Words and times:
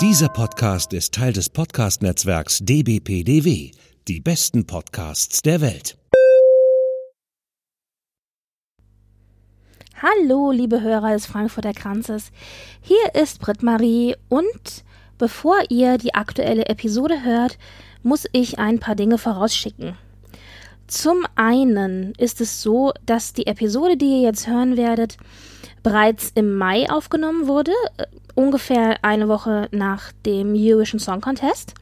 Dieser 0.00 0.28
Podcast 0.28 0.92
ist 0.92 1.12
Teil 1.12 1.32
des 1.32 1.48
Podcast-Netzwerks 1.48 2.60
dbpdw, 2.60 3.72
die 4.06 4.20
besten 4.20 4.64
Podcasts 4.64 5.42
der 5.42 5.60
Welt. 5.60 5.98
Hallo, 10.00 10.52
liebe 10.52 10.82
Hörer 10.82 11.14
des 11.14 11.26
Frankfurter 11.26 11.72
Kranzes. 11.72 12.30
Hier 12.80 13.20
ist 13.20 13.40
Britt 13.40 13.64
Marie 13.64 14.14
und 14.28 14.84
bevor 15.18 15.56
ihr 15.68 15.98
die 15.98 16.14
aktuelle 16.14 16.66
Episode 16.66 17.24
hört, 17.24 17.58
muss 18.04 18.24
ich 18.30 18.60
ein 18.60 18.78
paar 18.78 18.94
Dinge 18.94 19.18
vorausschicken. 19.18 19.98
Zum 20.86 21.26
einen 21.34 22.12
ist 22.18 22.40
es 22.40 22.62
so, 22.62 22.92
dass 23.04 23.32
die 23.32 23.48
Episode, 23.48 23.96
die 23.96 24.06
ihr 24.06 24.20
jetzt 24.20 24.46
hören 24.46 24.76
werdet, 24.76 25.16
bereits 25.82 26.30
im 26.36 26.56
Mai 26.56 26.88
aufgenommen 26.88 27.48
wurde, 27.48 27.72
ungefähr 28.38 28.98
eine 29.02 29.28
Woche 29.28 29.68
nach 29.72 30.12
dem 30.24 30.54
Eurovision 30.54 31.00
Song 31.00 31.20
Contest. 31.20 31.74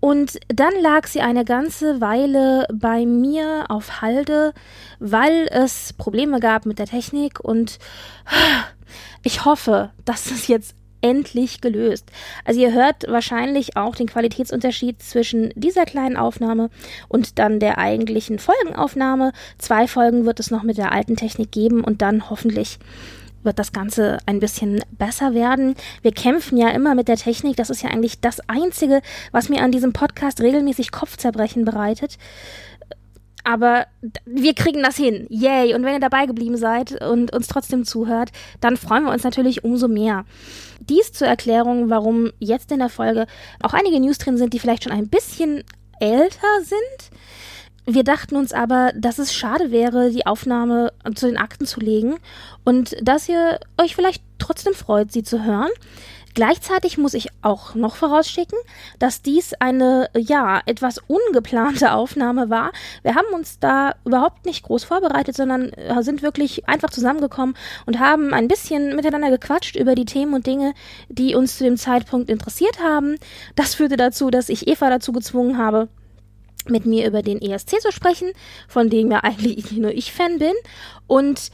Und 0.00 0.40
dann 0.48 0.72
lag 0.80 1.06
sie 1.06 1.20
eine 1.20 1.44
ganze 1.44 2.00
Weile 2.00 2.66
bei 2.74 3.06
mir 3.06 3.66
auf 3.68 4.02
Halde, 4.02 4.52
weil 4.98 5.46
es 5.52 5.92
Probleme 5.92 6.40
gab 6.40 6.66
mit 6.66 6.80
der 6.80 6.86
Technik 6.86 7.38
und 7.38 7.78
ich 9.22 9.44
hoffe, 9.44 9.90
dass 10.04 10.24
das 10.24 10.48
jetzt 10.48 10.74
endlich 11.00 11.60
gelöst. 11.60 12.10
Also 12.44 12.60
ihr 12.60 12.72
hört 12.72 13.06
wahrscheinlich 13.08 13.76
auch 13.76 13.94
den 13.94 14.08
Qualitätsunterschied 14.08 15.00
zwischen 15.00 15.52
dieser 15.54 15.84
kleinen 15.84 16.16
Aufnahme 16.16 16.70
und 17.08 17.38
dann 17.38 17.60
der 17.60 17.78
eigentlichen 17.78 18.40
Folgenaufnahme. 18.40 19.32
Zwei 19.58 19.86
Folgen 19.86 20.26
wird 20.26 20.40
es 20.40 20.50
noch 20.50 20.64
mit 20.64 20.78
der 20.78 20.90
alten 20.90 21.14
Technik 21.14 21.52
geben 21.52 21.84
und 21.84 22.02
dann 22.02 22.30
hoffentlich 22.30 22.80
wird 23.42 23.58
das 23.58 23.72
Ganze 23.72 24.18
ein 24.26 24.40
bisschen 24.40 24.82
besser 24.90 25.34
werden. 25.34 25.74
Wir 26.02 26.12
kämpfen 26.12 26.56
ja 26.56 26.68
immer 26.70 26.94
mit 26.94 27.08
der 27.08 27.16
Technik. 27.16 27.56
Das 27.56 27.70
ist 27.70 27.82
ja 27.82 27.90
eigentlich 27.90 28.20
das 28.20 28.40
Einzige, 28.48 29.02
was 29.30 29.48
mir 29.48 29.62
an 29.62 29.72
diesem 29.72 29.92
Podcast 29.92 30.40
regelmäßig 30.40 30.92
Kopfzerbrechen 30.92 31.64
bereitet. 31.64 32.18
Aber 33.44 33.86
wir 34.24 34.54
kriegen 34.54 34.82
das 34.82 34.96
hin. 34.96 35.26
Yay. 35.28 35.74
Und 35.74 35.84
wenn 35.84 35.94
ihr 35.94 36.00
dabei 36.00 36.26
geblieben 36.26 36.56
seid 36.56 37.02
und 37.02 37.32
uns 37.32 37.48
trotzdem 37.48 37.84
zuhört, 37.84 38.30
dann 38.60 38.76
freuen 38.76 39.04
wir 39.04 39.12
uns 39.12 39.24
natürlich 39.24 39.64
umso 39.64 39.88
mehr. 39.88 40.24
Dies 40.80 41.12
zur 41.12 41.26
Erklärung, 41.26 41.90
warum 41.90 42.30
jetzt 42.38 42.70
in 42.70 42.78
der 42.78 42.88
Folge 42.88 43.26
auch 43.60 43.74
einige 43.74 43.98
News 44.00 44.18
drin 44.18 44.38
sind, 44.38 44.52
die 44.52 44.58
vielleicht 44.58 44.84
schon 44.84 44.92
ein 44.92 45.08
bisschen 45.08 45.64
älter 45.98 46.60
sind. 46.62 47.10
Wir 47.84 48.04
dachten 48.04 48.36
uns 48.36 48.52
aber, 48.52 48.92
dass 48.94 49.18
es 49.18 49.34
schade 49.34 49.72
wäre, 49.72 50.10
die 50.10 50.24
Aufnahme 50.24 50.92
zu 51.16 51.26
den 51.26 51.36
Akten 51.36 51.66
zu 51.66 51.80
legen 51.80 52.16
und 52.64 52.96
dass 53.02 53.28
ihr 53.28 53.58
euch 53.76 53.96
vielleicht 53.96 54.22
trotzdem 54.38 54.74
freut, 54.74 55.10
sie 55.10 55.24
zu 55.24 55.44
hören. 55.44 55.70
Gleichzeitig 56.34 56.96
muss 56.96 57.12
ich 57.12 57.28
auch 57.42 57.74
noch 57.74 57.96
vorausschicken, 57.96 58.58
dass 58.98 59.20
dies 59.20 59.52
eine, 59.54 60.08
ja, 60.16 60.62
etwas 60.64 60.98
ungeplante 61.06 61.92
Aufnahme 61.92 62.48
war. 62.48 62.72
Wir 63.02 63.16
haben 63.16 63.34
uns 63.34 63.58
da 63.58 63.96
überhaupt 64.06 64.46
nicht 64.46 64.62
groß 64.62 64.84
vorbereitet, 64.84 65.36
sondern 65.36 65.70
äh, 65.70 66.02
sind 66.02 66.22
wirklich 66.22 66.66
einfach 66.68 66.88
zusammengekommen 66.88 67.54
und 67.84 67.98
haben 67.98 68.32
ein 68.32 68.48
bisschen 68.48 68.96
miteinander 68.96 69.30
gequatscht 69.30 69.76
über 69.76 69.94
die 69.94 70.06
Themen 70.06 70.32
und 70.32 70.46
Dinge, 70.46 70.72
die 71.08 71.34
uns 71.34 71.58
zu 71.58 71.64
dem 71.64 71.76
Zeitpunkt 71.76 72.30
interessiert 72.30 72.80
haben. 72.80 73.16
Das 73.54 73.74
führte 73.74 73.98
dazu, 73.98 74.30
dass 74.30 74.48
ich 74.48 74.68
Eva 74.68 74.88
dazu 74.88 75.12
gezwungen 75.12 75.58
habe, 75.58 75.88
mit 76.68 76.86
mir 76.86 77.06
über 77.06 77.22
den 77.22 77.40
ESC 77.40 77.80
zu 77.80 77.92
sprechen, 77.92 78.32
von 78.68 78.90
dem 78.90 79.10
ja 79.10 79.20
eigentlich 79.22 79.72
nur 79.72 79.92
ich 79.92 80.12
Fan 80.12 80.38
bin. 80.38 80.54
Und 81.06 81.50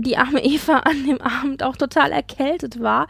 die 0.00 0.16
arme 0.16 0.44
Eva 0.44 0.78
an 0.78 1.04
dem 1.06 1.20
Abend 1.20 1.62
auch 1.62 1.76
total 1.76 2.12
erkältet 2.12 2.80
war. 2.80 3.06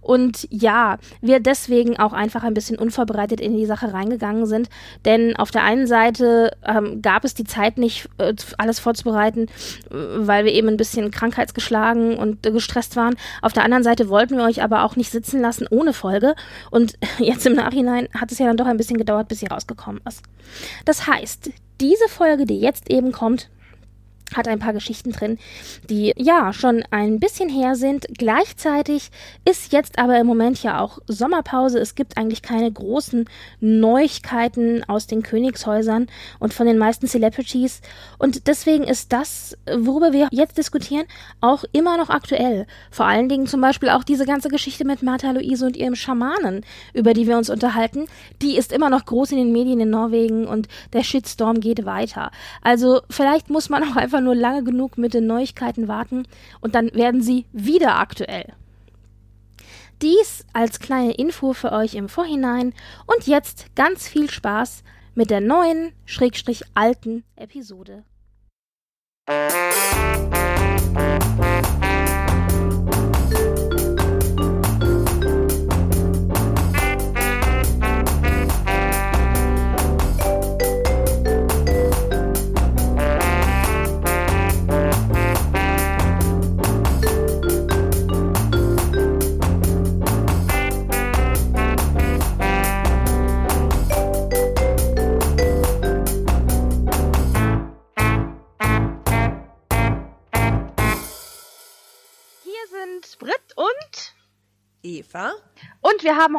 Und 0.00 0.46
ja, 0.50 0.98
wir 1.20 1.40
deswegen 1.40 1.98
auch 1.98 2.12
einfach 2.12 2.42
ein 2.42 2.54
bisschen 2.54 2.78
unvorbereitet 2.78 3.40
in 3.40 3.56
die 3.56 3.66
Sache 3.66 3.92
reingegangen 3.92 4.46
sind. 4.46 4.68
Denn 5.04 5.36
auf 5.36 5.50
der 5.50 5.64
einen 5.64 5.86
Seite 5.86 6.50
ähm, 6.64 7.02
gab 7.02 7.24
es 7.24 7.34
die 7.34 7.44
Zeit 7.44 7.78
nicht, 7.78 8.08
äh, 8.18 8.34
alles 8.58 8.78
vorzubereiten, 8.80 9.46
äh, 9.90 9.94
weil 10.16 10.44
wir 10.44 10.52
eben 10.52 10.68
ein 10.68 10.76
bisschen 10.76 11.10
krankheitsgeschlagen 11.10 12.16
und 12.16 12.46
äh, 12.46 12.50
gestresst 12.50 12.96
waren. 12.96 13.14
Auf 13.40 13.52
der 13.52 13.64
anderen 13.64 13.84
Seite 13.84 14.08
wollten 14.08 14.36
wir 14.36 14.44
euch 14.44 14.62
aber 14.62 14.84
auch 14.84 14.96
nicht 14.96 15.10
sitzen 15.10 15.40
lassen 15.40 15.66
ohne 15.70 15.92
Folge. 15.92 16.34
Und 16.70 16.94
jetzt 17.18 17.46
im 17.46 17.54
Nachhinein 17.54 18.08
hat 18.18 18.32
es 18.32 18.38
ja 18.38 18.46
dann 18.46 18.56
doch 18.56 18.66
ein 18.66 18.76
bisschen 18.76 18.98
gedauert, 18.98 19.28
bis 19.28 19.40
sie 19.40 19.46
rausgekommen 19.46 20.02
ist. 20.06 20.22
Das 20.84 21.06
heißt, 21.06 21.50
diese 21.80 22.08
Folge, 22.08 22.46
die 22.46 22.60
jetzt 22.60 22.90
eben 22.90 23.12
kommt, 23.12 23.48
hat 24.36 24.48
ein 24.48 24.58
paar 24.58 24.72
Geschichten 24.72 25.12
drin, 25.12 25.38
die 25.88 26.12
ja 26.16 26.52
schon 26.52 26.84
ein 26.90 27.20
bisschen 27.20 27.48
her 27.48 27.74
sind. 27.74 28.06
Gleichzeitig 28.16 29.10
ist 29.44 29.72
jetzt 29.72 29.98
aber 29.98 30.18
im 30.18 30.26
Moment 30.26 30.62
ja 30.62 30.80
auch 30.80 30.98
Sommerpause. 31.06 31.78
Es 31.78 31.94
gibt 31.94 32.16
eigentlich 32.16 32.42
keine 32.42 32.70
großen 32.70 33.26
Neuigkeiten 33.60 34.84
aus 34.88 35.06
den 35.06 35.22
Königshäusern 35.22 36.06
und 36.38 36.54
von 36.54 36.66
den 36.66 36.78
meisten 36.78 37.06
Celebrities. 37.06 37.80
Und 38.18 38.46
deswegen 38.46 38.84
ist 38.84 39.12
das, 39.12 39.56
worüber 39.66 40.12
wir 40.12 40.28
jetzt 40.30 40.58
diskutieren, 40.58 41.04
auch 41.40 41.64
immer 41.72 41.96
noch 41.96 42.10
aktuell. 42.10 42.66
Vor 42.90 43.06
allen 43.06 43.28
Dingen 43.28 43.46
zum 43.46 43.60
Beispiel 43.60 43.90
auch 43.90 44.04
diese 44.04 44.26
ganze 44.26 44.48
Geschichte 44.48 44.84
mit 44.84 45.02
Martha 45.02 45.30
Luise 45.30 45.66
und 45.66 45.76
ihrem 45.76 45.94
Schamanen, 45.94 46.64
über 46.94 47.14
die 47.14 47.26
wir 47.26 47.36
uns 47.36 47.50
unterhalten. 47.50 48.06
Die 48.40 48.56
ist 48.56 48.72
immer 48.72 48.90
noch 48.90 49.04
groß 49.04 49.32
in 49.32 49.38
den 49.38 49.52
Medien 49.52 49.80
in 49.80 49.90
Norwegen 49.90 50.46
und 50.46 50.68
der 50.92 51.02
Shitstorm 51.02 51.60
geht 51.60 51.84
weiter. 51.84 52.30
Also 52.62 53.02
vielleicht 53.10 53.50
muss 53.50 53.68
man 53.68 53.82
auch 53.84 53.96
einfach 53.96 54.20
nur 54.22 54.34
lange 54.34 54.64
genug 54.64 54.98
mit 54.98 55.14
den 55.14 55.26
Neuigkeiten 55.26 55.88
warten 55.88 56.26
und 56.60 56.74
dann 56.74 56.92
werden 56.94 57.22
sie 57.22 57.46
wieder 57.52 57.98
aktuell. 57.98 58.52
Dies 60.00 60.44
als 60.52 60.80
kleine 60.80 61.12
Info 61.12 61.52
für 61.52 61.72
euch 61.72 61.94
im 61.94 62.08
Vorhinein 62.08 62.74
und 63.06 63.26
jetzt 63.26 63.74
ganz 63.76 64.08
viel 64.08 64.28
Spaß 64.30 64.82
mit 65.14 65.30
der 65.30 65.40
neuen, 65.40 65.92
schrägstrich 66.06 66.64
alten 66.74 67.22
Episode. 67.36 68.04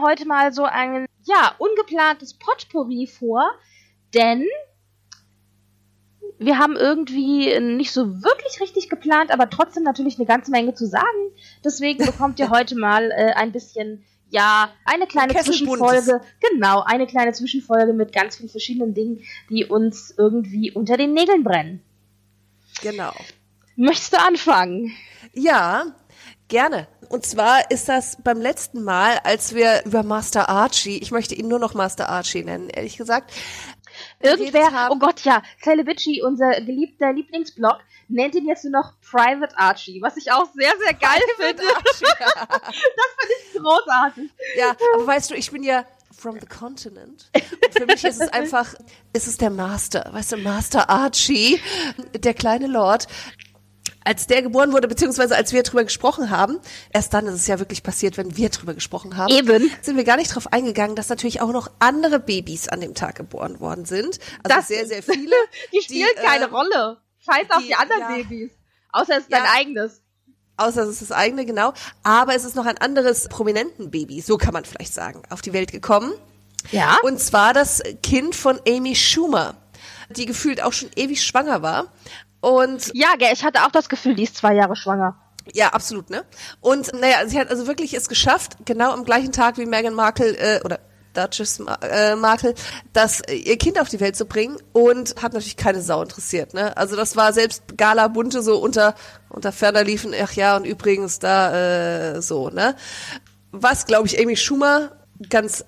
Heute 0.03 0.28
mal 0.28 0.53
so 0.53 0.66
ein, 0.66 1.08
ja, 1.24 1.56
ungeplantes 1.58 2.36
Potpourri 2.36 3.08
vor, 3.08 3.44
denn 4.14 4.46
wir 6.38 6.58
haben 6.58 6.75
irgendwie 6.75 7.59
nicht 7.59 7.91
so 7.91 8.22
wirklich 8.24 8.59
richtig 8.59 8.90
geplant, 8.90 9.31
aber 9.31 9.50
trotzdem 9.50 9.84
natürlich 9.84 10.18
eine 10.18 10.25
ganze 10.25 10.52
Menge 10.52 10.74
zu 10.74 10.86
sagen. 10.86 11.31
Deswegen 11.64 12.06
bekommt 12.06 12.40
ihr 12.40 12.50
heute 12.50 12.78
mal 12.78 13.12
äh, 13.12 13.34
ein 13.34 13.52
bisschen, 13.52 14.03
ja, 14.30 14.69
eine 14.86 15.08
kleine 15.08 15.34
Zwischenfolge. 15.36 16.22
Genau, 16.52 16.81
eine 16.81 17.08
kleine 17.08 17.34
Zwischenfolge 17.34 17.94
mit 17.94 18.14
ganz 18.14 18.38
vielen 18.38 18.50
verschiedenen 18.50 18.94
Dingen, 18.94 19.24
die 19.50 19.66
uns 19.66 20.14
irgendwie 20.18 20.72
unter 20.72 20.97
den 20.97 21.14
Nägeln 21.14 21.44
brennen. 21.44 21.81
Genau. 22.81 23.14
Möchtest 23.75 24.14
du 24.14 24.20
anfangen? 24.20 24.91
Ja, 25.34 25.96
gerne. 26.47 26.88
Und 27.13 27.28
zwar 27.28 27.69
ist 27.69 27.90
das 27.90 28.18
beim 28.24 28.41
letzten 28.41 28.84
Mal, 28.84 29.20
als 29.23 29.53
wir 29.53 29.85
über 29.85 30.02
Master 30.02 30.49
Archie, 30.49 30.97
ich 30.97 31.11
möchte 31.11 31.35
ihn 31.35 31.47
nur 31.47 31.59
noch 31.59 31.76
Master 31.76 32.09
Archie 32.09 32.43
nennen, 32.43 32.72
ehrlich 32.72 32.97
gesagt. 32.97 33.32
Irgendwer, 34.20 34.90
oh 34.90 34.97
Gott, 34.97 35.22
ja, 35.22 35.43
Celebici, 35.61 36.23
unser 36.23 36.59
geliebter 36.61 37.14
Lieblingsblog, 37.14 37.78
nennt 38.08 38.34
ihn 38.34 38.47
jetzt 38.47 38.64
nur 38.64 38.82
noch 38.82 38.93
Private 39.08 39.55
Archie, 39.55 40.02
was 40.02 40.17
ich 40.17 40.32
auch 40.32 40.47
sehr, 40.55 40.73
sehr 40.84 40.96
geil 40.96 41.22
Private 41.38 41.61
finde. 41.61 41.76
Archie, 41.76 42.05
ja. 42.20 42.46
das 42.49 43.09
finde 43.20 43.34
ich 43.46 43.61
großartig. 43.61 44.32
Ja, 44.58 44.76
aber 44.96 45.05
weißt 45.05 45.29
du, 45.29 45.35
ich 45.35 45.52
bin 45.52 45.61
ja 45.61 45.85
from 46.17 46.40
the 46.40 46.47
continent. 46.47 47.29
Und 47.35 47.73
für 47.78 47.85
mich 47.85 48.03
ist 48.05 48.22
es 48.23 48.29
einfach, 48.29 48.73
ist 49.14 49.28
es 49.28 49.38
der 49.38 49.52
Master, 49.52 50.09
weißt 50.11 50.32
du, 50.32 50.38
Master 50.38 50.90
Archie, 50.90 51.61
der 52.16 52.34
kleine 52.34 52.66
Lord 52.66 53.08
als 54.05 54.28
der 54.28 54.41
geboren 54.41 54.72
wurde, 54.73 54.88
beziehungsweise 54.88 55.35
als 55.35 55.53
wir 55.53 55.64
drüber 55.64 55.84
gesprochen 55.84 56.29
haben, 56.29 56.59
erst 56.91 57.14
dann 57.14 57.28
ist 57.28 57.35
es 57.35 57.47
ja 57.47 57.59
wirklich 57.59 57.84
passiert, 57.84 58.17
wenn 58.17 58.35
wir 58.38 58.50
drüber 58.50 58.73
gesprochen 58.73 59.17
haben, 59.17 59.34
Eben. 59.34 59.72
sind 59.82 59.97
wir 59.97 60.03
gar 60.03 60.17
nicht 60.17 60.34
drauf 60.34 60.52
eingegangen, 60.52 60.96
dass 60.96 61.09
natürlich 61.09 61.41
auch 61.41 61.52
noch 61.52 61.70
andere 61.79 62.20
Babys 62.20 62.67
an 62.67 62.82
dem 62.82 62.94
Tag 62.94 63.16
geboren 63.16 63.59
worden 63.59 63.85
sind. 63.85 64.20
Also 64.44 64.58
das, 64.58 64.67
sehr, 64.67 64.85
sehr 64.85 65.03
viele. 65.03 65.35
die 65.73 65.82
spielen 65.82 66.09
die, 66.16 66.26
keine 66.26 66.46
äh, 66.46 66.50
Rolle. 66.50 66.97
Scheiß 67.20 67.50
auf 67.50 67.61
die, 67.61 67.67
die 67.67 67.76
anderen 67.76 68.02
ja, 68.02 68.16
Babys. 68.16 68.52
Außer 68.91 69.17
es 69.17 69.23
ist 69.23 69.32
ja, 69.32 69.40
dein 69.40 69.47
eigenes. 69.47 70.02
außer 70.58 70.84
es 70.84 70.90
ist 70.90 71.02
das 71.02 71.11
eigene, 71.11 71.46
genau. 71.46 71.73
Aber 72.03 72.35
es 72.35 72.44
ist 72.44 72.55
noch 72.55 72.66
ein 72.66 72.78
anderes 72.78 73.28
prominenten 73.28 73.91
Baby, 73.91 74.22
so 74.22 74.38
kann 74.38 74.53
man 74.53 74.66
vielleicht 74.66 74.94
sagen, 74.94 75.23
auf 75.29 75.41
die 75.41 75.53
Welt 75.53 75.72
gekommen. 75.72 76.14
Ja. 76.72 76.97
Und 77.03 77.20
zwar 77.20 77.53
das 77.53 77.82
Kind 78.02 78.35
von 78.35 78.59
Amy 78.67 78.96
Schumer, 78.96 79.55
die 80.09 80.26
gefühlt 80.26 80.61
auch 80.61 80.73
schon 80.73 80.90
ewig 80.96 81.23
schwanger 81.23 81.61
war. 81.61 81.91
Und 82.43 82.91
ja, 82.93 83.16
gell, 83.17 83.31
ich 83.31 83.45
hatte 83.45 83.63
auch 83.63 83.72
das 83.72 83.87
Gefühl, 83.87 84.16
die 84.16 84.23
ist 84.23 84.35
zwei 84.35 84.53
Jahre 84.53 84.75
schwanger. 84.75 85.16
ja, 85.53 85.69
absolut, 85.69 86.09
ne? 86.09 86.25
Und 86.59 86.91
naja, 86.93 87.25
sie 87.25 87.40
hat 87.40 87.49
also 87.49 87.67
wirklich 87.67 87.93
es 87.93 88.09
geschafft, 88.09 88.57
genau 88.66 88.91
am 88.91 89.05
gleichen 89.05 89.31
Tag 89.31 89.57
wie 89.57 89.66
Meghan 89.66 89.93
Markle 89.93 90.35
äh, 90.37 90.61
oder 90.66 90.79
Duchess 91.13 91.61
äh, 91.81 92.17
Markle, 92.17 92.53
das 92.91 93.22
äh, 93.22 93.35
ihr 93.35 93.57
Kind 93.57 93.79
auf 93.79 93.87
die 93.87 94.01
Welt 94.01 94.17
zu 94.17 94.25
bringen 94.25 94.57
und 94.73 95.16
hat 95.23 95.31
natürlich 95.31 95.55
keine 95.55 95.81
Sau 95.81 96.01
interessiert, 96.01 96.53
ne? 96.53 96.75
Also 96.75 96.97
das 96.97 97.16
war 97.16 97.31
selbst 97.31 97.78
Gala 97.78 98.09
Bunte 98.09 98.41
so 98.41 98.57
unter 98.57 98.93
unter 99.29 99.53
ferner 99.53 99.85
liefen, 99.85 100.13
ach 100.22 100.34
ja, 100.34 100.57
und 100.57 100.66
übrigens 100.66 101.19
da 101.19 102.16
äh, 102.16 102.22
so, 102.22 102.49
ne? 102.49 102.75
Was 103.51 103.85
glaube 103.85 104.07
ich 104.07 104.19
Amy 104.19 104.35
Schumer 104.35 104.91
ganz 105.29 105.63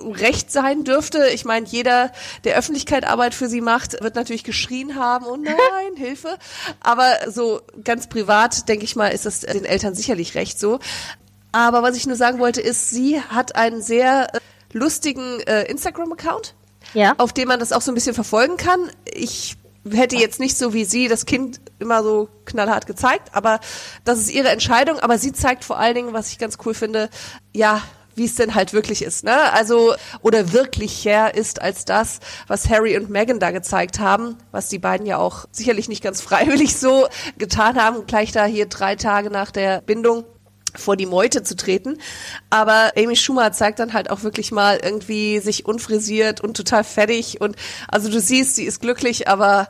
recht 0.00 0.50
sein 0.52 0.84
dürfte. 0.84 1.28
Ich 1.28 1.44
meine, 1.44 1.66
jeder, 1.66 2.12
der 2.44 2.56
Öffentlichkeit 2.56 3.06
Arbeit 3.06 3.34
für 3.34 3.48
sie 3.48 3.60
macht, 3.60 4.02
wird 4.02 4.14
natürlich 4.14 4.44
geschrien 4.44 4.96
haben, 4.96 5.26
oh 5.26 5.36
nein, 5.36 5.56
Hilfe. 5.96 6.38
Aber 6.80 7.06
so 7.28 7.60
ganz 7.84 8.08
privat, 8.08 8.68
denke 8.68 8.84
ich 8.84 8.96
mal, 8.96 9.08
ist 9.08 9.26
das 9.26 9.40
den 9.40 9.64
Eltern 9.64 9.94
sicherlich 9.94 10.34
recht 10.34 10.58
so. 10.60 10.78
Aber 11.52 11.82
was 11.82 11.96
ich 11.96 12.06
nur 12.06 12.16
sagen 12.16 12.38
wollte, 12.38 12.60
ist, 12.60 12.90
sie 12.90 13.20
hat 13.20 13.56
einen 13.56 13.82
sehr 13.82 14.34
äh, 14.34 14.38
lustigen 14.72 15.40
äh, 15.40 15.64
Instagram-Account, 15.64 16.54
Ja. 16.94 17.14
auf 17.18 17.32
dem 17.32 17.48
man 17.48 17.58
das 17.58 17.72
auch 17.72 17.82
so 17.82 17.90
ein 17.90 17.94
bisschen 17.96 18.14
verfolgen 18.14 18.56
kann. 18.56 18.90
Ich 19.12 19.56
hätte 19.90 20.14
jetzt 20.16 20.38
nicht 20.40 20.56
so 20.58 20.74
wie 20.74 20.84
sie 20.84 21.08
das 21.08 21.24
Kind 21.26 21.60
immer 21.78 22.02
so 22.02 22.28
knallhart 22.44 22.86
gezeigt, 22.86 23.30
aber 23.32 23.58
das 24.04 24.18
ist 24.20 24.30
ihre 24.30 24.50
Entscheidung. 24.50 25.00
Aber 25.00 25.18
sie 25.18 25.32
zeigt 25.32 25.64
vor 25.64 25.78
allen 25.78 25.94
Dingen, 25.94 26.12
was 26.12 26.30
ich 26.30 26.38
ganz 26.38 26.58
cool 26.64 26.74
finde, 26.74 27.08
ja, 27.52 27.82
wie 28.20 28.26
es 28.26 28.34
denn 28.34 28.54
halt 28.54 28.74
wirklich 28.74 29.00
ist, 29.00 29.24
ne? 29.24 29.50
Also, 29.54 29.94
oder 30.20 30.52
wirklicher 30.52 31.34
ist 31.34 31.62
als 31.62 31.86
das, 31.86 32.20
was 32.48 32.68
Harry 32.68 32.98
und 32.98 33.08
Meghan 33.08 33.40
da 33.40 33.50
gezeigt 33.50 33.98
haben, 33.98 34.36
was 34.50 34.68
die 34.68 34.78
beiden 34.78 35.06
ja 35.06 35.16
auch 35.16 35.46
sicherlich 35.52 35.88
nicht 35.88 36.02
ganz 36.02 36.20
freiwillig 36.20 36.76
so 36.76 37.08
getan 37.38 37.82
haben, 37.82 38.04
gleich 38.06 38.30
da 38.30 38.44
hier 38.44 38.66
drei 38.66 38.94
Tage 38.94 39.30
nach 39.30 39.50
der 39.50 39.80
Bindung 39.80 40.24
vor 40.76 40.96
die 40.96 41.06
Meute 41.06 41.42
zu 41.42 41.56
treten. 41.56 41.96
Aber 42.50 42.92
Amy 42.94 43.16
Schumer 43.16 43.52
zeigt 43.52 43.78
dann 43.78 43.94
halt 43.94 44.10
auch 44.10 44.22
wirklich 44.22 44.52
mal 44.52 44.78
irgendwie 44.82 45.38
sich 45.38 45.64
unfrisiert 45.64 46.42
und 46.42 46.58
total 46.58 46.84
fertig 46.84 47.40
und 47.40 47.56
also 47.88 48.10
du 48.10 48.20
siehst, 48.20 48.54
sie 48.54 48.64
ist 48.64 48.82
glücklich, 48.82 49.28
aber 49.28 49.68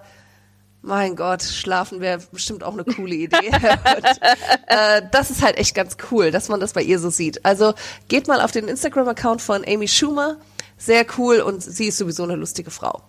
mein 0.83 1.15
Gott, 1.15 1.43
schlafen 1.43 2.01
wäre 2.01 2.21
bestimmt 2.33 2.65
auch 2.65 2.73
eine 2.73 2.85
coole 2.85 3.15
Idee. 3.15 3.49
und, 3.49 4.05
äh, 4.67 5.03
das 5.11 5.31
ist 5.31 5.43
halt 5.43 5.59
echt 5.59 5.75
ganz 5.75 5.97
cool, 6.11 6.31
dass 6.31 6.49
man 6.49 6.61
das 6.61 6.73
bei 6.73 6.83
ihr 6.83 6.99
so 6.99 7.11
sieht. 7.11 7.45
Also 7.45 7.75
geht 8.09 8.29
mal 8.29 8.41
auf 8.41 8.53
den 8.53 8.69
Instagram-Account 8.69 9.43
von 9.43 9.65
Amy 9.67 9.89
Schumer. 9.89 10.37
Sehr 10.83 11.05
cool 11.19 11.41
und 11.43 11.63
sie 11.63 11.89
ist 11.89 11.99
sowieso 11.99 12.23
eine 12.23 12.37
lustige 12.37 12.71
Frau. 12.71 13.03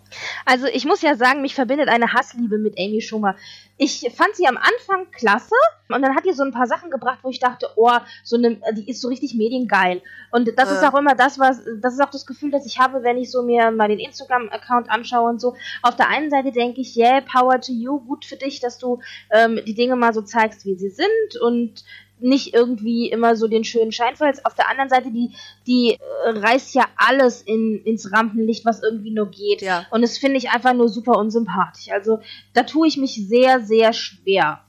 Also 0.46 0.66
ich 0.66 0.84
muss 0.84 1.02
ja 1.02 1.16
sagen, 1.16 1.42
mich 1.42 1.56
verbindet 1.56 1.88
eine 1.88 2.12
Hassliebe 2.12 2.58
mit 2.58 2.78
Amy 2.78 3.00
Schumer. 3.00 3.38
Ich 3.78 4.12
fand 4.14 4.36
sie 4.36 4.46
am 4.46 4.58
Anfang 4.58 5.10
klasse 5.12 5.56
und 5.88 6.02
dann 6.02 6.14
hat 6.14 6.26
die 6.26 6.34
so 6.34 6.44
ein 6.44 6.52
paar 6.52 6.68
Sachen 6.68 6.92
gebracht, 6.92 7.20
wo 7.22 7.30
ich 7.30 7.40
dachte, 7.40 7.70
oh, 7.78 7.90
so 8.26 8.36
eine, 8.36 8.60
die 8.74 8.90
ist 8.90 9.00
so 9.00 9.08
richtig 9.08 9.36
mediengeil. 9.36 10.02
Und 10.32 10.50
das 10.58 10.70
ist 10.70 10.84
Äh. 10.84 10.88
auch 10.88 11.00
immer 11.00 11.16
das, 11.16 11.40
was, 11.40 11.62
das 11.82 11.94
ist 11.94 12.02
auch 12.02 12.10
das 12.10 12.26
Gefühl, 12.26 12.52
das 12.52 12.66
ich 12.66 12.78
habe, 12.78 13.04
wenn 13.04 13.18
ich 13.18 13.32
so 13.32 13.42
mir 13.42 13.72
mal 13.72 13.88
den 13.88 14.00
Instagram-Account 14.00 14.90
anschaue 14.90 15.30
und 15.30 15.40
so. 15.40 15.56
Auf 15.82 15.96
der 15.96 16.10
einen 16.10 16.30
Seite 16.30 16.52
denke 16.52 16.82
ich, 16.82 16.98
yeah, 16.98 17.22
power 17.22 17.62
to 17.62 17.72
you, 17.72 18.02
gut 18.02 18.26
für 18.26 18.36
dich, 18.36 18.60
dass 18.60 18.80
du 18.80 19.00
ähm, 19.32 19.62
die 19.66 19.76
Dinge 19.76 19.96
mal 19.96 20.14
so 20.14 20.22
zeigst, 20.22 20.66
wie 20.66 20.76
sie 20.76 20.90
sind 20.90 21.42
und 21.42 21.86
nicht 22.22 22.54
irgendwie 22.54 23.10
immer 23.10 23.36
so 23.36 23.48
den 23.48 23.64
schönen 23.64 23.92
Schein 23.92 24.16
verhältst. 24.16 24.46
Auf 24.46 24.56
der 24.56 24.70
anderen 24.70 24.90
Seite, 24.90 25.12
die, 25.12 25.36
die 25.68 25.98
äh, 26.26 26.30
reißt 26.30 26.76
ja 26.76 26.86
alles 26.96 27.42
in, 27.42 27.82
ins 27.84 28.12
Rampenlicht, 28.12 28.66
was 28.66 28.82
irgendwie 28.82 29.12
nur 29.12 29.30
geht. 29.30 29.62
Ja. 29.62 29.86
Und 29.92 30.02
das 30.02 30.18
finde 30.18 30.38
ich 30.38 30.50
einfach 30.50 30.74
nur 30.74 30.90
super 30.90 31.18
unsympathisch. 31.18 31.92
Also 31.92 32.20
da 32.54 32.64
tue 32.64 32.88
ich 32.88 32.98
mich 32.98 33.28
sehr, 33.28 33.62
sehr 33.62 33.94
schwer. 33.94 34.62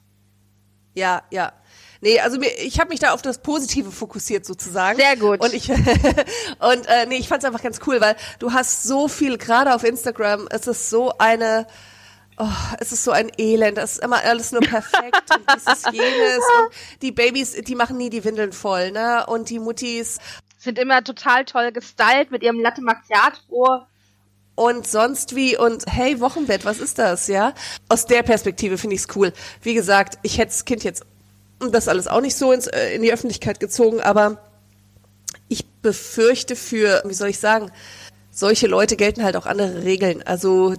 Ja, 0.95 1.23
ja. 1.31 1.53
Nee, 2.05 2.19
also 2.19 2.39
mir, 2.39 2.51
ich 2.59 2.81
habe 2.81 2.91
mich 2.91 2.99
da 2.99 3.13
auf 3.13 3.23
das 3.23 3.39
Positive 3.39 3.93
fokussiert 3.93 4.45
sozusagen. 4.45 4.99
Sehr 4.99 5.17
gut. 5.17 5.41
Und 5.41 5.55
ich 5.55 5.71
und 5.71 5.79
äh, 5.79 7.07
nee, 7.07 7.17
ich 7.17 7.29
fand's 7.29 7.45
einfach 7.45 7.63
ganz 7.63 7.79
cool, 7.87 8.01
weil 8.01 8.17
du 8.41 8.53
hast 8.53 8.83
so 8.83 9.07
viel 9.07 9.39
gerade 9.39 9.73
auf 9.73 9.85
Instagram, 9.85 10.49
es 10.51 10.67
ist 10.67 10.91
so 10.91 11.13
eine 11.19 11.67
Oh, 12.44 12.49
es 12.81 12.91
ist 12.91 13.05
so 13.05 13.12
ein 13.12 13.31
Elend, 13.39 13.79
es 13.79 13.93
ist 13.93 14.03
immer 14.03 14.21
alles 14.25 14.50
nur 14.50 14.62
perfekt 14.62 15.31
und 15.33 15.49
dieses 15.55 15.85
jenes 15.93 16.39
und 16.39 16.73
die 17.00 17.12
Babys, 17.12 17.53
die 17.53 17.77
machen 17.77 17.97
nie 17.99 18.11
die 18.11 18.25
Windeln 18.25 18.53
voll, 18.53 18.91
ne? 18.91 19.25
Und 19.27 19.49
die 19.49 19.61
Muttis 19.61 20.19
Sind 20.59 20.77
immer 20.77 21.05
total 21.05 21.44
toll 21.44 21.71
gestylt 21.71 22.33
mit 22.33 22.43
ihrem 22.43 22.59
Latte 22.59 22.83
Macchiato. 22.83 23.87
und 24.56 24.89
sonst 24.89 25.37
wie 25.37 25.56
und 25.56 25.85
hey, 25.87 26.21
Wochenbett, 26.21 26.65
was 26.65 26.81
ist 26.81 26.99
das, 26.99 27.29
ja? 27.29 27.55
Aus 27.89 28.06
der 28.06 28.25
Perspektive 28.25 28.77
finde 28.77 28.97
ich's 28.97 29.06
cool. 29.15 29.33
Wie 29.62 29.75
gesagt, 29.75 30.19
ich 30.23 30.39
hätte 30.39 30.50
das 30.50 30.65
Kind 30.65 30.83
jetzt 30.83 31.05
das 31.61 31.87
alles 31.87 32.09
auch 32.09 32.21
nicht 32.21 32.35
so 32.35 32.50
ins, 32.50 32.67
äh, 32.67 32.93
in 32.94 33.03
die 33.03 33.12
Öffentlichkeit 33.12 33.61
gezogen, 33.61 34.00
aber 34.00 34.39
ich 35.49 35.65
befürchte 35.81 36.56
für, 36.56 37.03
wie 37.06 37.15
soll 37.15 37.29
ich 37.29 37.39
sagen, 37.39 37.71
solche 38.33 38.67
Leute 38.67 38.97
gelten 38.97 39.23
halt 39.23 39.37
auch 39.37 39.47
andere 39.47 39.85
Regeln. 39.85 40.25
Also 40.25 40.75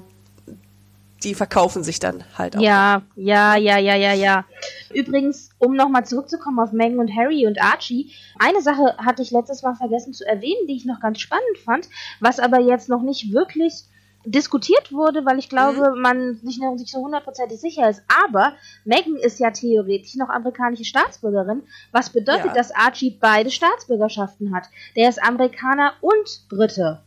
die 1.24 1.34
verkaufen 1.36 1.84
sich 1.84 2.00
dann 2.00 2.24
halt 2.38 2.58
auch. 2.58 2.62
Ja, 2.62 3.02
ja, 3.16 3.56
ja, 3.56 3.78
ja, 3.78 3.96
ja, 3.96 4.14
ja. 4.14 4.46
Übrigens, 4.94 5.50
um 5.60 5.76
nochmal 5.76 6.06
zurückzukommen 6.06 6.60
auf 6.60 6.72
Meghan 6.72 7.00
und 7.00 7.16
Harry 7.16 7.46
und 7.48 7.62
Archie, 7.62 8.12
eine 8.40 8.62
Sache 8.62 8.96
hatte 8.98 9.22
ich 9.22 9.32
letztes 9.32 9.62
Mal 9.64 9.76
vergessen 9.76 10.14
zu 10.14 10.26
erwähnen, 10.26 10.68
die 10.68 10.76
ich 10.76 10.86
noch 10.86 11.00
ganz 11.00 11.20
spannend 11.20 11.58
fand, 11.64 11.88
was 12.20 12.40
aber 12.40 12.60
jetzt 12.60 12.90
noch 12.90 13.02
nicht 13.02 13.34
wirklich 13.34 13.84
diskutiert 14.26 14.94
wurde, 14.94 15.26
weil 15.26 15.38
ich 15.38 15.50
glaube, 15.50 15.96
man 15.98 16.36
sich 16.44 16.58
noch 16.58 16.74
nicht 16.76 16.88
so 16.90 17.00
hundertprozentig 17.00 17.60
sicher 17.60 17.90
ist. 17.90 18.02
Aber 18.26 18.54
Meghan 18.86 19.18
ist 19.18 19.40
ja 19.40 19.52
theoretisch 19.52 20.16
noch 20.16 20.30
amerikanische 20.30 20.86
Staatsbürgerin, 20.86 21.64
was 21.92 22.10
bedeutet, 22.10 22.46
Ja. 22.46 22.54
dass 22.54 22.72
Archie 22.74 23.18
beide 23.20 23.52
Staatsbürgerschaften 23.52 24.56
hat. 24.56 24.68
Der 24.96 25.10
ist 25.10 25.22
Amerikaner 25.22 25.92
und 26.00 26.48
Brite. 26.50 27.02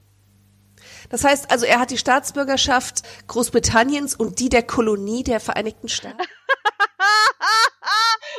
Das 1.09 1.25
heißt 1.25 1.51
also, 1.51 1.67
er 1.67 1.81
hat 1.81 1.91
die 1.91 1.99
Staatsbürgerschaft 1.99 3.03
Großbritanniens 3.27 4.15
und 4.15 4.39
die 4.41 4.49
der 4.49 4.63
Kolonie 4.63 5.23
der 5.23 5.41
Vereinigten 5.41 5.89
Staaten. 5.89 6.19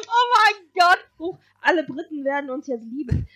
oh 0.08 0.26
mein 0.36 0.56
Gott! 0.76 1.38
Alle 1.62 1.84
Briten 1.84 2.24
werden 2.24 2.50
uns 2.50 2.68
jetzt 2.68 2.86
lieben. 2.86 3.28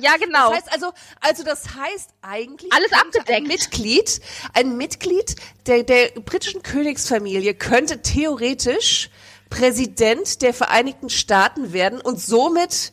ja, 0.00 0.16
genau. 0.16 0.50
Das 0.50 0.56
heißt 0.56 0.72
also, 0.72 0.92
also 1.20 1.44
das 1.44 1.74
heißt 1.76 2.10
eigentlich 2.20 2.72
Alles 2.72 2.92
abgedeckt. 2.92 3.30
ein 3.30 3.44
Mitglied, 3.44 4.20
ein 4.54 4.76
Mitglied 4.76 5.36
der, 5.66 5.84
der 5.84 6.08
britischen 6.20 6.62
Königsfamilie 6.62 7.54
könnte 7.54 8.02
theoretisch 8.02 9.10
Präsident 9.50 10.42
der 10.42 10.54
Vereinigten 10.54 11.10
Staaten 11.10 11.72
werden 11.72 12.00
und 12.00 12.20
somit 12.20 12.92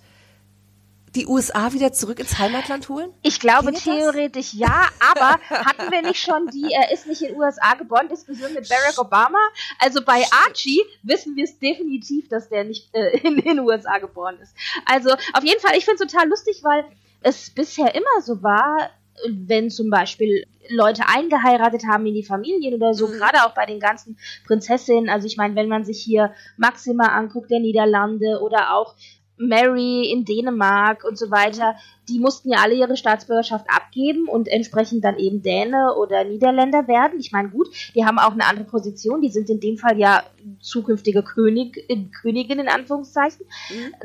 die 1.16 1.28
USA 1.28 1.74
wieder 1.74 1.92
zurück 1.92 2.20
ins 2.20 2.38
Heimatland 2.38 2.90
holen? 2.90 3.12
Ich 3.22 3.40
glaube 3.40 3.74
theoretisch 3.74 4.54
ja, 4.54 4.88
aber 5.00 5.40
hatten 5.50 5.92
wir 5.92 6.02
nicht 6.02 6.22
schon 6.22 6.48
die, 6.48 6.72
er 6.72 6.92
ist 6.92 7.08
nicht 7.08 7.22
in 7.22 7.30
den 7.30 7.38
USA 7.38 7.74
geboren, 7.76 8.08
Diskussion 8.10 8.54
mit 8.54 8.70
Barack 8.70 8.98
Obama? 9.00 9.40
Also 9.80 10.04
bei 10.04 10.24
Archie 10.48 10.82
wissen 11.04 11.36
wir 11.36 11.46
es 11.46 11.58
definitiv, 11.60 12.30
dass 12.30 12.50
der 12.50 12.64
nicht 12.64 12.90
äh, 12.94 13.18
in 13.24 13.38
den 13.38 13.60
USA 13.60 13.98
geboren 13.98 14.38
ist. 14.42 14.56
Also 14.86 15.12
auf 15.34 15.44
jeden 15.44 15.60
Fall, 15.60 15.78
ich 15.78 15.86
finde 15.86 16.04
es 16.04 16.12
total 16.12 16.28
lustig, 16.30 16.60
weil 16.64 16.86
es 17.22 17.50
bisher 17.50 17.94
immer 17.96 18.22
so 18.22 18.42
war, 18.44 18.90
wenn 19.28 19.70
zum 19.70 19.90
Beispiel 19.90 20.46
Leute 20.70 21.04
eingeheiratet 21.08 21.84
haben 21.88 22.06
in 22.06 22.14
die 22.14 22.24
Familien 22.24 22.74
oder 22.76 22.94
so, 22.94 23.08
Mhm. 23.08 23.14
gerade 23.14 23.44
auch 23.44 23.54
bei 23.54 23.66
den 23.66 23.80
ganzen 23.80 24.18
Prinzessinnen. 24.46 25.10
Also 25.10 25.28
ich 25.28 25.36
meine, 25.36 25.56
wenn 25.56 25.68
man 25.68 25.84
sich 25.84 26.02
hier 26.02 26.34
Maxima 26.58 27.08
anguckt, 27.08 27.50
der 27.52 27.60
Niederlande 27.60 28.40
oder 28.42 28.76
auch 28.76 28.96
Mary 29.40 30.12
in 30.12 30.26
Dänemark 30.26 31.04
und 31.04 31.18
so 31.18 31.32
weiter, 31.32 31.76
die 32.10 32.20
mussten 32.20 32.52
ja 32.52 32.60
alle 32.60 32.76
ihre 32.76 32.98
Staatsbürgerschaft 32.98 33.66
abgeben 33.70 34.28
und 34.28 34.48
entsprechend 34.48 35.04
dann 35.04 35.18
eben 35.18 35.42
Däne 35.42 35.96
oder 35.96 36.24
Niederländer 36.24 36.88
werden. 36.88 37.20
Ich 37.20 37.32
meine, 37.32 37.50
gut, 37.50 37.70
die 37.96 38.06
haben 38.06 38.20
auch 38.20 38.34
eine 38.34 38.46
andere 38.46 38.66
Position, 38.66 39.22
die 39.22 39.30
sind 39.30 39.50
in 39.50 39.60
dem 39.60 39.78
Fall 39.78 39.98
ja 39.98 40.24
zukünftige 40.60 41.24
König, 41.24 41.86
äh, 41.90 41.98
Königin 42.22 42.60
in 42.60 42.68
Anführungszeichen. 42.68 43.46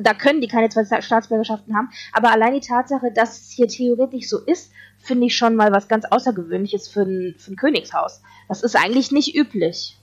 Da 0.00 0.14
können 0.14 0.40
die 0.40 0.48
keine 0.48 0.68
zwei 0.68 0.84
Staatsbürgerschaften 1.00 1.76
haben, 1.76 1.90
aber 2.12 2.30
allein 2.30 2.54
die 2.54 2.66
Tatsache, 2.66 3.10
dass 3.12 3.40
es 3.40 3.50
hier 3.50 3.68
theoretisch 3.68 4.28
so 4.28 4.38
ist, 4.38 4.70
finde 4.98 5.26
ich 5.26 5.36
schon 5.36 5.56
mal 5.56 5.72
was 5.72 5.88
ganz 5.88 6.04
Außergewöhnliches 6.04 6.88
für 6.88 7.02
ein, 7.02 7.34
für 7.38 7.52
ein 7.52 7.56
Königshaus. 7.56 8.22
Das 8.48 8.62
ist 8.62 8.76
eigentlich 8.76 9.10
nicht 9.10 9.34
üblich. 9.34 9.98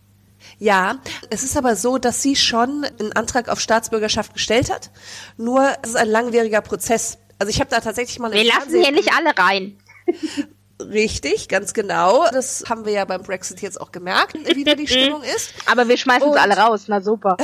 Ja, 0.57 0.97
es 1.29 1.43
ist 1.43 1.57
aber 1.57 1.75
so, 1.75 1.97
dass 1.97 2.21
sie 2.21 2.35
schon 2.35 2.85
einen 2.99 3.13
Antrag 3.13 3.49
auf 3.49 3.59
Staatsbürgerschaft 3.59 4.33
gestellt 4.33 4.71
hat. 4.71 4.91
Nur 5.37 5.67
es 5.81 5.89
ist 5.89 5.95
ein 5.97 6.09
langwieriger 6.09 6.61
Prozess. 6.61 7.17
Also 7.39 7.49
ich 7.49 7.59
habe 7.59 7.69
da 7.69 7.79
tatsächlich 7.79 8.19
mal 8.19 8.31
Wir 8.31 8.43
lassen 8.43 8.59
Fernsehen- 8.61 8.83
hier 8.83 8.91
nicht 8.91 9.11
alle 9.13 9.37
rein. 9.37 9.77
Richtig, 10.81 11.47
ganz 11.47 11.73
genau. 11.73 12.25
Das 12.31 12.63
haben 12.67 12.85
wir 12.85 12.91
ja 12.93 13.05
beim 13.05 13.21
Brexit 13.21 13.61
jetzt 13.61 13.79
auch 13.79 13.91
gemerkt, 13.91 14.33
wie 14.55 14.63
da 14.63 14.73
die 14.73 14.87
Stimmung 14.87 15.21
ist. 15.23 15.53
Aber 15.67 15.87
wir 15.87 15.97
schmeißen 15.97 16.27
Und- 16.27 16.33
sie 16.33 16.39
alle 16.39 16.57
raus, 16.57 16.83
na 16.87 17.01
super. 17.01 17.37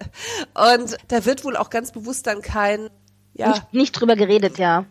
Und 0.54 0.96
da 1.08 1.24
wird 1.24 1.44
wohl 1.44 1.56
auch 1.56 1.70
ganz 1.70 1.92
bewusst 1.92 2.26
dann 2.26 2.42
kein, 2.42 2.90
ja. 3.34 3.48
Nicht, 3.50 3.72
nicht 3.74 3.92
drüber 3.92 4.16
geredet, 4.16 4.58
ja. 4.58 4.84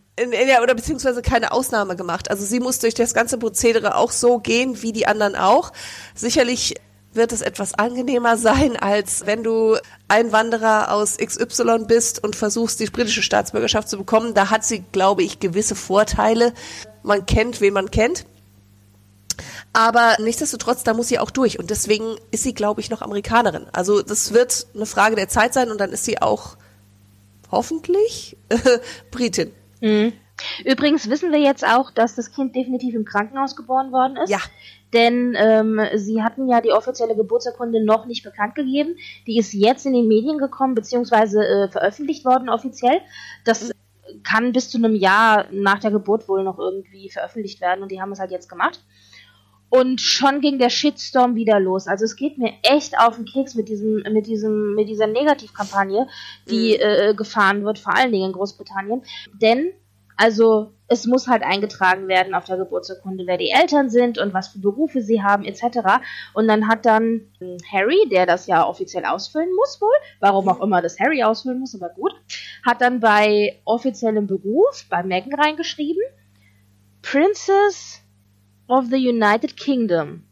Ja, 0.47 0.61
oder 0.61 0.75
beziehungsweise 0.75 1.21
keine 1.21 1.51
Ausnahme 1.51 1.95
gemacht. 1.95 2.29
Also 2.29 2.45
sie 2.45 2.59
muss 2.59 2.79
durch 2.79 2.93
das 2.93 3.13
ganze 3.13 3.37
Prozedere 3.37 3.95
auch 3.95 4.11
so 4.11 4.39
gehen 4.39 4.81
wie 4.81 4.91
die 4.91 5.07
anderen 5.07 5.35
auch. 5.35 5.71
Sicherlich 6.13 6.75
wird 7.15 7.31
es 7.31 7.41
etwas 7.41 7.73
angenehmer 7.73 8.37
sein, 8.37 8.75
als 8.75 9.25
wenn 9.25 9.43
du 9.43 9.77
Einwanderer 10.07 10.91
aus 10.91 11.17
XY 11.17 11.85
bist 11.87 12.23
und 12.23 12.35
versuchst, 12.35 12.79
die 12.79 12.85
britische 12.85 13.21
Staatsbürgerschaft 13.21 13.89
zu 13.89 13.97
bekommen. 13.97 14.33
Da 14.33 14.49
hat 14.49 14.63
sie, 14.63 14.83
glaube 14.91 15.23
ich, 15.23 15.39
gewisse 15.39 15.75
Vorteile. 15.75 16.53
Man 17.03 17.25
kennt, 17.25 17.61
wen 17.61 17.73
man 17.73 17.91
kennt. 17.91 18.25
Aber 19.73 20.17
nichtsdestotrotz, 20.19 20.83
da 20.83 20.93
muss 20.93 21.07
sie 21.07 21.19
auch 21.19 21.31
durch. 21.31 21.57
Und 21.57 21.71
deswegen 21.71 22.15
ist 22.31 22.43
sie, 22.43 22.53
glaube 22.53 22.81
ich, 22.81 22.89
noch 22.89 23.01
Amerikanerin. 23.01 23.65
Also 23.71 24.01
das 24.01 24.33
wird 24.33 24.67
eine 24.75 24.85
Frage 24.85 25.15
der 25.15 25.29
Zeit 25.29 25.53
sein 25.53 25.71
und 25.71 25.79
dann 25.79 25.91
ist 25.91 26.05
sie 26.05 26.21
auch 26.21 26.57
hoffentlich 27.49 28.37
Britin. 29.11 29.51
Mhm. 29.81 30.13
Übrigens 30.65 31.09
wissen 31.09 31.31
wir 31.31 31.39
jetzt 31.39 31.65
auch, 31.65 31.91
dass 31.91 32.15
das 32.15 32.31
Kind 32.31 32.55
definitiv 32.55 32.95
im 32.95 33.05
Krankenhaus 33.05 33.55
geboren 33.55 33.91
worden 33.91 34.17
ist. 34.17 34.29
Ja. 34.29 34.39
Denn 34.93 35.35
ähm, 35.35 35.81
sie 35.95 36.21
hatten 36.21 36.47
ja 36.47 36.61
die 36.61 36.71
offizielle 36.71 37.15
Geburtsurkunde 37.15 37.83
noch 37.83 38.05
nicht 38.05 38.23
bekannt 38.23 38.55
gegeben. 38.55 38.95
Die 39.27 39.37
ist 39.37 39.53
jetzt 39.53 39.85
in 39.85 39.93
den 39.93 40.07
Medien 40.07 40.37
gekommen, 40.37 40.75
beziehungsweise 40.75 41.43
äh, 41.43 41.67
veröffentlicht 41.69 42.25
worden 42.25 42.49
offiziell. 42.49 43.01
Das 43.43 43.71
kann 44.23 44.53
bis 44.53 44.69
zu 44.69 44.77
einem 44.77 44.95
Jahr 44.95 45.47
nach 45.51 45.79
der 45.79 45.91
Geburt 45.91 46.27
wohl 46.29 46.43
noch 46.43 46.59
irgendwie 46.59 47.09
veröffentlicht 47.09 47.61
werden 47.61 47.81
und 47.81 47.91
die 47.91 48.01
haben 48.01 48.11
es 48.11 48.19
halt 48.19 48.31
jetzt 48.31 48.49
gemacht. 48.49 48.81
Und 49.69 50.01
schon 50.01 50.39
ging 50.39 50.59
der 50.59 50.69
Shitstorm 50.69 51.33
wieder 51.33 51.59
los. 51.59 51.87
Also 51.87 52.05
es 52.05 52.15
geht 52.15 52.37
mir 52.37 52.53
echt 52.61 52.95
auf 52.99 53.15
den 53.15 53.25
Keks 53.25 53.55
mit 53.55 53.69
diesem, 53.69 54.03
mit 54.13 54.27
diesem, 54.27 54.75
mit 54.75 54.87
dieser 54.87 55.07
Negativkampagne, 55.07 56.07
die 56.47 56.77
mhm. 56.77 56.79
äh, 56.79 57.13
gefahren 57.15 57.65
wird, 57.65 57.79
vor 57.79 57.95
allen 57.95 58.11
Dingen 58.11 58.27
in 58.27 58.33
Großbritannien. 58.33 59.01
Denn 59.41 59.73
also 60.17 60.73
es 60.87 61.05
muss 61.05 61.27
halt 61.27 61.43
eingetragen 61.43 62.07
werden 62.07 62.35
auf 62.35 62.45
der 62.45 62.57
Geburtsurkunde, 62.57 63.25
wer 63.25 63.37
die 63.37 63.49
Eltern 63.49 63.89
sind 63.89 64.17
und 64.17 64.33
was 64.33 64.49
für 64.49 64.59
Berufe 64.59 65.01
sie 65.01 65.23
haben 65.23 65.43
etc. 65.43 66.01
Und 66.33 66.47
dann 66.47 66.67
hat 66.67 66.85
dann 66.85 67.21
Harry, 67.71 68.07
der 68.11 68.25
das 68.25 68.47
ja 68.47 68.67
offiziell 68.67 69.05
ausfüllen 69.05 69.49
muss 69.55 69.81
wohl, 69.81 69.95
warum 70.19 70.47
auch 70.49 70.61
immer 70.61 70.81
das 70.81 70.99
Harry 70.99 71.23
ausfüllen 71.23 71.59
muss, 71.59 71.75
aber 71.75 71.89
gut, 71.89 72.13
hat 72.65 72.81
dann 72.81 72.99
bei 72.99 73.59
offiziellem 73.65 74.27
Beruf 74.27 74.85
bei 74.89 75.03
Meghan 75.03 75.33
reingeschrieben, 75.33 76.03
Princess 77.01 78.01
of 78.67 78.85
the 78.89 79.09
United 79.09 79.57
Kingdom. 79.57 80.23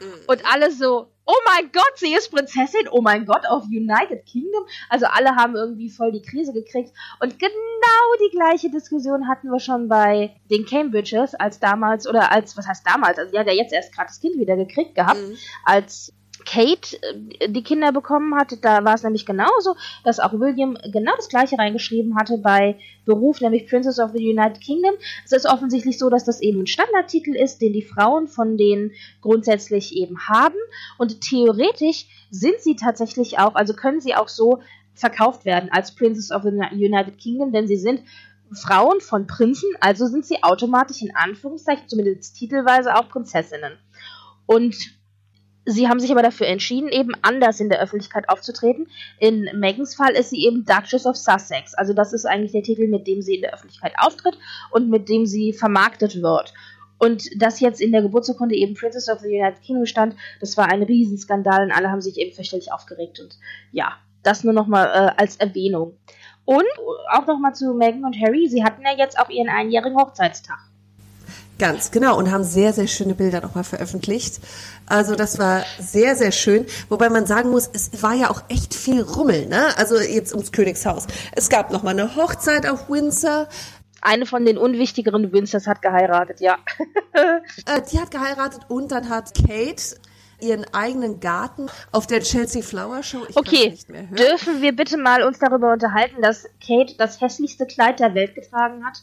Mhm. 0.00 0.06
Und 0.26 0.42
alle 0.50 0.70
so, 0.70 1.08
oh 1.28 1.36
mein 1.44 1.70
Gott, 1.72 1.92
sie 1.96 2.14
ist 2.14 2.30
Prinzessin, 2.30 2.88
oh 2.90 3.02
mein 3.02 3.26
Gott, 3.26 3.42
of 3.50 3.64
United 3.64 4.24
Kingdom. 4.24 4.64
Also 4.88 5.06
alle 5.06 5.36
haben 5.36 5.54
irgendwie 5.54 5.90
voll 5.90 6.10
die 6.10 6.22
Krise 6.22 6.54
gekriegt. 6.54 6.90
Und 7.20 7.38
genau 7.38 7.50
die 8.24 8.34
gleiche 8.34 8.70
Diskussion 8.70 9.28
hatten 9.28 9.50
wir 9.50 9.60
schon 9.60 9.88
bei 9.88 10.34
den 10.50 10.64
Cambridges, 10.64 11.34
als 11.34 11.60
damals, 11.60 12.08
oder 12.08 12.32
als, 12.32 12.56
was 12.56 12.66
heißt 12.66 12.86
damals, 12.86 13.18
also 13.18 13.30
die 13.30 13.38
hat 13.38 13.46
ja 13.46 13.52
jetzt 13.52 13.74
erst 13.74 13.94
gerade 13.94 14.08
das 14.08 14.20
Kind 14.20 14.38
wieder 14.38 14.56
gekriegt 14.56 14.94
gehabt, 14.94 15.20
mhm. 15.20 15.36
als 15.64 16.14
Kate 16.48 16.96
äh, 17.40 17.48
die 17.48 17.62
Kinder 17.62 17.92
bekommen 17.92 18.34
hat, 18.34 18.56
da 18.62 18.84
war 18.84 18.94
es 18.94 19.02
nämlich 19.02 19.26
genauso, 19.26 19.76
dass 20.04 20.20
auch 20.20 20.32
William 20.32 20.78
genau 20.92 21.12
das 21.16 21.28
gleiche 21.28 21.58
reingeschrieben 21.58 22.16
hatte 22.16 22.38
bei 22.38 22.76
Beruf, 23.04 23.40
nämlich 23.40 23.68
Princess 23.68 23.98
of 23.98 24.12
the 24.12 24.30
United 24.30 24.60
Kingdom. 24.60 24.94
Es 25.24 25.32
ist 25.32 25.46
offensichtlich 25.46 25.98
so, 25.98 26.08
dass 26.08 26.24
das 26.24 26.40
eben 26.40 26.60
ein 26.60 26.66
Standardtitel 26.66 27.34
ist, 27.36 27.60
den 27.60 27.72
die 27.72 27.82
Frauen 27.82 28.28
von 28.28 28.56
denen 28.56 28.92
grundsätzlich 29.20 29.94
eben 29.96 30.28
haben. 30.28 30.56
Und 30.96 31.20
theoretisch 31.20 32.06
sind 32.30 32.60
sie 32.60 32.76
tatsächlich 32.76 33.38
auch, 33.38 33.54
also 33.54 33.74
können 33.74 34.00
sie 34.00 34.14
auch 34.14 34.28
so 34.28 34.60
verkauft 34.94 35.44
werden 35.44 35.70
als 35.70 35.94
Princess 35.94 36.30
of 36.30 36.42
the 36.42 36.50
United 36.72 37.18
Kingdom, 37.18 37.52
denn 37.52 37.68
sie 37.68 37.76
sind 37.76 38.02
Frauen 38.52 39.00
von 39.00 39.26
Prinzen, 39.26 39.68
also 39.80 40.06
sind 40.06 40.24
sie 40.24 40.42
automatisch 40.42 41.02
in 41.02 41.14
Anführungszeichen, 41.14 41.88
zumindest 41.88 42.36
titelweise 42.36 42.96
auch 42.96 43.08
Prinzessinnen. 43.08 43.78
Und 44.46 44.97
Sie 45.70 45.86
haben 45.86 46.00
sich 46.00 46.10
aber 46.10 46.22
dafür 46.22 46.46
entschieden, 46.46 46.88
eben 46.88 47.12
anders 47.20 47.60
in 47.60 47.68
der 47.68 47.78
Öffentlichkeit 47.78 48.30
aufzutreten. 48.30 48.86
In 49.18 49.50
Megans 49.52 49.94
Fall 49.94 50.12
ist 50.12 50.30
sie 50.30 50.46
eben 50.46 50.64
Duchess 50.64 51.04
of 51.04 51.14
Sussex. 51.14 51.74
Also 51.74 51.92
das 51.92 52.14
ist 52.14 52.24
eigentlich 52.24 52.52
der 52.52 52.62
Titel, 52.62 52.88
mit 52.88 53.06
dem 53.06 53.20
sie 53.20 53.34
in 53.34 53.42
der 53.42 53.52
Öffentlichkeit 53.52 53.92
auftritt 53.98 54.38
und 54.70 54.88
mit 54.88 55.10
dem 55.10 55.26
sie 55.26 55.52
vermarktet 55.52 56.22
wird. 56.22 56.54
Und 56.96 57.28
das 57.36 57.60
jetzt 57.60 57.82
in 57.82 57.92
der 57.92 58.00
Geburtsurkunde 58.00 58.54
eben 58.54 58.72
Princess 58.72 59.10
of 59.10 59.20
the 59.20 59.28
United 59.28 59.60
Kingdom 59.60 59.84
stand, 59.84 60.16
das 60.40 60.56
war 60.56 60.72
ein 60.72 60.82
Riesenskandal 60.82 61.64
und 61.64 61.72
alle 61.72 61.90
haben 61.90 62.00
sich 62.00 62.16
eben 62.16 62.34
fürchterlich 62.34 62.72
aufgeregt. 62.72 63.20
Und 63.20 63.36
ja, 63.70 63.92
das 64.22 64.44
nur 64.44 64.54
nochmal 64.54 64.86
äh, 64.86 65.20
als 65.20 65.36
Erwähnung. 65.36 65.98
Und 66.46 66.64
auch 67.10 67.26
nochmal 67.26 67.54
zu 67.54 67.74
Meghan 67.74 68.06
und 68.06 68.18
Harry, 68.18 68.48
sie 68.48 68.64
hatten 68.64 68.80
ja 68.80 68.96
jetzt 68.96 69.18
auch 69.18 69.28
ihren 69.28 69.50
einjährigen 69.50 69.98
Hochzeitstag. 69.98 70.60
Ganz 71.58 71.90
genau 71.90 72.16
und 72.16 72.30
haben 72.30 72.44
sehr, 72.44 72.72
sehr 72.72 72.86
schöne 72.86 73.14
Bilder 73.14 73.40
nochmal 73.40 73.64
veröffentlicht. 73.64 74.40
Also 74.86 75.16
das 75.16 75.38
war 75.38 75.64
sehr, 75.80 76.14
sehr 76.14 76.30
schön. 76.30 76.66
Wobei 76.88 77.08
man 77.10 77.26
sagen 77.26 77.50
muss, 77.50 77.68
es 77.72 78.02
war 78.02 78.14
ja 78.14 78.30
auch 78.30 78.42
echt 78.48 78.74
viel 78.74 79.02
Rummel, 79.02 79.46
ne? 79.46 79.76
Also 79.76 79.98
jetzt 79.98 80.32
ums 80.32 80.52
Königshaus. 80.52 81.08
Es 81.34 81.48
gab 81.48 81.72
nochmal 81.72 81.98
eine 81.98 82.14
Hochzeit 82.14 82.68
auf 82.68 82.88
Windsor. 82.88 83.48
Eine 84.00 84.26
von 84.26 84.44
den 84.44 84.56
unwichtigeren 84.56 85.32
Windsors 85.32 85.66
hat 85.66 85.82
geheiratet, 85.82 86.40
ja. 86.40 86.58
äh, 87.12 87.82
die 87.90 87.98
hat 87.98 88.12
geheiratet 88.12 88.60
und 88.68 88.92
dann 88.92 89.08
hat 89.08 89.32
Kate 89.34 89.96
ihren 90.40 90.64
eigenen 90.72 91.18
Garten 91.18 91.66
auf 91.90 92.06
der 92.06 92.20
Chelsea 92.20 92.62
Flower 92.62 93.02
Show. 93.02 93.24
Ich 93.28 93.36
okay, 93.36 93.76
dürfen 93.88 94.62
wir 94.62 94.74
bitte 94.74 94.96
mal 94.96 95.24
uns 95.24 95.40
darüber 95.40 95.72
unterhalten, 95.72 96.22
dass 96.22 96.44
Kate 96.64 96.94
das 96.96 97.20
hässlichste 97.20 97.66
Kleid 97.66 97.98
der 97.98 98.14
Welt 98.14 98.36
getragen 98.36 98.84
hat? 98.86 98.98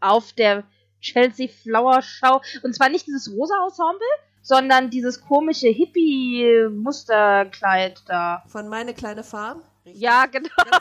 Auf 0.00 0.32
der 0.32 0.64
Chelsea 1.00 1.48
Flower 1.48 2.02
Show. 2.02 2.40
Und 2.62 2.74
zwar 2.74 2.88
nicht 2.88 3.06
dieses 3.06 3.30
rosa 3.32 3.54
Ensemble, 3.64 4.08
sondern 4.42 4.90
dieses 4.90 5.20
komische 5.20 5.68
Hippie-Musterkleid 5.68 8.02
da. 8.06 8.42
Von 8.48 8.68
Meine 8.68 8.94
kleine 8.94 9.22
Farm? 9.24 9.62
Richtig. 9.84 10.02
Ja, 10.02 10.26
genau. 10.26 10.48
genau. 10.56 10.78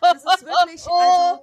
Das 0.00 0.24
ist 0.24 0.44
wirklich, 0.44 0.86
also, 0.86 1.40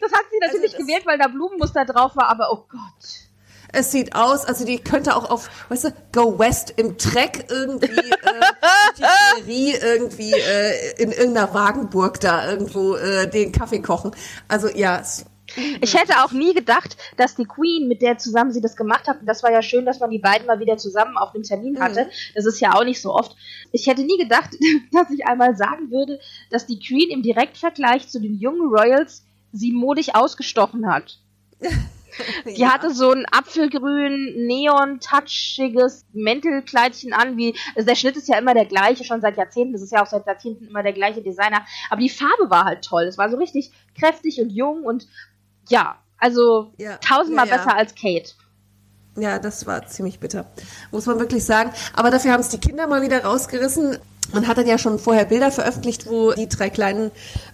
Das 0.00 0.12
hat 0.12 0.24
sie 0.30 0.38
natürlich 0.40 0.74
also 0.74 0.86
gewählt, 0.86 1.06
weil 1.06 1.18
da 1.18 1.28
Blumenmuster 1.28 1.84
drauf 1.84 2.16
war, 2.16 2.28
aber 2.28 2.50
oh 2.52 2.64
Gott. 2.68 3.26
Es 3.72 3.90
sieht 3.90 4.14
aus, 4.14 4.44
also 4.44 4.64
die 4.64 4.78
könnte 4.78 5.16
auch 5.16 5.28
auf, 5.28 5.50
weißt 5.68 5.84
du, 5.84 5.92
Go 6.12 6.38
West 6.38 6.72
im 6.76 6.96
Treck 6.98 7.46
irgendwie, 7.50 8.10
äh, 8.10 9.42
die 9.46 9.72
irgendwie 9.72 10.32
äh, 10.32 11.02
in 11.02 11.10
irgendeiner 11.10 11.52
Wagenburg 11.52 12.20
da 12.20 12.48
irgendwo 12.48 12.94
äh, 12.94 13.28
den 13.28 13.50
Kaffee 13.52 13.82
kochen. 13.82 14.12
Also 14.48 14.68
ja, 14.68 15.00
es 15.00 15.26
ich 15.80 15.94
hätte 15.94 16.24
auch 16.24 16.32
nie 16.32 16.54
gedacht, 16.54 16.96
dass 17.16 17.36
die 17.36 17.44
Queen, 17.44 17.88
mit 17.88 18.02
der 18.02 18.18
zusammen 18.18 18.52
sie 18.52 18.60
das 18.60 18.76
gemacht 18.76 19.06
hat, 19.06 19.20
und 19.20 19.26
das 19.26 19.42
war 19.42 19.52
ja 19.52 19.62
schön, 19.62 19.86
dass 19.86 20.00
man 20.00 20.10
die 20.10 20.18
beiden 20.18 20.46
mal 20.46 20.60
wieder 20.60 20.76
zusammen 20.76 21.16
auf 21.16 21.32
dem 21.32 21.42
Termin 21.42 21.74
mhm. 21.74 21.80
hatte. 21.80 22.04
Mhm. 22.04 22.10
Das 22.34 22.46
ist 22.46 22.60
ja 22.60 22.74
auch 22.74 22.84
nicht 22.84 23.00
so 23.00 23.14
oft. 23.14 23.36
Ich 23.72 23.86
hätte 23.86 24.02
nie 24.02 24.18
gedacht, 24.18 24.50
dass 24.92 25.10
ich 25.10 25.26
einmal 25.26 25.56
sagen 25.56 25.90
würde, 25.90 26.20
dass 26.50 26.66
die 26.66 26.78
Queen 26.78 27.10
im 27.10 27.22
Direktvergleich 27.22 28.08
zu 28.08 28.20
den 28.20 28.38
jungen 28.38 28.68
Royals 28.68 29.24
sie 29.52 29.72
modig 29.72 30.14
ausgestochen 30.14 30.92
hat. 30.92 31.18
Die 32.46 32.60
ja. 32.60 32.72
hatte 32.72 32.94
so 32.94 33.10
ein 33.10 33.26
apfelgrün, 33.30 34.46
neon-touchiges 34.46 36.06
Mäntelkleidchen 36.12 37.12
an, 37.12 37.36
wie, 37.36 37.54
also 37.74 37.86
der 37.86 37.94
Schnitt 37.94 38.16
ist 38.16 38.28
ja 38.28 38.38
immer 38.38 38.54
der 38.54 38.64
gleiche, 38.64 39.04
schon 39.04 39.20
seit 39.20 39.36
Jahrzehnten, 39.36 39.74
das 39.74 39.82
ist 39.82 39.92
ja 39.92 40.02
auch 40.02 40.06
seit 40.06 40.26
Jahrzehnten 40.26 40.66
immer 40.66 40.82
der 40.82 40.92
gleiche 40.92 41.22
Designer, 41.22 41.66
aber 41.90 42.00
die 42.00 42.08
Farbe 42.08 42.48
war 42.48 42.64
halt 42.64 42.84
toll, 42.84 43.04
es 43.04 43.18
war 43.18 43.30
so 43.30 43.36
richtig 43.36 43.70
kräftig 43.98 44.40
und 44.40 44.50
jung 44.50 44.84
und 44.84 45.06
ja, 45.68 45.96
also 46.18 46.72
ja. 46.78 46.96
tausendmal 46.98 47.46
ja, 47.46 47.56
ja. 47.56 47.64
besser 47.64 47.76
als 47.76 47.94
Kate. 47.94 48.32
Ja, 49.18 49.38
das 49.38 49.66
war 49.66 49.86
ziemlich 49.86 50.20
bitter. 50.20 50.46
Muss 50.90 51.06
man 51.06 51.18
wirklich 51.18 51.44
sagen. 51.44 51.72
Aber 51.94 52.10
dafür 52.10 52.32
haben 52.32 52.40
es 52.40 52.50
die 52.50 52.58
Kinder 52.58 52.86
mal 52.86 53.02
wieder 53.02 53.24
rausgerissen. 53.24 53.98
Man 54.32 54.46
hat 54.46 54.58
dann 54.58 54.66
ja 54.66 54.76
schon 54.76 54.98
vorher 54.98 55.24
Bilder 55.24 55.50
veröffentlicht, 55.50 56.06
wo 56.06 56.32
die 56.32 56.48
drei 56.48 56.68
kleinen 56.68 57.10